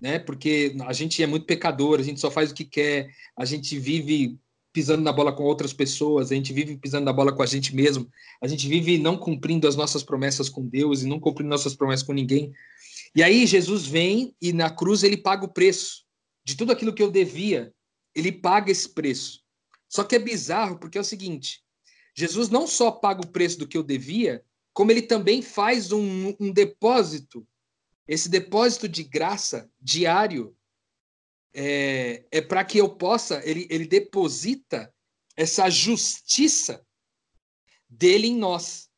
né? 0.00 0.18
Porque 0.18 0.74
a 0.86 0.92
gente 0.92 1.22
é 1.22 1.26
muito 1.26 1.46
pecador, 1.46 2.00
a 2.00 2.02
gente 2.02 2.20
só 2.20 2.30
faz 2.30 2.50
o 2.50 2.54
que 2.54 2.64
quer, 2.64 3.08
a 3.36 3.44
gente 3.44 3.78
vive 3.78 4.38
pisando 4.76 5.02
na 5.02 5.10
bola 5.10 5.32
com 5.32 5.42
outras 5.42 5.72
pessoas, 5.72 6.30
a 6.30 6.34
gente 6.34 6.52
vive 6.52 6.76
pisando 6.76 7.06
na 7.06 7.12
bola 7.12 7.32
com 7.32 7.42
a 7.42 7.46
gente 7.46 7.74
mesmo, 7.74 8.12
a 8.42 8.46
gente 8.46 8.68
vive 8.68 8.98
não 8.98 9.16
cumprindo 9.16 9.66
as 9.66 9.74
nossas 9.74 10.02
promessas 10.02 10.50
com 10.50 10.68
Deus 10.68 11.00
e 11.00 11.06
não 11.06 11.18
cumprindo 11.18 11.48
nossas 11.48 11.74
promessas 11.74 12.06
com 12.06 12.12
ninguém. 12.12 12.52
E 13.14 13.22
aí 13.22 13.46
Jesus 13.46 13.86
vem 13.86 14.36
e 14.38 14.52
na 14.52 14.68
cruz 14.68 15.02
ele 15.02 15.16
paga 15.16 15.46
o 15.46 15.48
preço 15.48 16.04
de 16.44 16.58
tudo 16.58 16.72
aquilo 16.72 16.92
que 16.92 17.02
eu 17.02 17.10
devia, 17.10 17.72
ele 18.14 18.30
paga 18.30 18.70
esse 18.70 18.86
preço. 18.86 19.40
Só 19.88 20.04
que 20.04 20.14
é 20.14 20.18
bizarro 20.18 20.78
porque 20.78 20.98
é 20.98 21.00
o 21.00 21.04
seguinte: 21.04 21.62
Jesus 22.14 22.50
não 22.50 22.66
só 22.66 22.90
paga 22.90 23.22
o 23.22 23.28
preço 23.28 23.58
do 23.58 23.66
que 23.66 23.78
eu 23.78 23.82
devia, 23.82 24.44
como 24.74 24.90
ele 24.90 25.00
também 25.00 25.40
faz 25.40 25.90
um, 25.90 26.34
um 26.38 26.52
depósito, 26.52 27.48
esse 28.06 28.28
depósito 28.28 28.86
de 28.86 29.02
graça 29.02 29.70
diário 29.80 30.54
é, 31.58 32.26
é 32.30 32.42
para 32.42 32.62
que 32.64 32.76
eu 32.76 32.94
possa, 32.94 33.40
ele, 33.48 33.66
ele 33.70 33.86
deposita 33.86 34.92
essa 35.34 35.70
justiça 35.70 36.86
dele 37.88 38.26
em 38.26 38.36
nós. 38.36 38.90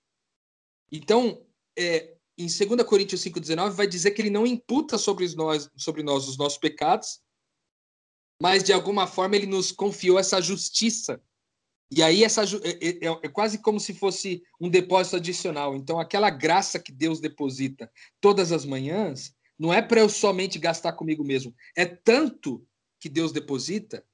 Então, 0.90 1.46
é, 1.78 2.16
em 2.36 2.46
2 2.46 2.82
Coríntios 2.82 3.22
5,19, 3.22 3.70
vai 3.70 3.86
dizer 3.86 4.10
que 4.10 4.20
ele 4.20 4.30
não 4.30 4.44
imputa 4.44 4.98
sobre 4.98 5.32
nós, 5.36 5.70
sobre 5.76 6.02
nós 6.02 6.26
os 6.26 6.36
nossos 6.36 6.58
pecados, 6.58 7.20
mas 8.42 8.64
de 8.64 8.72
alguma 8.72 9.06
forma 9.06 9.36
ele 9.36 9.46
nos 9.46 9.70
confiou 9.70 10.18
essa 10.18 10.40
justiça 10.40 11.20
E 11.90 12.02
aí 12.02 12.22
essa 12.22 12.42
é, 12.42 13.06
é, 13.06 13.18
é, 13.22 13.28
quase 13.28 13.58
como 13.60 13.78
se 13.78 13.94
fosse 13.94 14.42
um 14.60 14.68
depósito 14.68 15.16
adicional. 15.16 15.76
Então 15.76 15.98
aquela 16.00 16.30
graça 16.30 16.78
que 16.78 16.92
Deus 16.92 17.20
deposita 17.20 17.90
todas 18.20 18.50
as 18.50 18.64
manhãs 18.64 19.32
não 19.58 19.72
é 19.72 19.82
para 19.82 20.00
eu 20.00 20.08
somente 20.08 20.58
gastar 20.58 20.92
comigo 20.92 21.24
mesmo. 21.24 21.54
É 21.76 21.84
tanto 21.84 22.64
que 23.00 23.08
Deus 23.08 23.32
deposita, 23.32 24.04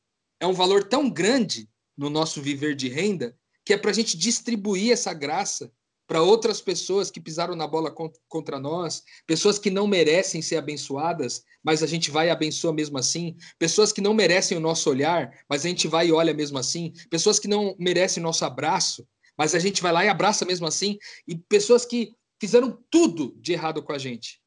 é 0.41 0.47
um 0.47 0.53
valor 0.53 0.85
tão 0.85 1.11
grande 1.11 1.69
no 1.97 2.11
nosso 2.11 2.43
viver 2.43 2.75
de 2.75 2.89
renda 2.89 3.37
que 3.65 3.73
é 3.73 3.79
para 3.79 3.91
a 3.91 3.95
gente 3.95 4.17
distribuir 4.17 4.93
essa 4.93 5.15
graça 5.15 5.73
para 6.07 6.23
outras 6.23 6.61
pessoas 6.61 7.11
que 7.11 7.21
pisaram 7.21 7.57
na 7.57 7.67
bola 7.67 7.91
contra 8.29 8.59
nós, 8.59 9.03
pessoas 9.27 9.59
que 9.59 9.71
não 9.71 9.87
merecem 9.87 10.43
ser 10.43 10.57
abençoadas, 10.57 11.43
mas 11.63 11.83
a 11.83 11.87
gente 11.87 12.11
vai 12.11 12.27
e 12.27 12.31
abençoa 12.31 12.75
mesmo 12.75 12.99
assim, 12.99 13.35
pessoas 13.59 13.91
que 13.91 14.03
não 14.03 14.13
merecem 14.13 14.57
o 14.57 14.61
nosso 14.61 14.91
olhar, 14.91 15.33
mas 15.49 15.65
a 15.65 15.69
gente 15.69 15.89
vai 15.89 16.09
e 16.09 16.13
olha 16.13 16.35
mesmo 16.35 16.59
assim, 16.59 16.93
pessoas 17.09 17.39
que 17.39 17.49
não 17.49 17.75
merecem 17.79 18.23
o 18.23 18.27
nosso 18.27 18.45
abraço, 18.45 19.07
mas 19.37 19.55
a 19.55 19.59
gente 19.59 19.81
vai 19.81 19.93
lá 19.93 20.05
e 20.05 20.09
abraça 20.09 20.45
mesmo 20.45 20.67
assim, 20.67 20.99
e 21.27 21.37
pessoas 21.37 21.87
que 21.87 22.13
fizeram 22.39 22.79
tudo 22.91 23.35
de 23.41 23.55
errado 23.55 23.83
com 23.83 23.93
a 23.93 23.99
gente. 23.99 24.44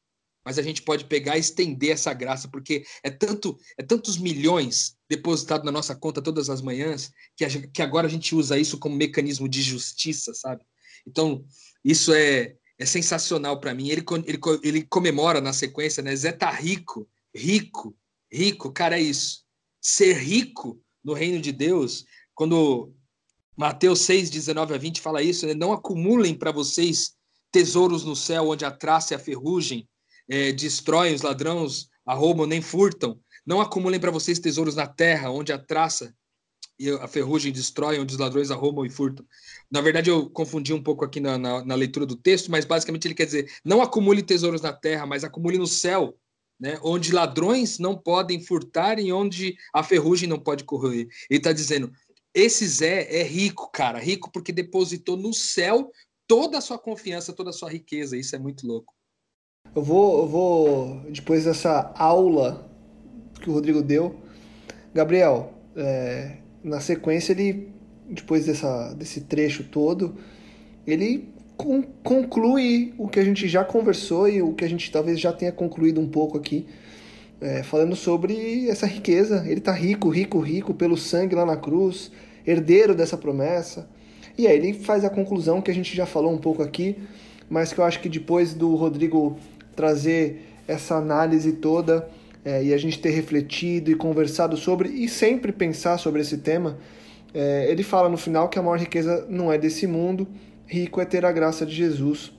Mas 0.48 0.58
a 0.58 0.62
gente 0.62 0.80
pode 0.80 1.04
pegar 1.04 1.36
e 1.36 1.40
estender 1.40 1.90
essa 1.90 2.14
graça, 2.14 2.48
porque 2.48 2.82
é 3.02 3.10
tanto, 3.10 3.58
é 3.76 3.82
tantos 3.82 4.16
milhões 4.16 4.96
depositados 5.06 5.62
na 5.66 5.70
nossa 5.70 5.94
conta 5.94 6.22
todas 6.22 6.48
as 6.48 6.62
manhãs, 6.62 7.12
que, 7.36 7.44
a, 7.44 7.48
que 7.68 7.82
agora 7.82 8.06
a 8.06 8.10
gente 8.10 8.34
usa 8.34 8.58
isso 8.58 8.78
como 8.78 8.96
mecanismo 8.96 9.46
de 9.46 9.60
justiça, 9.60 10.32
sabe? 10.32 10.64
Então, 11.06 11.44
isso 11.84 12.14
é, 12.14 12.56
é 12.78 12.86
sensacional 12.86 13.60
para 13.60 13.74
mim. 13.74 13.90
Ele, 13.90 14.02
ele, 14.24 14.38
ele 14.62 14.82
comemora 14.84 15.38
na 15.38 15.52
sequência, 15.52 16.02
né? 16.02 16.16
Zé 16.16 16.32
tá 16.32 16.50
rico, 16.50 17.06
rico, 17.34 17.94
rico. 18.32 18.72
Cara, 18.72 18.98
é 18.98 19.02
isso. 19.02 19.44
Ser 19.82 20.14
rico 20.14 20.80
no 21.04 21.12
reino 21.12 21.42
de 21.42 21.52
Deus, 21.52 22.06
quando 22.34 22.90
Mateus 23.54 24.00
6, 24.00 24.30
19 24.30 24.72
a 24.72 24.78
20 24.78 25.02
fala 25.02 25.22
isso, 25.22 25.46
né? 25.46 25.52
não 25.52 25.74
acumulem 25.74 26.34
para 26.34 26.52
vocês 26.52 27.12
tesouros 27.52 28.02
no 28.02 28.16
céu, 28.16 28.48
onde 28.48 28.64
a 28.64 28.70
traça 28.70 29.12
e 29.12 29.14
a 29.14 29.18
ferrugem 29.18 29.86
é, 30.28 30.52
destroem, 30.52 31.14
os 31.14 31.22
ladrões 31.22 31.88
arrombam 32.04 32.46
nem 32.46 32.60
furtam. 32.60 33.18
Não 33.46 33.60
acumulem 33.60 33.98
para 33.98 34.10
vocês 34.10 34.38
tesouros 34.38 34.74
na 34.74 34.86
terra, 34.86 35.30
onde 35.30 35.52
a 35.52 35.58
traça 35.58 36.14
e 36.78 36.90
a 36.90 37.08
ferrugem 37.08 37.52
destrói, 37.52 37.98
onde 37.98 38.14
os 38.14 38.20
ladrões 38.20 38.50
arrombam 38.50 38.86
e 38.86 38.90
furtam. 38.90 39.26
Na 39.70 39.80
verdade, 39.80 40.10
eu 40.10 40.30
confundi 40.30 40.72
um 40.72 40.82
pouco 40.82 41.04
aqui 41.04 41.18
na, 41.18 41.36
na, 41.36 41.64
na, 41.64 41.74
leitura 41.74 42.06
do 42.06 42.14
texto, 42.14 42.50
mas 42.50 42.64
basicamente 42.64 43.06
ele 43.06 43.14
quer 43.14 43.24
dizer: 43.24 43.50
não 43.64 43.82
acumule 43.82 44.22
tesouros 44.22 44.60
na 44.60 44.72
terra, 44.72 45.04
mas 45.04 45.24
acumule 45.24 45.58
no 45.58 45.66
céu, 45.66 46.16
né? 46.60 46.78
onde 46.82 47.12
ladrões 47.12 47.78
não 47.78 47.96
podem 47.96 48.40
furtar 48.40 48.98
e 48.98 49.12
onde 49.12 49.56
a 49.74 49.82
ferrugem 49.82 50.28
não 50.28 50.38
pode 50.38 50.62
correr. 50.64 51.08
Ele 51.28 51.38
está 51.38 51.52
dizendo: 51.52 51.90
esse 52.32 52.66
Zé 52.68 53.08
é 53.10 53.22
rico, 53.24 53.70
cara, 53.72 53.98
rico 53.98 54.30
porque 54.30 54.52
depositou 54.52 55.16
no 55.16 55.34
céu 55.34 55.90
toda 56.28 56.58
a 56.58 56.60
sua 56.60 56.78
confiança, 56.78 57.32
toda 57.32 57.50
a 57.50 57.54
sua 57.54 57.70
riqueza. 57.70 58.16
Isso 58.16 58.36
é 58.36 58.38
muito 58.38 58.66
louco. 58.66 58.94
Eu 59.74 59.82
vou, 59.82 60.20
eu 60.20 60.26
vou 60.26 61.00
depois 61.10 61.44
dessa 61.44 61.92
aula 61.96 62.68
que 63.40 63.48
o 63.48 63.52
Rodrigo 63.52 63.82
deu, 63.82 64.16
Gabriel. 64.94 65.52
É 65.76 66.38
na 66.62 66.80
sequência 66.80 67.32
ele 67.32 67.68
depois 68.08 68.46
dessa, 68.46 68.92
desse 68.94 69.22
trecho 69.22 69.64
todo 69.64 70.14
ele 70.86 71.28
con 71.56 71.82
conclui 72.02 72.94
o 72.96 73.08
que 73.08 73.20
a 73.20 73.24
gente 73.24 73.48
já 73.48 73.64
conversou 73.64 74.28
e 74.28 74.40
o 74.40 74.52
que 74.54 74.64
a 74.64 74.68
gente 74.68 74.90
talvez 74.90 75.20
já 75.20 75.32
tenha 75.32 75.52
concluído 75.52 76.00
um 76.00 76.08
pouco 76.08 76.38
aqui 76.38 76.66
é, 77.40 77.62
falando 77.62 77.94
sobre 77.94 78.68
essa 78.68 78.86
riqueza 78.86 79.44
ele 79.46 79.58
está 79.58 79.72
rico 79.72 80.08
rico 80.08 80.38
rico 80.40 80.74
pelo 80.74 80.96
sangue 80.96 81.34
lá 81.34 81.44
na 81.44 81.56
cruz 81.56 82.10
herdeiro 82.46 82.94
dessa 82.94 83.16
promessa 83.16 83.88
e 84.36 84.46
aí 84.46 84.56
ele 84.56 84.72
faz 84.72 85.04
a 85.04 85.10
conclusão 85.10 85.60
que 85.60 85.70
a 85.70 85.74
gente 85.74 85.94
já 85.94 86.06
falou 86.06 86.32
um 86.32 86.38
pouco 86.38 86.62
aqui 86.62 86.96
mas 87.50 87.72
que 87.72 87.78
eu 87.78 87.84
acho 87.84 88.00
que 88.00 88.08
depois 88.08 88.54
do 88.54 88.74
Rodrigo 88.74 89.36
trazer 89.78 90.42
essa 90.66 90.96
análise 90.96 91.52
toda 91.52 92.08
é, 92.44 92.64
e 92.64 92.74
a 92.74 92.76
gente 92.76 92.98
ter 92.98 93.10
refletido 93.10 93.92
e 93.92 93.94
conversado 93.94 94.56
sobre 94.56 94.88
e 94.88 95.08
sempre 95.08 95.52
pensar 95.52 95.98
sobre 95.98 96.20
esse 96.20 96.38
tema, 96.38 96.76
é, 97.32 97.70
ele 97.70 97.84
fala 97.84 98.08
no 98.08 98.16
final 98.16 98.48
que 98.48 98.58
a 98.58 98.62
maior 98.62 98.80
riqueza 98.80 99.24
não 99.30 99.52
é 99.52 99.56
desse 99.56 99.86
mundo, 99.86 100.26
rico 100.66 101.00
é 101.00 101.04
ter 101.04 101.24
a 101.24 101.30
graça 101.30 101.64
de 101.64 101.72
Jesus. 101.72 102.32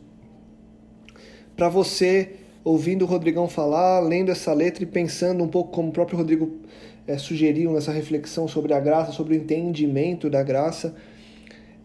Para 1.55 1.69
você, 1.69 2.33
ouvindo 2.61 3.03
o 3.03 3.07
Rodrigão 3.07 3.47
falar, 3.47 4.01
lendo 4.01 4.31
essa 4.31 4.51
letra 4.51 4.83
e 4.83 4.85
pensando 4.85 5.41
um 5.41 5.47
pouco 5.47 5.71
como 5.71 5.89
o 5.89 5.93
próprio 5.93 6.17
Rodrigo 6.17 6.59
é, 7.07 7.17
sugeriu 7.17 7.71
nessa 7.71 7.93
reflexão 7.93 8.49
sobre 8.49 8.73
a 8.73 8.81
graça, 8.81 9.13
sobre 9.13 9.33
o 9.33 9.37
entendimento 9.37 10.29
da 10.29 10.43
graça, 10.43 10.93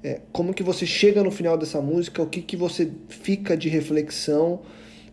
é, 0.02 0.20
como 0.32 0.52
que 0.52 0.64
você 0.64 0.84
chega 0.84 1.22
no 1.22 1.30
final 1.30 1.56
dessa 1.56 1.80
música, 1.80 2.20
o 2.20 2.26
que, 2.26 2.42
que 2.42 2.56
você 2.56 2.90
fica 3.08 3.56
de 3.56 3.68
reflexão, 3.68 4.60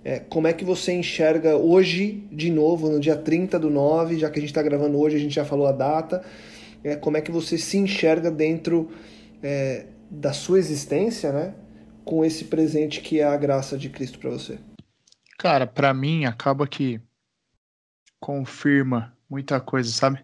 é, 0.03 0.19
como 0.19 0.47
é 0.47 0.53
que 0.53 0.65
você 0.65 0.93
enxerga 0.93 1.55
hoje, 1.55 2.27
de 2.31 2.49
novo, 2.49 2.89
no 2.89 2.99
dia 2.99 3.15
30 3.15 3.59
do 3.59 3.69
9, 3.69 4.17
já 4.17 4.29
que 4.29 4.39
a 4.39 4.41
gente 4.41 4.49
está 4.49 4.61
gravando 4.63 4.97
hoje, 4.97 5.15
a 5.15 5.19
gente 5.19 5.35
já 5.35 5.45
falou 5.45 5.67
a 5.67 5.71
data, 5.71 6.23
é, 6.83 6.95
como 6.95 7.17
é 7.17 7.21
que 7.21 7.31
você 7.31 7.57
se 7.57 7.77
enxerga 7.77 8.31
dentro 8.31 8.89
é, 9.43 9.85
da 10.09 10.33
sua 10.33 10.57
existência, 10.57 11.31
né? 11.31 11.53
Com 12.03 12.25
esse 12.25 12.45
presente 12.45 12.99
que 13.01 13.19
é 13.19 13.23
a 13.23 13.37
graça 13.37 13.77
de 13.77 13.89
Cristo 13.89 14.17
para 14.17 14.31
você? 14.31 14.57
Cara, 15.37 15.67
para 15.67 15.93
mim 15.93 16.25
acaba 16.25 16.67
que 16.67 16.99
confirma 18.19 19.15
muita 19.29 19.59
coisa, 19.59 19.91
sabe? 19.91 20.19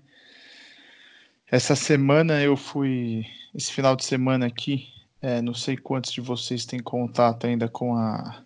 Essa 1.50 1.76
semana 1.76 2.42
eu 2.42 2.58
fui, 2.58 3.26
esse 3.54 3.72
final 3.72 3.96
de 3.96 4.04
semana 4.04 4.48
aqui, 4.48 4.88
é, 5.22 5.42
não 5.42 5.54
sei 5.54 5.78
quantos 5.78 6.12
de 6.12 6.20
vocês 6.20 6.66
têm 6.66 6.80
contato 6.80 7.46
ainda 7.46 7.70
com 7.70 7.96
a 7.96 8.44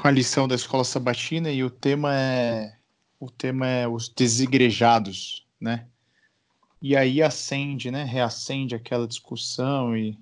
com 0.00 0.08
a 0.08 0.10
lição 0.10 0.48
da 0.48 0.54
escola 0.54 0.82
sabatina 0.82 1.50
e 1.50 1.62
o 1.62 1.68
tema 1.68 2.14
é 2.16 2.74
o 3.18 3.30
tema 3.30 3.66
é 3.66 3.86
os 3.86 4.08
desigrejados, 4.08 5.46
né? 5.60 5.86
E 6.80 6.96
aí 6.96 7.22
acende, 7.22 7.90
né? 7.90 8.04
Reacende 8.04 8.74
aquela 8.74 9.06
discussão 9.06 9.94
e 9.94 10.18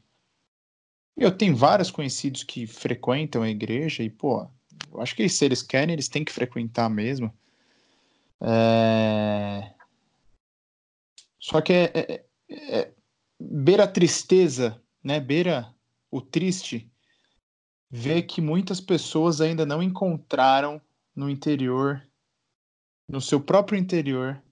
eu 1.16 1.30
tenho 1.30 1.54
vários 1.54 1.92
conhecidos 1.92 2.42
que 2.42 2.66
frequentam 2.66 3.42
a 3.42 3.48
igreja 3.48 4.02
e 4.02 4.10
pô, 4.10 4.48
eu 4.92 5.00
acho 5.00 5.14
que 5.14 5.28
se 5.28 5.44
eles 5.44 5.62
querem 5.62 5.92
eles 5.92 6.08
têm 6.08 6.24
que 6.24 6.32
frequentar 6.32 6.90
mesmo. 6.90 7.32
É... 8.40 9.72
Só 11.38 11.60
que 11.60 11.72
é, 11.72 11.92
é, 11.94 12.24
é, 12.50 12.92
beira 13.38 13.84
a 13.84 13.88
tristeza, 13.88 14.82
né? 15.04 15.20
Beira 15.20 15.72
o 16.10 16.20
triste 16.20 16.90
ver 17.90 18.22
que 18.22 18.40
muitas 18.40 18.80
pessoas 18.80 19.40
ainda 19.40 19.64
não 19.64 19.82
encontraram 19.82 20.80
no 21.14 21.28
interior, 21.28 22.06
no 23.08 23.20
seu 23.20 23.40
próprio 23.40 23.78
interior, 23.78 24.42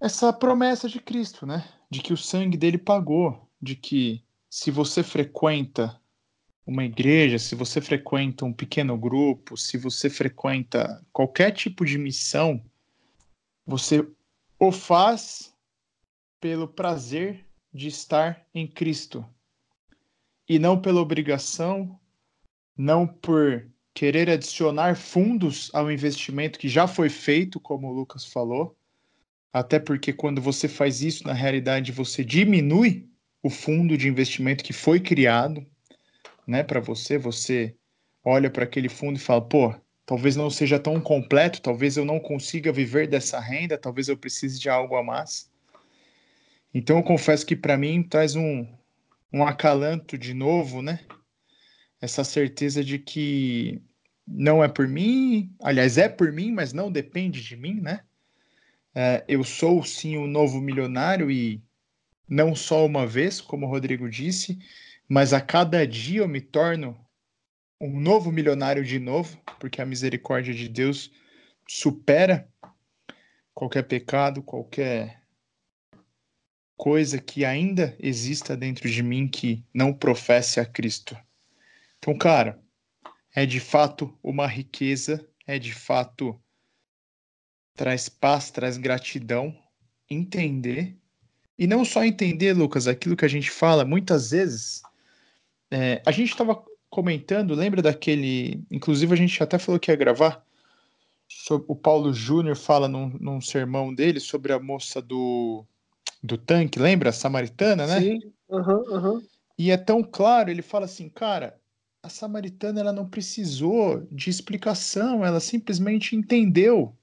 essa 0.00 0.32
promessa 0.32 0.88
de 0.88 0.98
Cristo, 0.98 1.46
né? 1.46 1.68
De 1.90 2.00
que 2.00 2.12
o 2.12 2.16
sangue 2.16 2.56
dele 2.56 2.78
pagou, 2.78 3.48
de 3.60 3.76
que 3.76 4.24
se 4.48 4.70
você 4.70 5.02
frequenta 5.02 6.00
uma 6.66 6.84
igreja, 6.84 7.38
se 7.38 7.54
você 7.54 7.80
frequenta 7.80 8.44
um 8.44 8.52
pequeno 8.52 8.96
grupo, 8.96 9.56
se 9.56 9.76
você 9.76 10.08
frequenta 10.08 11.04
qualquer 11.12 11.52
tipo 11.52 11.84
de 11.84 11.98
missão, 11.98 12.62
você 13.66 14.06
o 14.58 14.72
faz 14.72 15.54
pelo 16.40 16.66
prazer 16.66 17.46
de 17.72 17.88
estar 17.88 18.46
em 18.54 18.66
Cristo, 18.66 19.24
e 20.50 20.58
não 20.58 20.80
pela 20.80 21.00
obrigação, 21.00 21.96
não 22.76 23.06
por 23.06 23.70
querer 23.94 24.28
adicionar 24.28 24.96
fundos 24.96 25.70
ao 25.72 25.92
investimento 25.92 26.58
que 26.58 26.68
já 26.68 26.88
foi 26.88 27.08
feito, 27.08 27.60
como 27.60 27.86
o 27.86 27.92
Lucas 27.92 28.24
falou. 28.24 28.76
Até 29.52 29.78
porque 29.78 30.12
quando 30.12 30.42
você 30.42 30.66
faz 30.66 31.02
isso, 31.02 31.24
na 31.24 31.32
realidade, 31.32 31.92
você 31.92 32.24
diminui 32.24 33.08
o 33.40 33.48
fundo 33.48 33.96
de 33.96 34.08
investimento 34.08 34.64
que 34.64 34.72
foi 34.72 34.98
criado, 34.98 35.64
né, 36.44 36.64
para 36.64 36.80
você, 36.80 37.16
você 37.16 37.76
olha 38.24 38.50
para 38.50 38.64
aquele 38.64 38.88
fundo 38.88 39.18
e 39.18 39.22
fala, 39.22 39.42
pô, 39.42 39.72
talvez 40.04 40.34
não 40.34 40.50
seja 40.50 40.80
tão 40.80 41.00
completo, 41.00 41.62
talvez 41.62 41.96
eu 41.96 42.04
não 42.04 42.18
consiga 42.18 42.72
viver 42.72 43.06
dessa 43.06 43.38
renda, 43.38 43.78
talvez 43.78 44.08
eu 44.08 44.16
precise 44.16 44.58
de 44.58 44.68
algo 44.68 44.96
a 44.96 45.02
mais. 45.04 45.48
Então 46.74 46.96
eu 46.96 47.04
confesso 47.04 47.46
que 47.46 47.54
para 47.54 47.76
mim 47.76 48.02
traz 48.02 48.34
um, 48.34 48.66
um 49.32 49.44
acalanto 49.44 50.18
de 50.18 50.34
novo, 50.34 50.82
né? 50.82 51.00
Essa 52.00 52.24
certeza 52.24 52.82
de 52.82 52.98
que 52.98 53.82
não 54.26 54.62
é 54.62 54.68
por 54.68 54.88
mim, 54.88 55.54
aliás, 55.62 55.98
é 55.98 56.08
por 56.08 56.32
mim, 56.32 56.52
mas 56.52 56.72
não 56.72 56.90
depende 56.90 57.42
de 57.42 57.56
mim, 57.56 57.80
né? 57.80 58.04
É, 58.94 59.24
eu 59.28 59.44
sou 59.44 59.84
sim 59.84 60.16
o 60.16 60.22
um 60.22 60.26
novo 60.26 60.60
milionário 60.60 61.30
e 61.30 61.62
não 62.28 62.54
só 62.54 62.84
uma 62.86 63.06
vez, 63.06 63.40
como 63.40 63.66
o 63.66 63.68
Rodrigo 63.68 64.08
disse, 64.08 64.58
mas 65.08 65.32
a 65.32 65.40
cada 65.40 65.86
dia 65.86 66.20
eu 66.20 66.28
me 66.28 66.40
torno 66.40 66.98
um 67.80 67.98
novo 67.98 68.30
milionário 68.30 68.84
de 68.84 68.98
novo, 68.98 69.40
porque 69.58 69.80
a 69.80 69.86
misericórdia 69.86 70.54
de 70.54 70.68
Deus 70.68 71.10
supera 71.66 72.48
qualquer 73.54 73.82
pecado, 73.84 74.42
qualquer 74.42 75.19
coisa 76.80 77.20
que 77.20 77.44
ainda 77.44 77.94
exista 78.00 78.56
dentro 78.56 78.88
de 78.88 79.02
mim 79.02 79.28
que 79.28 79.62
não 79.72 79.92
professe 79.92 80.58
a 80.58 80.64
Cristo. 80.64 81.14
Então, 81.98 82.16
cara, 82.16 82.58
é 83.36 83.44
de 83.44 83.60
fato 83.60 84.18
uma 84.22 84.46
riqueza, 84.46 85.22
é 85.46 85.58
de 85.58 85.74
fato 85.74 86.40
traz 87.76 88.08
paz, 88.08 88.50
traz 88.50 88.78
gratidão, 88.78 89.54
entender 90.08 90.96
e 91.58 91.66
não 91.66 91.84
só 91.84 92.02
entender, 92.02 92.54
Lucas, 92.54 92.88
aquilo 92.88 93.14
que 93.14 93.26
a 93.26 93.28
gente 93.28 93.50
fala 93.50 93.84
muitas 93.84 94.30
vezes. 94.30 94.80
É, 95.70 96.00
a 96.06 96.10
gente 96.10 96.30
estava 96.30 96.64
comentando, 96.88 97.54
lembra 97.54 97.82
daquele. 97.82 98.64
Inclusive, 98.70 99.12
a 99.12 99.16
gente 99.16 99.42
até 99.42 99.58
falou 99.58 99.78
que 99.78 99.90
ia 99.90 99.96
gravar. 99.96 100.42
Sobre, 101.28 101.66
o 101.68 101.76
Paulo 101.76 102.14
Júnior 102.14 102.56
fala 102.56 102.88
num, 102.88 103.10
num 103.20 103.38
sermão 103.38 103.94
dele 103.94 104.18
sobre 104.18 104.54
a 104.54 104.58
moça 104.58 105.02
do, 105.02 105.66
do 106.22 106.36
tanque, 106.36 106.78
lembra? 106.78 107.10
A 107.10 107.12
samaritana, 107.12 107.86
né? 107.86 108.00
Sim, 108.00 108.18
uhum, 108.48 108.82
uhum. 108.88 109.22
E 109.58 109.70
é 109.70 109.76
tão 109.76 110.02
claro, 110.02 110.50
ele 110.50 110.62
fala 110.62 110.86
assim, 110.86 111.08
cara, 111.08 111.58
a 112.02 112.08
samaritana 112.08 112.80
ela 112.80 112.92
não 112.92 113.08
precisou 113.08 114.06
de 114.10 114.30
explicação, 114.30 115.24
ela 115.24 115.40
simplesmente 115.40 116.16
entendeu. 116.16 116.94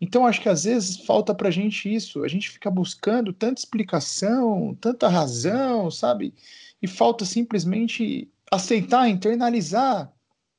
Então 0.00 0.26
acho 0.26 0.40
que 0.40 0.48
às 0.48 0.64
vezes 0.64 0.98
falta 1.04 1.34
pra 1.34 1.50
gente 1.50 1.92
isso, 1.92 2.24
a 2.24 2.28
gente 2.28 2.48
fica 2.48 2.70
buscando 2.70 3.32
tanta 3.32 3.60
explicação, 3.60 4.74
tanta 4.80 5.08
razão, 5.08 5.90
sabe? 5.90 6.34
E 6.80 6.88
falta 6.88 7.24
simplesmente 7.24 8.30
aceitar, 8.50 9.08
internalizar, 9.08 10.10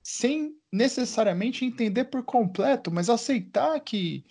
sem 0.03 0.55
necessariamente 0.71 1.65
entender 1.65 2.05
por 2.05 2.23
completo, 2.23 2.91
mas 2.91 3.09
aceitar 3.09 3.79
que 3.79 4.23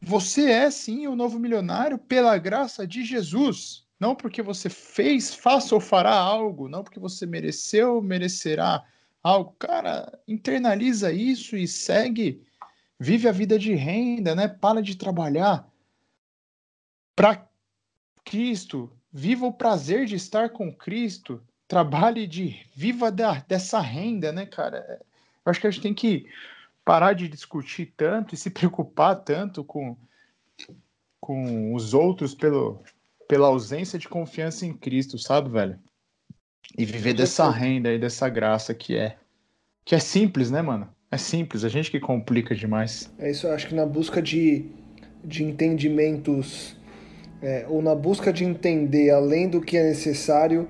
você 0.00 0.50
é 0.50 0.70
sim 0.70 1.06
o 1.06 1.16
novo 1.16 1.38
milionário 1.38 1.98
pela 1.98 2.36
graça 2.38 2.86
de 2.86 3.04
Jesus. 3.04 3.86
Não 3.98 4.14
porque 4.14 4.42
você 4.42 4.68
fez, 4.68 5.34
faça 5.34 5.74
ou 5.74 5.80
fará 5.80 6.14
algo, 6.14 6.68
não 6.68 6.84
porque 6.84 7.00
você 7.00 7.26
mereceu, 7.26 8.00
merecerá 8.00 8.84
algo. 9.22 9.56
Cara, 9.58 10.18
internaliza 10.26 11.12
isso 11.12 11.56
e 11.56 11.66
segue, 11.66 12.40
vive 12.98 13.28
a 13.28 13.32
vida 13.32 13.58
de 13.58 13.74
renda, 13.74 14.34
né? 14.34 14.46
Para 14.46 14.80
de 14.80 14.96
trabalhar 14.96 15.68
para 17.16 17.44
Cristo, 18.24 18.92
viva 19.12 19.46
o 19.46 19.52
prazer 19.52 20.06
de 20.06 20.14
estar 20.14 20.50
com 20.50 20.72
Cristo, 20.72 21.42
trabalhe 21.66 22.26
de 22.26 22.64
viva 22.74 23.10
da, 23.10 23.40
dessa 23.40 23.80
renda, 23.80 24.30
né, 24.30 24.46
cara? 24.46 25.00
Eu 25.44 25.50
acho 25.50 25.60
que 25.60 25.66
a 25.66 25.70
gente 25.70 25.82
tem 25.82 25.94
que 25.94 26.26
parar 26.88 27.12
de 27.12 27.28
discutir 27.28 27.92
tanto 27.94 28.34
e 28.34 28.38
se 28.38 28.48
preocupar 28.48 29.16
tanto 29.16 29.62
com, 29.62 29.94
com 31.20 31.74
os 31.74 31.92
outros 31.92 32.34
pelo, 32.34 32.82
pela 33.28 33.48
ausência 33.48 33.98
de 33.98 34.08
confiança 34.08 34.64
em 34.64 34.72
Cristo, 34.72 35.18
sabe, 35.18 35.50
velho? 35.50 35.78
E 36.78 36.86
viver 36.86 37.12
dessa 37.12 37.50
renda 37.50 37.92
e 37.92 37.98
dessa 37.98 38.26
graça 38.30 38.72
que 38.72 38.96
é 38.96 39.18
que 39.84 39.94
é 39.94 39.98
simples, 39.98 40.50
né, 40.50 40.62
mano? 40.62 40.88
É 41.10 41.18
simples, 41.18 41.62
a 41.62 41.68
gente 41.68 41.90
que 41.90 42.00
complica 42.00 42.54
demais. 42.54 43.10
É 43.18 43.30
isso, 43.30 43.46
eu 43.46 43.52
acho 43.52 43.68
que 43.68 43.74
na 43.74 43.86
busca 43.86 44.20
de, 44.20 44.66
de 45.24 45.44
entendimentos 45.44 46.76
é, 47.42 47.66
ou 47.68 47.82
na 47.82 47.94
busca 47.94 48.32
de 48.32 48.44
entender 48.44 49.10
além 49.10 49.48
do 49.48 49.60
que 49.60 49.76
é 49.76 49.82
necessário, 49.82 50.68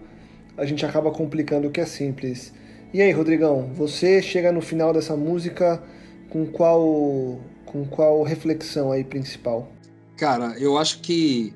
a 0.56 0.64
gente 0.64 0.84
acaba 0.84 1.12
complicando 1.12 1.68
o 1.68 1.70
que 1.70 1.80
é 1.80 1.86
simples. 1.86 2.52
E 2.92 3.02
aí, 3.02 3.10
Rodrigão, 3.12 3.70
você 3.72 4.22
chega 4.22 4.50
no 4.50 4.60
final 4.60 4.92
dessa 4.92 5.16
música 5.16 5.82
com 6.30 6.46
qual 6.46 7.40
com 7.64 7.84
qual 7.84 8.22
reflexão 8.22 8.90
aí 8.90 9.04
principal? 9.04 9.70
Cara, 10.16 10.58
eu 10.58 10.78
acho 10.78 11.00
que 11.00 11.54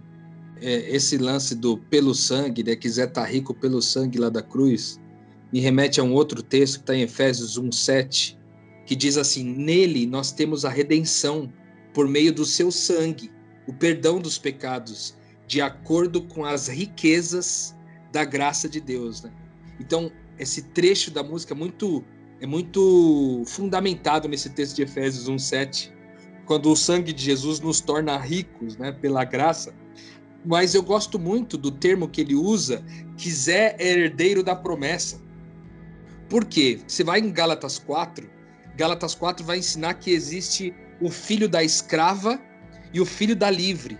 é, 0.60 0.94
esse 0.94 1.16
lance 1.16 1.54
do 1.54 1.78
pelo 1.78 2.14
sangue, 2.14 2.62
né, 2.62 2.76
quiser 2.76 3.08
estar 3.08 3.22
tá 3.22 3.26
rico 3.26 3.54
pelo 3.54 3.80
sangue 3.80 4.18
lá 4.18 4.28
da 4.28 4.42
cruz, 4.42 5.00
me 5.52 5.60
remete 5.60 6.00
a 6.00 6.04
um 6.04 6.12
outro 6.12 6.42
texto 6.42 6.76
que 6.76 6.82
está 6.82 6.94
em 6.94 7.02
Efésios 7.02 7.58
1:7, 7.58 8.38
que 8.86 8.94
diz 8.94 9.16
assim: 9.16 9.44
Nele 9.44 10.06
nós 10.06 10.32
temos 10.32 10.64
a 10.64 10.70
redenção 10.70 11.52
por 11.92 12.08
meio 12.08 12.32
do 12.32 12.44
seu 12.44 12.70
sangue, 12.70 13.30
o 13.66 13.72
perdão 13.72 14.20
dos 14.20 14.38
pecados, 14.38 15.16
de 15.46 15.60
acordo 15.60 16.22
com 16.22 16.44
as 16.44 16.68
riquezas 16.68 17.74
da 18.12 18.24
graça 18.24 18.68
de 18.68 18.80
Deus, 18.80 19.22
né? 19.22 19.32
Então, 19.80 20.10
esse 20.38 20.62
trecho 20.62 21.10
da 21.10 21.22
música 21.22 21.54
é 21.54 21.56
muito 21.56 22.04
é 22.42 22.46
muito 22.46 23.44
fundamentado 23.46 24.26
nesse 24.26 24.50
texto 24.50 24.74
de 24.74 24.82
Efésios 24.82 25.28
1:7, 25.28 25.92
quando 26.44 26.72
o 26.72 26.76
sangue 26.76 27.12
de 27.12 27.22
Jesus 27.22 27.60
nos 27.60 27.80
torna 27.80 28.18
ricos, 28.18 28.76
né, 28.76 28.90
pela 28.90 29.24
graça. 29.24 29.72
Mas 30.44 30.74
eu 30.74 30.82
gosto 30.82 31.20
muito 31.20 31.56
do 31.56 31.70
termo 31.70 32.08
que 32.08 32.20
ele 32.20 32.34
usa, 32.34 32.84
quiser 33.16 33.76
é 33.78 33.92
herdeiro 33.92 34.42
da 34.42 34.56
promessa. 34.56 35.22
Por 36.28 36.44
quê? 36.44 36.80
Você 36.84 37.04
vai 37.04 37.20
em 37.20 37.30
Gálatas 37.30 37.78
4, 37.78 38.28
Gálatas 38.76 39.14
4 39.14 39.46
vai 39.46 39.58
ensinar 39.58 39.94
que 39.94 40.10
existe 40.10 40.74
o 41.00 41.10
filho 41.10 41.48
da 41.48 41.62
escrava 41.62 42.42
e 42.92 43.00
o 43.00 43.06
filho 43.06 43.36
da 43.36 43.50
livre 43.50 43.96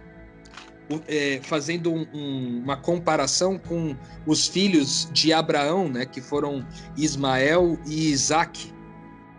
é, 1.07 1.40
fazendo 1.43 1.93
um, 1.93 2.07
um, 2.12 2.61
uma 2.64 2.76
comparação 2.76 3.59
com 3.59 3.97
os 4.26 4.49
filhos 4.49 5.09
de 5.12 5.32
Abraão, 5.32 5.88
né, 5.88 6.05
que 6.05 6.20
foram 6.20 6.66
Ismael 6.97 7.78
e 7.86 8.11
Isaac. 8.11 8.72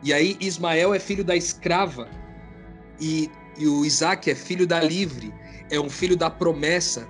E 0.02 0.14
aí 0.14 0.38
Ismael 0.40 0.94
é 0.94 1.00
filho 1.00 1.24
da 1.24 1.36
escrava 1.36 2.08
e, 3.00 3.30
e 3.58 3.68
o 3.68 3.86
Isaac 3.86 4.30
é 4.30 4.36
filho 4.36 4.66
da 4.66 4.82
livre, 4.82 5.34
é 5.70 5.80
um 5.80 5.90
filho 5.90 6.16
da 6.16 6.30
promessa. 6.30 7.08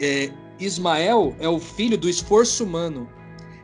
É, 0.00 0.30
Ismael 0.58 1.34
é 1.38 1.48
o 1.48 1.58
filho 1.58 1.96
do 1.96 2.08
esforço 2.08 2.64
humano, 2.64 3.08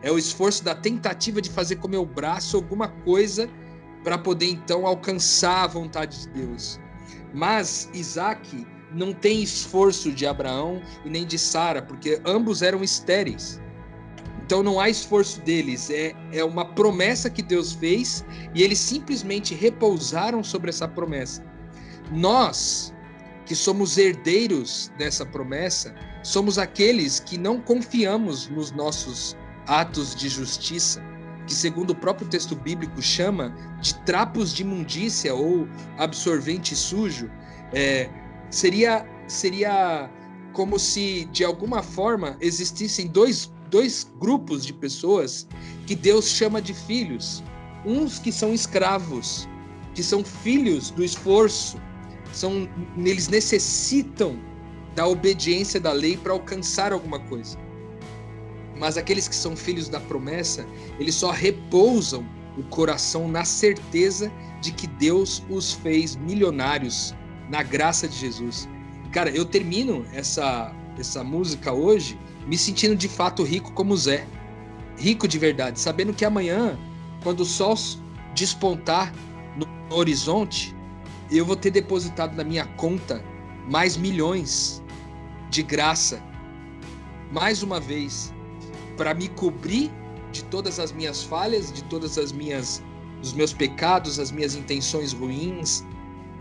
é 0.02 0.10
o 0.10 0.18
esforço 0.18 0.62
da 0.64 0.74
tentativa 0.74 1.40
de 1.40 1.50
fazer 1.50 1.76
com 1.76 1.88
meu 1.88 2.04
braço 2.04 2.56
alguma 2.56 2.88
coisa 2.88 3.48
para 4.04 4.16
poder 4.16 4.46
então 4.46 4.86
alcançar 4.86 5.64
a 5.64 5.66
vontade 5.66 6.20
de 6.20 6.28
Deus. 6.28 6.78
Mas 7.34 7.90
Isaac 7.92 8.66
não 8.96 9.12
tem 9.12 9.42
esforço 9.42 10.10
de 10.10 10.26
Abraão 10.26 10.80
e 11.04 11.10
nem 11.10 11.26
de 11.26 11.38
Sara, 11.38 11.82
porque 11.82 12.20
ambos 12.24 12.62
eram 12.62 12.82
estéreis. 12.82 13.60
Então 14.42 14.62
não 14.62 14.80
há 14.80 14.88
esforço 14.88 15.40
deles, 15.40 15.90
é, 15.90 16.14
é 16.32 16.44
uma 16.44 16.64
promessa 16.64 17.28
que 17.28 17.42
Deus 17.42 17.72
fez 17.72 18.24
e 18.54 18.62
eles 18.62 18.78
simplesmente 18.78 19.54
repousaram 19.54 20.42
sobre 20.42 20.70
essa 20.70 20.86
promessa. 20.86 21.44
Nós, 22.12 22.94
que 23.44 23.56
somos 23.56 23.98
herdeiros 23.98 24.90
dessa 24.96 25.26
promessa, 25.26 25.94
somos 26.22 26.58
aqueles 26.58 27.18
que 27.18 27.36
não 27.36 27.60
confiamos 27.60 28.48
nos 28.48 28.70
nossos 28.70 29.36
atos 29.66 30.14
de 30.14 30.28
justiça, 30.28 31.02
que, 31.46 31.54
segundo 31.54 31.90
o 31.90 31.94
próprio 31.94 32.28
texto 32.28 32.54
bíblico, 32.54 33.02
chama 33.02 33.52
de 33.80 33.94
trapos 34.04 34.54
de 34.54 34.62
imundícia 34.62 35.34
ou 35.34 35.68
absorvente 35.98 36.74
sujo. 36.74 37.28
É, 37.72 38.08
seria 38.50 39.06
seria 39.26 40.10
como 40.52 40.78
se 40.78 41.26
de 41.26 41.44
alguma 41.44 41.82
forma 41.82 42.36
existissem 42.40 43.08
dois, 43.08 43.52
dois 43.70 44.10
grupos 44.18 44.64
de 44.64 44.72
pessoas 44.72 45.46
que 45.86 45.94
Deus 45.94 46.28
chama 46.28 46.62
de 46.62 46.72
filhos. 46.72 47.42
Uns 47.84 48.18
que 48.18 48.32
são 48.32 48.54
escravos, 48.54 49.46
que 49.94 50.02
são 50.02 50.24
filhos 50.24 50.90
do 50.90 51.04
esforço, 51.04 51.78
são 52.32 52.68
eles 52.96 53.28
necessitam 53.28 54.38
da 54.94 55.06
obediência 55.06 55.78
da 55.78 55.92
lei 55.92 56.16
para 56.16 56.32
alcançar 56.32 56.92
alguma 56.92 57.20
coisa. 57.20 57.58
Mas 58.78 58.96
aqueles 58.96 59.28
que 59.28 59.36
são 59.36 59.54
filhos 59.54 59.88
da 59.88 60.00
promessa, 60.00 60.66
eles 60.98 61.14
só 61.14 61.30
repousam 61.30 62.26
o 62.56 62.62
coração 62.64 63.28
na 63.28 63.44
certeza 63.44 64.32
de 64.62 64.72
que 64.72 64.86
Deus 64.86 65.42
os 65.50 65.74
fez 65.74 66.16
milionários 66.16 67.14
na 67.48 67.62
graça 67.62 68.08
de 68.08 68.16
Jesus. 68.16 68.68
Cara, 69.12 69.30
eu 69.30 69.44
termino 69.44 70.04
essa, 70.12 70.72
essa 70.98 71.22
música 71.22 71.72
hoje 71.72 72.18
me 72.46 72.56
sentindo 72.56 72.94
de 72.94 73.08
fato 73.08 73.42
rico 73.42 73.72
como 73.72 73.96
Zé. 73.96 74.26
Rico 74.98 75.28
de 75.28 75.38
verdade, 75.38 75.78
sabendo 75.78 76.14
que 76.14 76.24
amanhã, 76.24 76.78
quando 77.22 77.40
o 77.40 77.44
sol 77.44 77.76
despontar 78.34 79.12
no 79.56 79.66
horizonte, 79.94 80.74
eu 81.30 81.44
vou 81.44 81.56
ter 81.56 81.70
depositado 81.70 82.34
na 82.34 82.44
minha 82.44 82.64
conta 82.64 83.22
mais 83.68 83.96
milhões 83.96 84.82
de 85.50 85.62
graça, 85.62 86.22
mais 87.30 87.62
uma 87.62 87.78
vez, 87.78 88.32
para 88.96 89.12
me 89.12 89.28
cobrir 89.28 89.90
de 90.32 90.44
todas 90.44 90.78
as 90.78 90.92
minhas 90.92 91.22
falhas, 91.22 91.72
de 91.72 91.82
todas 91.84 92.16
as 92.16 92.32
minhas 92.32 92.82
os 93.22 93.32
meus 93.32 93.52
pecados, 93.52 94.18
as 94.18 94.30
minhas 94.30 94.54
intenções 94.54 95.12
ruins, 95.12 95.84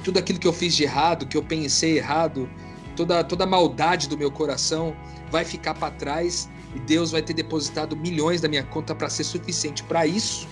tudo 0.06 0.20
aquilo 0.20 0.38
que 0.38 0.48
eu 0.48 0.54
fiz 0.54 0.76
de 0.76 0.84
errado, 0.84 1.26
que 1.26 1.36
eu 1.36 1.42
pensei 1.42 1.98
errado, 1.98 2.48
toda, 2.96 3.24
toda 3.24 3.44
a 3.44 3.48
maldade 3.48 4.08
do 4.08 4.16
meu 4.16 4.30
coração 4.30 4.96
vai 5.32 5.44
ficar 5.44 5.74
para 5.74 5.92
trás 5.96 6.48
e 6.76 6.80
Deus 6.80 7.12
vai 7.12 7.24
ter 7.24 7.34
depositado 7.34 7.98
milhões 7.98 8.40
da 8.40 8.48
minha 8.48 8.62
conta 8.62 8.94
para 8.94 9.10
ser 9.10 9.24
suficiente 9.24 9.82
para 9.84 10.06
isso, 10.06 10.48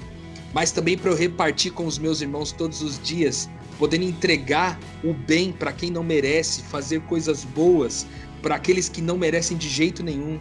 mas 0.55 0.71
também 0.71 0.97
para 0.97 1.11
eu 1.11 1.15
repartir 1.15 1.71
com 1.71 1.85
os 1.85 1.99
meus 1.99 2.19
irmãos 2.19 2.51
todos 2.51 2.81
os 2.81 2.99
dias, 2.99 3.47
podendo 3.77 4.05
entregar 4.05 4.79
o 5.03 5.13
bem 5.13 5.51
para 5.51 5.71
quem 5.71 5.91
não 5.91 6.03
merece, 6.03 6.63
fazer 6.63 7.01
coisas 7.01 7.43
boas, 7.43 8.07
para 8.41 8.55
aqueles 8.55 8.89
que 8.89 9.03
não 9.03 9.19
merecem 9.19 9.55
de 9.55 9.69
jeito 9.69 10.01
nenhum, 10.01 10.39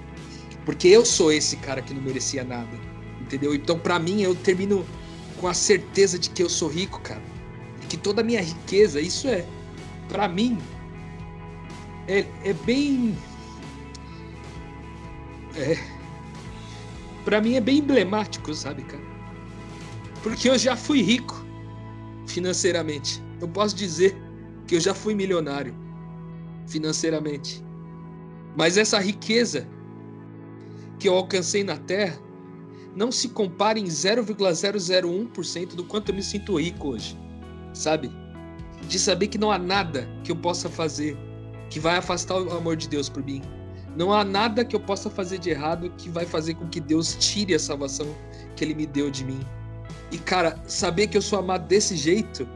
porque 0.64 0.88
eu 0.88 1.04
sou 1.04 1.30
esse 1.30 1.56
cara 1.58 1.82
que 1.82 1.92
não 1.92 2.00
merecia 2.00 2.44
nada, 2.44 2.80
entendeu? 3.20 3.54
Então, 3.54 3.78
para 3.78 3.98
mim, 3.98 4.22
eu 4.22 4.34
termino 4.34 4.86
com 5.38 5.48
a 5.48 5.52
certeza 5.52 6.18
de 6.18 6.30
que 6.30 6.42
eu 6.42 6.48
sou 6.48 6.68
rico, 6.68 6.98
cara, 7.00 7.32
que 7.93 7.97
toda 7.99 8.22
a 8.22 8.24
minha 8.24 8.40
riqueza, 8.40 8.99
isso 8.99 9.28
é, 9.28 9.47
para 10.09 10.26
mim, 10.26 10.57
é, 12.09 12.24
é 12.43 12.55
bem, 12.64 13.14
é, 15.55 15.76
para 17.22 17.38
mim 17.43 17.53
é 17.53 17.61
bem 17.61 17.80
emblemático, 17.80 18.55
sabe, 18.55 18.82
cara? 18.84 19.03
Porque 20.22 20.49
eu 20.49 20.57
já 20.57 20.74
fui 20.74 21.03
rico 21.03 21.45
financeiramente. 22.26 23.22
Eu 23.43 23.49
posso 23.49 23.76
dizer 23.76 24.16
que 24.66 24.76
eu 24.76 24.80
já 24.80 24.95
fui 24.95 25.14
milionário 25.14 25.74
financeiramente. 26.66 27.62
Mas 28.57 28.78
essa 28.78 28.99
riqueza 28.99 29.68
que 30.99 31.07
eu 31.07 31.14
alcancei 31.14 31.62
na 31.62 31.76
Terra 31.76 32.18
não 32.97 33.12
se 33.12 33.28
compara 33.28 33.78
em 33.78 33.84
0,001% 33.84 35.74
do 35.74 35.84
quanto 35.84 36.09
eu 36.09 36.14
me 36.14 36.22
sinto 36.22 36.59
rico 36.59 36.88
hoje, 36.88 37.20
sabe? 37.73 38.11
De 38.89 38.99
saber 38.99 39.29
que 39.29 39.39
não 39.39 39.51
há 39.51 39.59
nada 39.59 40.09
que 40.25 40.33
eu 40.33 40.37
possa 40.37 40.68
fazer 40.68 41.16
que 41.70 41.81
vai 41.81 41.97
afastar 41.97 42.39
o 42.39 42.55
amor 42.55 42.77
de 42.77 42.89
Deus 42.89 43.09
por 43.09 43.25
mim. 43.25 43.43
Não 43.97 44.12
há 44.12 44.25
nada 44.25 44.64
que 44.64 44.77
eu 44.77 44.81
possa 44.81 45.09
fazer 45.09 45.39
de 45.39 45.51
errado 45.51 45.91
que 45.97 46.11
vai 46.11 46.27
fazer 46.27 46.55
com 46.55 46.68
que 46.68 46.81
Deus 46.81 47.16
tire 47.18 47.55
a 47.55 47.59
salvação 47.59 48.07
que 48.57 48.64
Ele 48.64 48.75
me 48.75 48.87
deu 48.87 49.11
de 49.11 49.25
mim. 49.25 49.41
E 50.11 50.18
cara, 50.18 50.59
saber 50.66 51.07
que 51.07 51.16
eu 51.16 51.23
sou 51.23 51.39
amado 51.39 51.66
desse 51.66 51.97
jeito, 51.97 52.47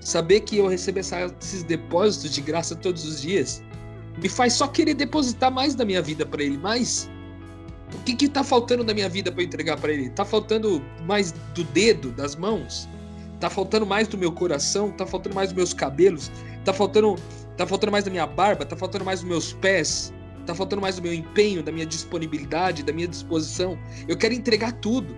saber 0.00 0.40
que 0.40 0.58
eu 0.58 0.66
recebo 0.66 0.98
esses 0.98 1.62
depósitos 1.62 2.32
de 2.32 2.40
graça 2.40 2.74
todos 2.74 3.04
os 3.04 3.20
dias, 3.20 3.62
me 4.20 4.28
faz 4.28 4.54
só 4.54 4.66
querer 4.66 4.94
depositar 4.94 5.50
mais 5.50 5.74
da 5.74 5.84
minha 5.84 6.02
vida 6.02 6.26
para 6.26 6.42
Ele. 6.42 6.58
Mas 6.58 7.08
o 7.94 7.98
que 7.98 8.14
que 8.14 8.28
tá 8.28 8.42
faltando 8.42 8.82
da 8.82 8.92
minha 8.92 9.08
vida 9.08 9.30
para 9.30 9.42
entregar 9.42 9.78
para 9.78 9.92
Ele? 9.92 10.10
Tá 10.10 10.24
faltando 10.24 10.82
mais 11.04 11.32
do 11.54 11.62
dedo, 11.64 12.10
das 12.12 12.34
mãos? 12.34 12.88
Tá 13.40 13.50
faltando 13.50 13.86
mais 13.86 14.08
do 14.08 14.16
meu 14.16 14.32
coração? 14.32 14.90
Tá 14.92 15.06
faltando 15.06 15.34
mais 15.34 15.48
dos 15.48 15.56
meus 15.56 15.74
cabelos? 15.74 16.30
Tá 16.64 16.72
faltando, 16.72 17.16
tá 17.56 17.66
faltando 17.66 17.92
mais 17.92 18.04
da 18.04 18.10
minha 18.10 18.26
barba? 18.26 18.64
Tá 18.64 18.76
faltando 18.76 19.04
mais 19.04 19.20
dos 19.20 19.28
meus 19.28 19.52
pés? 19.52 20.12
Tá 20.46 20.54
faltando 20.54 20.80
mais 20.80 20.96
do 20.96 21.02
meu 21.02 21.12
empenho, 21.12 21.62
da 21.62 21.72
minha 21.72 21.84
disponibilidade, 21.84 22.82
da 22.82 22.92
minha 22.92 23.08
disposição? 23.08 23.78
Eu 24.08 24.16
quero 24.16 24.32
entregar 24.32 24.72
tudo. 24.72 25.14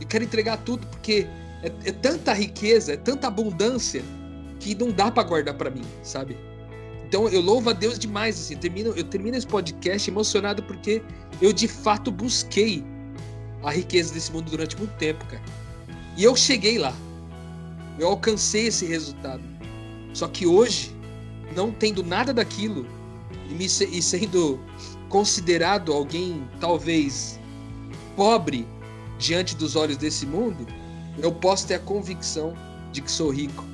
Eu 0.00 0.06
quero 0.06 0.24
entregar 0.24 0.58
tudo 0.58 0.86
porque 0.88 1.26
é, 1.62 1.72
é 1.88 1.92
tanta 1.92 2.32
riqueza, 2.32 2.92
é 2.92 2.96
tanta 2.96 3.28
abundância 3.28 4.02
que 4.60 4.74
não 4.74 4.90
dá 4.90 5.10
para 5.10 5.22
guardar 5.22 5.54
para 5.54 5.70
mim, 5.70 5.84
sabe? 6.02 6.36
Então 7.06 7.28
eu 7.28 7.40
louvo 7.40 7.70
a 7.70 7.72
Deus 7.72 7.98
demais, 7.98 8.38
assim, 8.38 8.54
eu 8.54 8.60
termino, 8.60 8.92
eu 8.96 9.04
termino 9.04 9.36
esse 9.36 9.46
podcast 9.46 10.10
emocionado 10.10 10.62
porque 10.64 11.00
eu 11.40 11.52
de 11.52 11.68
fato 11.68 12.10
busquei 12.10 12.84
a 13.62 13.70
riqueza 13.70 14.12
desse 14.12 14.32
mundo 14.32 14.50
durante 14.50 14.76
muito 14.76 14.94
tempo, 14.96 15.24
cara. 15.26 15.42
E 16.16 16.24
eu 16.24 16.34
cheguei 16.34 16.76
lá. 16.78 16.92
Eu 17.98 18.08
alcancei 18.08 18.66
esse 18.66 18.86
resultado. 18.86 19.42
Só 20.12 20.28
que 20.28 20.46
hoje, 20.46 20.94
não 21.54 21.72
tendo 21.72 22.02
nada 22.02 22.32
daquilo 22.32 22.86
e, 23.48 23.54
me, 23.54 23.64
e 23.66 24.02
sendo 24.02 24.60
considerado 25.08 25.92
alguém 25.92 26.48
talvez 26.60 27.38
pobre 28.16 28.66
diante 29.18 29.54
dos 29.56 29.76
olhos 29.76 29.96
desse 29.96 30.26
mundo, 30.26 30.66
eu 31.18 31.32
posso 31.32 31.66
ter 31.66 31.74
a 31.74 31.78
convicção 31.78 32.54
de 32.92 33.00
que 33.00 33.10
sou 33.10 33.30
rico. 33.30 33.64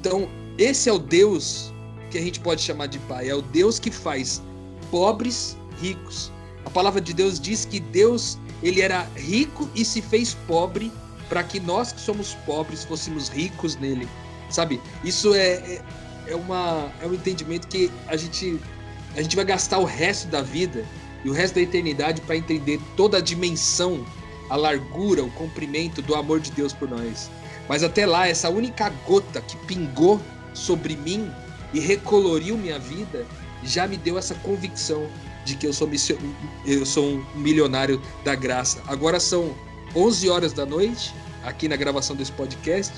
Então, 0.00 0.28
esse 0.58 0.88
é 0.88 0.92
o 0.92 0.98
Deus 0.98 1.72
que 2.10 2.18
a 2.18 2.20
gente 2.20 2.40
pode 2.40 2.60
chamar 2.60 2.86
de 2.86 2.98
Pai. 3.00 3.28
É 3.28 3.34
o 3.34 3.42
Deus 3.42 3.78
que 3.78 3.90
faz 3.90 4.42
pobres 4.90 5.56
ricos. 5.80 6.30
A 6.64 6.70
palavra 6.70 7.00
de 7.00 7.12
Deus 7.12 7.40
diz 7.40 7.64
que 7.64 7.80
Deus 7.80 8.38
ele 8.62 8.80
era 8.80 9.08
rico 9.16 9.68
e 9.74 9.84
se 9.84 10.00
fez 10.00 10.34
pobre 10.46 10.92
para 11.32 11.42
que 11.42 11.58
nós 11.58 11.92
que 11.92 12.00
somos 12.02 12.34
pobres 12.44 12.84
fôssemos 12.84 13.30
ricos 13.30 13.74
nele. 13.76 14.06
Sabe? 14.50 14.78
Isso 15.02 15.34
é, 15.34 15.54
é, 15.54 15.82
é, 16.26 16.36
uma, 16.36 16.92
é 17.00 17.06
um 17.06 17.14
entendimento 17.14 17.66
que 17.68 17.90
a 18.06 18.18
gente, 18.18 18.60
a 19.16 19.22
gente 19.22 19.34
vai 19.34 19.46
gastar 19.46 19.78
o 19.78 19.84
resto 19.84 20.28
da 20.28 20.42
vida 20.42 20.84
e 21.24 21.30
o 21.30 21.32
resto 21.32 21.54
da 21.54 21.62
eternidade 21.62 22.20
para 22.20 22.36
entender 22.36 22.78
toda 22.98 23.16
a 23.16 23.20
dimensão 23.22 24.04
a 24.50 24.56
largura, 24.56 25.24
o 25.24 25.30
comprimento 25.30 26.02
do 26.02 26.14
amor 26.14 26.38
de 26.38 26.50
Deus 26.50 26.74
por 26.74 26.86
nós. 26.86 27.30
Mas 27.66 27.82
até 27.82 28.04
lá, 28.04 28.28
essa 28.28 28.50
única 28.50 28.90
gota 29.06 29.40
que 29.40 29.56
pingou 29.64 30.20
sobre 30.52 30.96
mim 30.96 31.32
e 31.72 31.80
recoloriu 31.80 32.58
minha 32.58 32.78
vida 32.78 33.24
já 33.64 33.88
me 33.88 33.96
deu 33.96 34.18
essa 34.18 34.34
convicção 34.34 35.08
de 35.46 35.56
que 35.56 35.66
eu 35.66 35.72
sou, 35.72 35.88
eu 36.66 36.84
sou 36.84 37.06
um 37.06 37.24
milionário 37.36 38.02
da 38.22 38.34
graça. 38.34 38.82
Agora 38.86 39.18
são 39.18 39.54
11 39.94 40.28
horas 40.28 40.52
da 40.52 40.64
noite, 40.64 41.14
aqui 41.44 41.68
na 41.68 41.76
gravação 41.76 42.16
desse 42.16 42.32
podcast, 42.32 42.92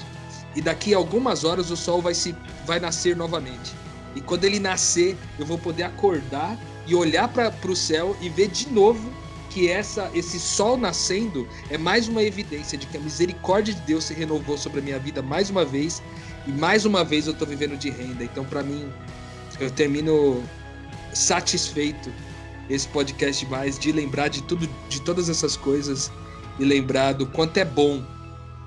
e 0.55 0.61
daqui 0.61 0.95
a 0.95 0.97
algumas 0.97 1.45
horas 1.45 1.71
o 1.71 1.77
sol 1.77 2.01
vai, 2.01 2.15
se, 2.15 2.35
vai 2.67 2.79
nascer 2.79 3.17
novamente. 3.17 3.75
E 4.15 4.21
quando 4.21 4.45
ele 4.45 4.61
nascer, 4.61 5.17
eu 5.39 5.45
vou 5.45 5.59
poder 5.59 5.83
acordar 5.83 6.57
e 6.87 6.95
olhar 6.95 7.29
para 7.29 7.53
o 7.65 7.75
céu 7.75 8.17
e 8.21 8.29
ver 8.29 8.49
de 8.49 8.69
novo 8.71 9.13
que 9.51 9.69
essa, 9.69 10.11
esse 10.15 10.39
sol 10.39 10.77
nascendo 10.77 11.49
é 11.71 11.79
mais 11.79 12.09
uma 12.09 12.23
evidência 12.23 12.77
de 12.77 12.87
que 12.87 12.97
a 12.97 13.01
misericórdia 13.01 13.75
de 13.75 13.81
Deus 13.83 14.05
se 14.05 14.15
renovou 14.15 14.59
sobre 14.59 14.81
a 14.81 14.83
minha 14.83 14.99
vida 14.99 15.23
mais 15.23 15.49
uma 15.49 15.65
vez 15.65 16.03
e 16.47 16.51
mais 16.51 16.85
uma 16.85 17.05
vez 17.05 17.27
eu 17.27 17.33
estou 17.33 17.47
vivendo 17.47 17.77
de 17.77 17.91
renda. 17.91 18.25
Então, 18.25 18.45
para 18.45 18.63
mim, 18.63 18.93
eu 19.61 19.71
termino 19.71 20.43
satisfeito 21.13 22.13
esse 22.69 22.89
podcast 22.89 23.47
mais 23.47 23.79
de 23.79 23.93
lembrar 23.93 24.29
de 24.29 24.43
tudo, 24.43 24.69
de 24.89 25.01
todas 25.03 25.29
essas 25.29 25.57
coisas 25.57 26.11
e 26.59 26.65
lembrar 26.65 27.13
do 27.13 27.27
quanto 27.27 27.59
é 27.59 27.65
bom 27.65 28.05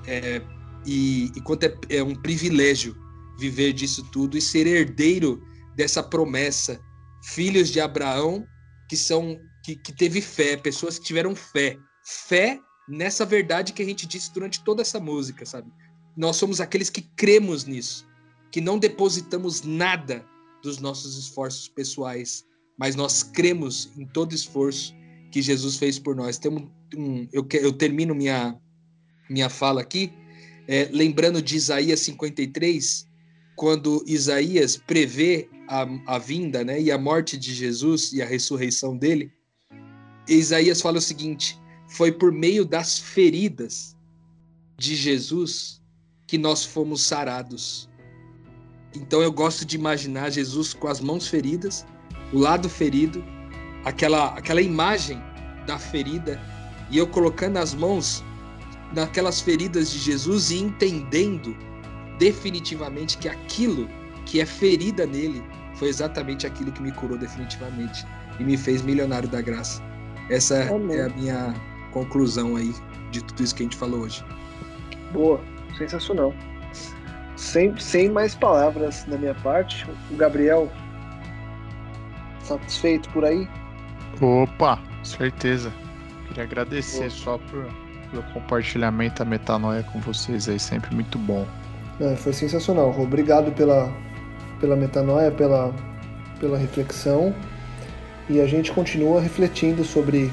é, 0.06 0.42
e, 0.86 1.30
e 1.34 1.40
quanto 1.40 1.64
é, 1.64 1.74
é 1.90 2.02
um 2.02 2.14
privilégio 2.14 2.96
viver 3.38 3.72
disso 3.72 4.04
tudo 4.10 4.36
e 4.36 4.40
ser 4.40 4.66
herdeiro 4.66 5.42
dessa 5.76 6.02
promessa, 6.02 6.80
filhos 7.22 7.68
de 7.70 7.80
Abraão 7.80 8.46
que 8.88 8.96
são 8.96 9.38
que, 9.62 9.76
que 9.76 9.92
teve 9.92 10.20
fé, 10.20 10.56
pessoas 10.56 10.98
que 10.98 11.04
tiveram 11.04 11.34
fé. 11.36 11.78
Fé 12.04 12.58
nessa 12.88 13.24
verdade 13.26 13.74
que 13.74 13.82
a 13.82 13.84
gente 13.84 14.06
disse 14.06 14.32
durante 14.32 14.64
toda 14.64 14.80
essa 14.80 14.98
música, 14.98 15.44
sabe? 15.44 15.70
Nós 16.16 16.36
somos 16.36 16.60
aqueles 16.60 16.88
que 16.88 17.02
cremos 17.02 17.64
nisso, 17.64 18.08
que 18.50 18.60
não 18.60 18.78
depositamos 18.78 19.62
nada 19.62 20.24
dos 20.62 20.78
nossos 20.78 21.18
esforços 21.18 21.68
pessoais, 21.68 22.44
mas 22.78 22.96
nós 22.96 23.22
cremos 23.22 23.90
em 23.96 24.06
todo 24.06 24.34
esforço 24.34 24.94
que 25.30 25.42
Jesus 25.42 25.76
fez 25.76 25.98
por 25.98 26.16
nós. 26.16 26.38
Tem 26.38 26.68
um, 26.96 27.26
eu, 27.32 27.46
eu 27.52 27.72
termino 27.72 28.14
minha, 28.14 28.56
minha 29.28 29.48
fala 29.48 29.80
aqui, 29.80 30.12
é, 30.66 30.88
lembrando 30.92 31.40
de 31.40 31.56
Isaías 31.56 32.00
53, 32.00 33.06
quando 33.56 34.04
Isaías 34.06 34.76
prevê 34.76 35.48
a, 35.66 35.86
a 36.06 36.18
vinda 36.18 36.62
né, 36.62 36.80
e 36.80 36.90
a 36.90 36.98
morte 36.98 37.36
de 37.36 37.52
Jesus 37.52 38.12
e 38.12 38.22
a 38.22 38.26
ressurreição 38.26 38.96
dele, 38.96 39.32
Isaías 40.28 40.80
fala 40.80 40.98
o 40.98 41.02
seguinte: 41.02 41.58
foi 41.88 42.12
por 42.12 42.30
meio 42.30 42.64
das 42.64 42.98
feridas 42.98 43.96
de 44.76 44.94
Jesus 44.94 45.80
que 46.26 46.38
nós 46.38 46.64
fomos 46.64 47.02
sarados. 47.02 47.88
Então 48.94 49.22
eu 49.22 49.32
gosto 49.32 49.64
de 49.64 49.76
imaginar 49.76 50.30
Jesus 50.30 50.74
com 50.74 50.86
as 50.86 51.00
mãos 51.00 51.28
feridas, 51.28 51.86
o 52.32 52.38
lado 52.38 52.68
ferido, 52.68 53.24
aquela, 53.84 54.28
aquela 54.34 54.60
imagem 54.60 55.18
da 55.66 55.78
ferida, 55.78 56.40
e 56.90 56.98
eu 56.98 57.06
colocando 57.06 57.58
as 57.58 57.74
mãos 57.74 58.24
naquelas 58.94 59.40
feridas 59.40 59.90
de 59.90 59.98
Jesus 59.98 60.50
e 60.50 60.58
entendendo 60.58 61.56
definitivamente 62.18 63.18
que 63.18 63.28
aquilo 63.28 63.88
que 64.24 64.40
é 64.40 64.46
ferida 64.46 65.06
nele 65.06 65.42
foi 65.74 65.88
exatamente 65.88 66.46
aquilo 66.46 66.72
que 66.72 66.82
me 66.82 66.92
curou 66.92 67.16
definitivamente 67.16 68.04
e 68.38 68.44
me 68.44 68.56
fez 68.56 68.82
milionário 68.82 69.28
da 69.28 69.40
graça. 69.40 69.82
Essa 70.28 70.62
Amém. 70.74 70.96
é 70.96 71.04
a 71.04 71.08
minha 71.10 71.54
conclusão 71.92 72.56
aí 72.56 72.74
de 73.10 73.22
tudo 73.22 73.42
isso 73.42 73.54
que 73.54 73.62
a 73.62 73.66
gente 73.66 73.76
falou 73.76 74.00
hoje. 74.00 74.24
Boa, 75.12 75.40
sensacional. 75.76 76.34
Sem, 77.36 77.76
sem 77.78 78.10
mais 78.10 78.34
palavras 78.34 79.04
da 79.04 79.16
minha 79.16 79.34
parte, 79.36 79.86
o 80.10 80.16
Gabriel, 80.16 80.70
satisfeito 82.42 83.08
por 83.10 83.24
aí? 83.24 83.48
Opa, 84.20 84.80
certeza. 85.04 85.72
Queria 86.38 86.44
agradecer 86.44 86.98
Boa. 86.98 87.10
só 87.10 87.38
por, 87.38 87.66
pelo 88.12 88.22
compartilhamento 88.32 89.18
da 89.18 89.24
metanoia 89.24 89.82
com 89.82 89.98
vocês 89.98 90.48
aí, 90.48 90.58
sempre 90.60 90.94
muito 90.94 91.18
bom. 91.18 91.44
É, 91.98 92.14
foi 92.14 92.32
sensacional. 92.32 92.94
Obrigado 92.96 93.50
pela, 93.50 93.92
pela 94.60 94.76
metanoia, 94.76 95.32
pela, 95.32 95.74
pela 96.38 96.56
reflexão 96.56 97.34
e 98.28 98.40
a 98.40 98.46
gente 98.46 98.70
continua 98.70 99.20
refletindo 99.20 99.82
sobre 99.82 100.32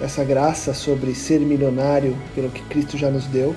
essa 0.00 0.22
graça, 0.22 0.72
sobre 0.72 1.12
ser 1.12 1.40
milionário 1.40 2.16
pelo 2.32 2.48
que 2.48 2.62
Cristo 2.62 2.96
já 2.96 3.10
nos 3.10 3.26
deu 3.26 3.56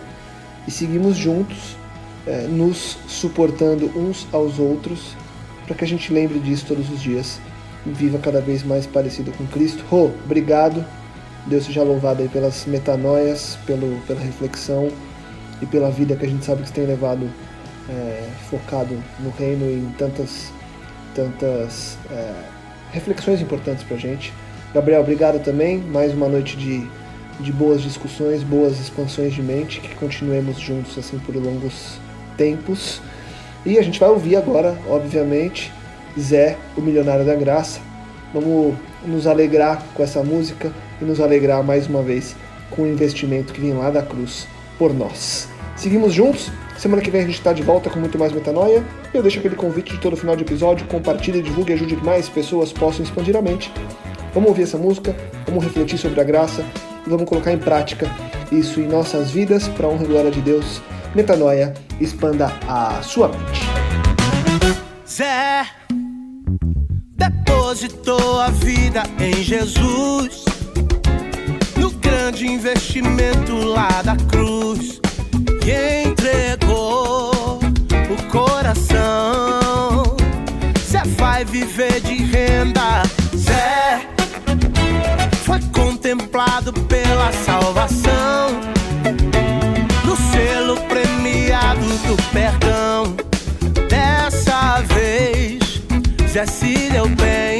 e 0.67 0.71
seguimos 0.71 1.17
juntos, 1.17 1.77
é, 2.25 2.47
nos 2.47 2.97
suportando 3.07 3.85
uns 3.95 4.27
aos 4.33 4.57
outros, 4.57 5.15
para 5.67 5.75
que 5.75 5.83
a 5.83 5.87
gente 5.87 6.11
lembre 6.11 6.39
disso 6.39 6.65
todos 6.67 6.89
os 6.89 6.99
dias 6.99 7.39
viva 7.85 8.17
cada 8.17 8.41
vez 8.41 8.63
mais 8.63 8.87
parecido 8.87 9.31
com 9.33 9.45
Cristo. 9.45 9.83
Rô, 9.87 10.09
obrigado. 10.25 10.83
Deus 11.49 11.65
seja 11.65 11.81
louvado 11.81 12.21
aí 12.21 12.29
pelas 12.29 12.65
metanoias, 12.67 13.57
pelo, 13.65 13.99
pela 14.01 14.19
reflexão 14.19 14.89
e 15.59 15.65
pela 15.65 15.89
vida 15.89 16.15
que 16.15 16.23
a 16.23 16.29
gente 16.29 16.45
sabe 16.45 16.61
que 16.61 16.67
você 16.67 16.75
tem 16.75 16.85
levado 16.85 17.27
é, 17.89 18.29
focado 18.51 18.95
no 19.19 19.31
reino 19.31 19.65
e 19.65 19.79
em 19.79 19.91
tantas, 19.97 20.53
tantas 21.15 21.97
é, 22.11 22.33
reflexões 22.91 23.41
importantes 23.41 23.83
para 23.83 23.97
a 23.97 23.99
gente. 23.99 24.31
Gabriel, 24.75 25.01
obrigado 25.01 25.43
também. 25.43 25.79
Mais 25.79 26.13
uma 26.13 26.29
noite 26.29 26.55
de, 26.55 26.87
de 27.39 27.51
boas 27.51 27.81
discussões, 27.81 28.43
boas 28.43 28.79
expansões 28.79 29.33
de 29.33 29.41
mente, 29.41 29.81
que 29.81 29.95
continuemos 29.95 30.59
juntos 30.59 30.99
assim 30.99 31.17
por 31.17 31.35
longos 31.35 31.99
tempos. 32.37 33.01
E 33.65 33.79
a 33.79 33.81
gente 33.81 33.99
vai 33.99 34.09
ouvir 34.09 34.35
agora, 34.35 34.77
obviamente, 34.87 35.73
Zé, 36.17 36.57
o 36.77 36.81
Milionário 36.81 37.25
da 37.25 37.33
Graça. 37.33 37.79
Vamos 38.31 38.75
nos 39.03 39.25
alegrar 39.25 39.83
com 39.95 40.03
essa 40.03 40.21
música 40.21 40.71
e 41.01 41.05
nos 41.05 41.19
alegrar 41.19 41.63
mais 41.63 41.87
uma 41.87 42.01
vez 42.01 42.35
com 42.69 42.83
o 42.83 42.87
investimento 42.87 43.53
que 43.53 43.61
vem 43.61 43.73
lá 43.73 43.89
da 43.89 44.01
cruz 44.01 44.47
por 44.77 44.93
nós. 44.93 45.47
Seguimos 45.75 46.13
juntos. 46.13 46.51
Semana 46.77 47.01
que 47.01 47.11
vem 47.11 47.21
a 47.21 47.25
gente 47.25 47.35
está 47.35 47.51
de 47.51 47.61
volta 47.61 47.89
com 47.89 47.99
muito 47.99 48.17
mais 48.17 48.31
metanoia. 48.31 48.83
Eu 49.13 49.21
deixo 49.21 49.39
aquele 49.39 49.55
convite 49.55 49.91
de 49.91 49.99
todo 49.99 50.15
final 50.15 50.35
de 50.35 50.43
episódio. 50.43 50.87
Compartilhe, 50.87 51.41
divulgue 51.41 51.71
e 51.71 51.75
ajude 51.75 51.95
que 51.97 52.05
mais 52.05 52.29
pessoas 52.29 52.71
possam 52.71 53.03
expandir 53.03 53.35
a 53.35 53.41
mente. 53.41 53.71
Vamos 54.33 54.49
ouvir 54.49 54.63
essa 54.63 54.77
música, 54.77 55.15
vamos 55.45 55.63
refletir 55.63 55.97
sobre 55.97 56.21
a 56.21 56.23
graça 56.23 56.63
e 57.05 57.09
vamos 57.09 57.27
colocar 57.27 57.51
em 57.51 57.57
prática 57.57 58.09
isso 58.51 58.79
em 58.79 58.87
nossas 58.87 59.31
vidas 59.31 59.67
para 59.67 59.87
honra 59.87 60.03
e 60.03 60.07
glória 60.07 60.31
de 60.31 60.41
Deus. 60.41 60.81
Metanoia, 61.15 61.73
expanda 61.99 62.53
a 62.67 63.01
sua 63.01 63.27
mente. 63.27 63.61
Zé 65.07 65.65
depositou 67.17 68.39
a 68.39 68.49
vida 68.51 69.03
em 69.19 69.33
Jesus 69.43 70.58
no 71.79 71.89
grande 71.91 72.45
investimento 72.45 73.55
lá 73.55 74.01
da 74.03 74.15
cruz 74.15 74.99
e 75.65 76.07
entregou 76.07 77.59
o 78.09 78.23
coração. 78.31 80.17
Zé 80.79 81.03
vai 81.17 81.45
viver 81.45 82.01
de 82.01 82.15
renda, 82.15 83.03
Zé 83.35 84.01
foi 85.43 85.59
contemplado 85.73 86.73
pela 86.73 87.31
salvação 87.31 88.59
no 90.03 90.15
selo 90.31 90.77
premiado 90.81 91.85
do 92.07 92.15
perdão. 92.31 93.15
Dessa 93.89 94.81
vez, 94.93 95.81
Zé 96.27 96.45
se 96.45 96.89
deu 96.89 97.07
bem. 97.09 97.58